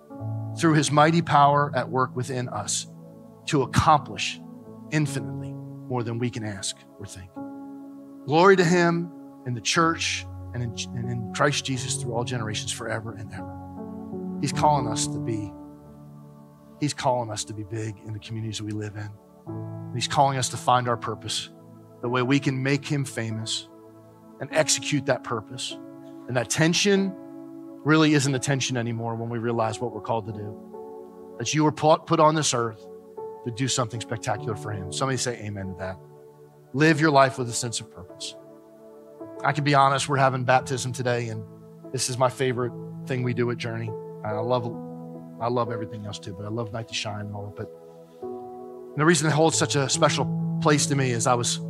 through 0.58 0.74
his 0.74 0.92
mighty 0.92 1.22
power 1.22 1.72
at 1.74 1.88
work 1.88 2.14
within 2.14 2.48
us, 2.48 2.86
to 3.46 3.62
accomplish 3.62 4.40
infinitely 4.92 5.52
more 5.52 6.02
than 6.02 6.18
we 6.18 6.30
can 6.30 6.44
ask 6.44 6.76
or 7.00 7.06
think. 7.06 7.30
Glory 8.26 8.56
to 8.56 8.64
him 8.64 9.10
in 9.46 9.54
the 9.54 9.60
church 9.60 10.24
and 10.54 10.62
in, 10.62 10.74
and 10.96 11.10
in 11.10 11.32
Christ 11.34 11.64
Jesus 11.64 11.96
through 11.96 12.14
all 12.14 12.24
generations 12.24 12.70
forever 12.70 13.14
and 13.14 13.32
ever. 13.32 13.53
He's 14.44 14.52
calling 14.52 14.86
us 14.88 15.06
to 15.06 15.18
be, 15.18 15.50
he's 16.78 16.92
calling 16.92 17.30
us 17.30 17.44
to 17.44 17.54
be 17.54 17.62
big 17.62 17.96
in 18.04 18.12
the 18.12 18.18
communities 18.18 18.58
that 18.58 18.64
we 18.64 18.72
live 18.72 18.94
in. 18.94 19.08
He's 19.94 20.06
calling 20.06 20.36
us 20.36 20.50
to 20.50 20.58
find 20.58 20.86
our 20.86 20.98
purpose, 20.98 21.48
the 22.02 22.10
way 22.10 22.20
we 22.20 22.38
can 22.38 22.62
make 22.62 22.84
him 22.84 23.06
famous 23.06 23.70
and 24.42 24.50
execute 24.52 25.06
that 25.06 25.24
purpose. 25.24 25.78
And 26.28 26.36
that 26.36 26.50
tension 26.50 27.10
really 27.86 28.12
isn't 28.12 28.34
a 28.34 28.38
tension 28.38 28.76
anymore 28.76 29.14
when 29.14 29.30
we 29.30 29.38
realize 29.38 29.80
what 29.80 29.94
we're 29.94 30.02
called 30.02 30.26
to 30.26 30.32
do. 30.32 31.34
That 31.38 31.54
you 31.54 31.64
were 31.64 31.72
put 31.72 32.20
on 32.20 32.34
this 32.34 32.52
earth 32.52 32.84
to 33.46 33.50
do 33.50 33.66
something 33.66 34.02
spectacular 34.02 34.56
for 34.56 34.72
him. 34.72 34.92
Somebody 34.92 35.16
say 35.16 35.38
amen 35.38 35.68
to 35.68 35.74
that. 35.78 35.96
Live 36.74 37.00
your 37.00 37.10
life 37.10 37.38
with 37.38 37.48
a 37.48 37.54
sense 37.54 37.80
of 37.80 37.90
purpose. 37.90 38.36
I 39.42 39.52
can 39.52 39.64
be 39.64 39.74
honest, 39.74 40.06
we're 40.06 40.18
having 40.18 40.44
baptism 40.44 40.92
today, 40.92 41.28
and 41.28 41.42
this 41.94 42.10
is 42.10 42.18
my 42.18 42.28
favorite 42.28 42.74
thing 43.06 43.22
we 43.22 43.32
do 43.32 43.50
at 43.50 43.56
Journey. 43.56 43.90
I 44.24 44.32
love 44.32 44.66
I 45.40 45.48
love 45.48 45.70
everything 45.70 46.06
else 46.06 46.18
too, 46.18 46.32
but 46.32 46.46
I 46.46 46.48
love 46.48 46.72
Night 46.72 46.88
to 46.88 46.94
Shine 46.94 47.26
and 47.26 47.34
all 47.34 47.54
it. 47.58 47.68
And 48.22 49.00
the 49.00 49.04
reason 49.04 49.26
it 49.26 49.32
holds 49.32 49.58
such 49.58 49.76
a 49.76 49.88
special 49.88 50.58
place 50.62 50.86
to 50.86 50.94
me 50.94 51.10
is 51.10 51.26
I 51.26 51.34
was 51.34 51.60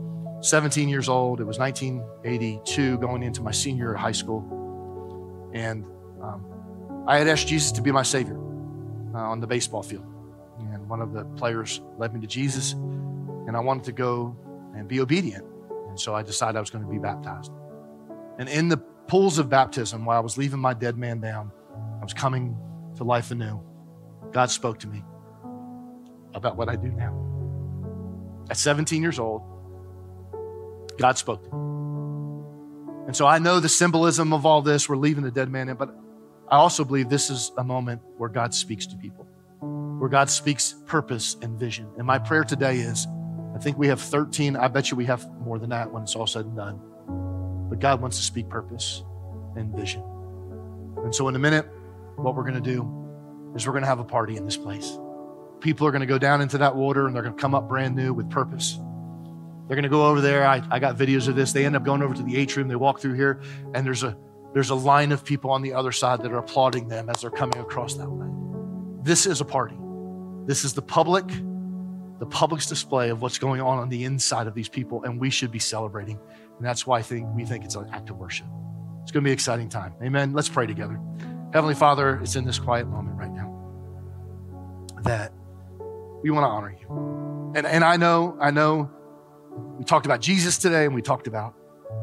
17 0.42 0.88
years 0.88 1.08
old. 1.08 1.40
It 1.40 1.44
was 1.44 1.58
1982, 1.58 2.98
going 2.98 3.22
into 3.22 3.42
my 3.42 3.50
senior 3.50 3.84
year 3.84 3.94
of 3.94 4.00
high 4.00 4.12
school. 4.12 5.50
And 5.54 5.84
um, 6.22 6.44
I 7.08 7.18
had 7.18 7.26
asked 7.26 7.48
Jesus 7.48 7.72
to 7.72 7.82
be 7.82 7.90
my 7.90 8.02
Savior 8.02 8.36
uh, 9.14 9.18
on 9.18 9.40
the 9.40 9.46
baseball 9.46 9.82
field. 9.82 10.04
And 10.58 10.88
one 10.88 11.00
of 11.00 11.12
the 11.12 11.24
players 11.36 11.80
led 11.96 12.12
me 12.12 12.20
to 12.20 12.26
Jesus, 12.26 12.72
and 12.72 13.56
I 13.56 13.60
wanted 13.60 13.84
to 13.84 13.92
go 13.92 14.36
and 14.76 14.86
be 14.86 15.00
obedient. 15.00 15.44
And 15.88 15.98
so 15.98 16.14
I 16.14 16.22
decided 16.22 16.56
I 16.56 16.60
was 16.60 16.70
going 16.70 16.84
to 16.84 16.90
be 16.90 16.98
baptized. 16.98 17.52
And 18.38 18.48
in 18.48 18.68
the 18.68 18.76
pools 19.08 19.38
of 19.38 19.48
baptism, 19.48 20.04
while 20.04 20.18
I 20.18 20.20
was 20.20 20.36
leaving 20.36 20.60
my 20.60 20.74
dead 20.74 20.98
man 20.98 21.20
down, 21.20 21.50
I 22.04 22.06
was 22.06 22.12
coming 22.12 22.54
to 22.98 23.04
life 23.04 23.30
anew. 23.30 23.62
God 24.30 24.50
spoke 24.50 24.78
to 24.80 24.86
me 24.86 25.02
about 26.34 26.54
what 26.54 26.68
I 26.68 26.76
do 26.76 26.88
now. 26.88 27.16
At 28.50 28.58
17 28.58 29.00
years 29.00 29.18
old, 29.18 29.40
God 30.98 31.16
spoke 31.16 31.42
to 31.44 31.48
me. 31.48 33.06
And 33.06 33.16
so 33.16 33.26
I 33.26 33.38
know 33.38 33.58
the 33.58 33.70
symbolism 33.70 34.34
of 34.34 34.44
all 34.44 34.60
this. 34.60 34.86
We're 34.86 34.98
leaving 34.98 35.24
the 35.24 35.30
dead 35.30 35.48
man 35.48 35.70
in, 35.70 35.78
but 35.78 35.96
I 36.50 36.56
also 36.56 36.84
believe 36.84 37.08
this 37.08 37.30
is 37.30 37.52
a 37.56 37.64
moment 37.64 38.02
where 38.18 38.28
God 38.28 38.52
speaks 38.52 38.84
to 38.88 38.96
people, 38.96 39.24
where 39.98 40.10
God 40.10 40.28
speaks 40.28 40.74
purpose 40.84 41.38
and 41.40 41.58
vision. 41.58 41.88
And 41.96 42.06
my 42.06 42.18
prayer 42.18 42.44
today 42.44 42.80
is 42.80 43.06
I 43.54 43.58
think 43.60 43.78
we 43.78 43.88
have 43.88 43.98
13. 43.98 44.56
I 44.56 44.68
bet 44.68 44.90
you 44.90 44.98
we 44.98 45.06
have 45.06 45.26
more 45.40 45.58
than 45.58 45.70
that 45.70 45.90
when 45.90 46.02
it's 46.02 46.14
all 46.14 46.26
said 46.26 46.44
and 46.44 46.54
done. 46.54 46.78
But 47.70 47.78
God 47.78 48.02
wants 48.02 48.18
to 48.18 48.22
speak 48.22 48.50
purpose 48.50 49.02
and 49.56 49.74
vision. 49.74 50.02
And 50.98 51.14
so 51.14 51.28
in 51.28 51.34
a 51.34 51.38
minute, 51.38 51.66
what 52.16 52.34
we're 52.34 52.42
going 52.42 52.62
to 52.62 52.72
do 52.72 53.52
is 53.54 53.66
we're 53.66 53.72
going 53.72 53.82
to 53.82 53.88
have 53.88 54.00
a 54.00 54.04
party 54.04 54.36
in 54.36 54.44
this 54.44 54.56
place. 54.56 54.98
People 55.60 55.86
are 55.86 55.90
going 55.90 56.00
to 56.00 56.06
go 56.06 56.18
down 56.18 56.40
into 56.40 56.58
that 56.58 56.76
water 56.76 57.06
and 57.06 57.14
they're 57.14 57.22
going 57.22 57.34
to 57.34 57.40
come 57.40 57.54
up 57.54 57.68
brand 57.68 57.94
new 57.96 58.12
with 58.12 58.28
purpose. 58.30 58.78
They're 59.66 59.76
going 59.76 59.84
to 59.84 59.88
go 59.88 60.06
over 60.06 60.20
there. 60.20 60.46
I, 60.46 60.62
I 60.70 60.78
got 60.78 60.96
videos 60.96 61.28
of 61.28 61.36
this. 61.36 61.52
They 61.52 61.64
end 61.64 61.74
up 61.74 61.84
going 61.84 62.02
over 62.02 62.14
to 62.14 62.22
the 62.22 62.36
atrium. 62.36 62.68
They 62.68 62.76
walk 62.76 63.00
through 63.00 63.14
here, 63.14 63.40
and 63.74 63.86
there's 63.86 64.02
a 64.02 64.16
there's 64.52 64.70
a 64.70 64.74
line 64.74 65.10
of 65.10 65.24
people 65.24 65.50
on 65.50 65.62
the 65.62 65.72
other 65.72 65.90
side 65.90 66.22
that 66.22 66.30
are 66.30 66.38
applauding 66.38 66.86
them 66.86 67.08
as 67.08 67.22
they're 67.22 67.30
coming 67.30 67.58
across 67.58 67.94
that 67.94 68.08
way. 68.08 68.28
This 69.02 69.26
is 69.26 69.40
a 69.40 69.44
party. 69.44 69.76
This 70.46 70.64
is 70.64 70.74
the 70.74 70.82
public, 70.82 71.26
the 72.18 72.26
public's 72.26 72.66
display 72.66 73.08
of 73.08 73.20
what's 73.20 73.38
going 73.38 73.60
on 73.60 73.78
on 73.78 73.88
the 73.88 74.04
inside 74.04 74.46
of 74.46 74.54
these 74.54 74.68
people, 74.68 75.02
and 75.02 75.18
we 75.18 75.30
should 75.30 75.50
be 75.50 75.58
celebrating. 75.58 76.20
And 76.56 76.64
that's 76.64 76.86
why 76.86 76.98
I 76.98 77.02
think 77.02 77.26
we 77.34 77.44
think 77.44 77.64
it's 77.64 77.74
an 77.74 77.88
act 77.90 78.10
of 78.10 78.18
worship. 78.18 78.46
It's 79.02 79.10
going 79.10 79.22
to 79.22 79.26
be 79.26 79.30
an 79.30 79.34
exciting 79.34 79.68
time. 79.68 79.94
Amen. 80.02 80.32
Let's 80.34 80.48
pray 80.48 80.66
together. 80.66 81.00
Heavenly 81.54 81.76
Father, 81.76 82.18
it's 82.20 82.34
in 82.34 82.44
this 82.44 82.58
quiet 82.58 82.88
moment 82.88 83.16
right 83.16 83.30
now 83.30 83.48
that 85.04 85.32
we 86.20 86.30
want 86.30 86.42
to 86.42 86.48
honor 86.48 86.76
you. 86.80 87.52
And, 87.54 87.64
and 87.64 87.84
I 87.84 87.96
know, 87.96 88.36
I 88.40 88.50
know 88.50 88.90
we 89.78 89.84
talked 89.84 90.04
about 90.04 90.20
Jesus 90.20 90.58
today 90.58 90.84
and 90.84 90.92
we 90.92 91.00
talked 91.00 91.28
about 91.28 91.54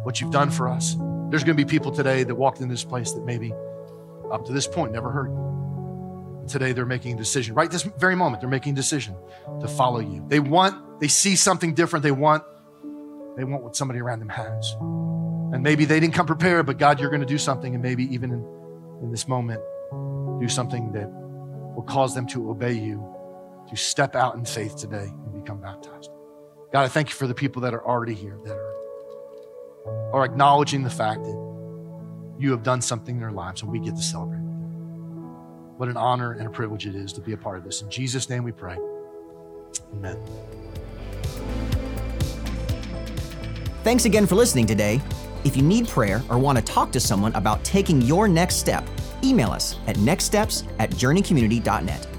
what 0.03 0.21
you've 0.21 0.31
done 0.31 0.51
for 0.51 0.69
us. 0.69 0.95
There's 1.29 1.43
going 1.43 1.57
to 1.57 1.65
be 1.65 1.69
people 1.69 1.91
today 1.91 2.23
that 2.23 2.33
walked 2.33 2.61
in 2.61 2.69
this 2.69 2.85
place 2.85 3.11
that 3.11 3.25
maybe 3.25 3.53
up 4.31 4.45
to 4.45 4.53
this 4.53 4.67
point 4.67 4.93
never 4.93 5.11
heard 5.11 5.31
you. 5.31 6.45
Today 6.47 6.71
they're 6.71 6.85
making 6.85 7.15
a 7.15 7.17
decision. 7.17 7.53
Right 7.53 7.69
this 7.69 7.83
very 7.83 8.15
moment, 8.15 8.39
they're 8.39 8.49
making 8.49 8.71
a 8.71 8.77
decision 8.77 9.17
to 9.59 9.67
follow 9.67 9.99
you. 9.99 10.23
They 10.29 10.39
want, 10.39 11.01
they 11.01 11.09
see 11.09 11.35
something 11.35 11.73
different. 11.73 12.03
They 12.03 12.11
want, 12.11 12.45
they 13.35 13.43
want 13.43 13.63
what 13.63 13.75
somebody 13.75 13.99
around 13.99 14.19
them 14.19 14.29
has. 14.29 14.77
And 14.79 15.61
maybe 15.61 15.83
they 15.83 15.99
didn't 15.99 16.13
come 16.13 16.25
prepared, 16.25 16.67
but 16.67 16.77
God, 16.77 17.01
you're 17.01 17.09
going 17.09 17.19
to 17.19 17.27
do 17.27 17.37
something, 17.37 17.73
and 17.73 17.83
maybe 17.83 18.05
even 18.13 18.31
in 18.31 18.60
in 19.01 19.11
this 19.11 19.27
moment 19.27 19.61
do 20.39 20.47
something 20.47 20.91
that 20.91 21.09
will 21.75 21.83
cause 21.83 22.15
them 22.15 22.25
to 22.27 22.49
obey 22.49 22.73
you, 22.73 23.03
to 23.69 23.75
step 23.75 24.15
out 24.15 24.35
in 24.35 24.45
faith 24.45 24.75
today 24.75 25.05
and 25.05 25.33
become 25.33 25.61
baptized. 25.61 26.09
God, 26.71 26.83
I 26.83 26.87
thank 26.87 27.09
you 27.09 27.15
for 27.15 27.27
the 27.27 27.33
people 27.33 27.61
that 27.63 27.73
are 27.73 27.85
already 27.85 28.13
here, 28.13 28.37
that 28.45 28.55
are, 28.55 30.13
are 30.13 30.25
acknowledging 30.25 30.83
the 30.83 30.89
fact 30.89 31.23
that 31.23 32.35
you 32.39 32.51
have 32.51 32.63
done 32.63 32.81
something 32.81 33.15
in 33.15 33.21
their 33.21 33.31
lives 33.31 33.61
and 33.61 33.71
we 33.71 33.79
get 33.79 33.95
to 33.95 34.01
celebrate. 34.01 34.39
What 35.77 35.89
an 35.89 35.97
honor 35.97 36.33
and 36.33 36.47
a 36.47 36.49
privilege 36.49 36.85
it 36.85 36.95
is 36.95 37.13
to 37.13 37.21
be 37.21 37.33
a 37.33 37.37
part 37.37 37.57
of 37.57 37.63
this. 37.63 37.81
In 37.81 37.89
Jesus' 37.89 38.29
name 38.29 38.43
we 38.43 38.51
pray. 38.51 38.77
Amen. 39.93 40.17
Thanks 43.83 44.05
again 44.05 44.27
for 44.27 44.35
listening 44.35 44.67
today. 44.67 45.01
If 45.43 45.57
you 45.57 45.63
need 45.63 45.87
prayer 45.87 46.21
or 46.29 46.37
want 46.37 46.57
to 46.57 46.63
talk 46.63 46.91
to 46.91 46.99
someone 46.99 47.33
about 47.33 47.63
taking 47.63 48.01
your 48.01 48.27
next 48.27 48.57
step, 48.57 48.87
email 49.23 49.49
us 49.51 49.77
at 49.87 49.95
nextsteps 49.97 50.67
at 50.79 50.91
journeycommunity.net. 50.91 52.10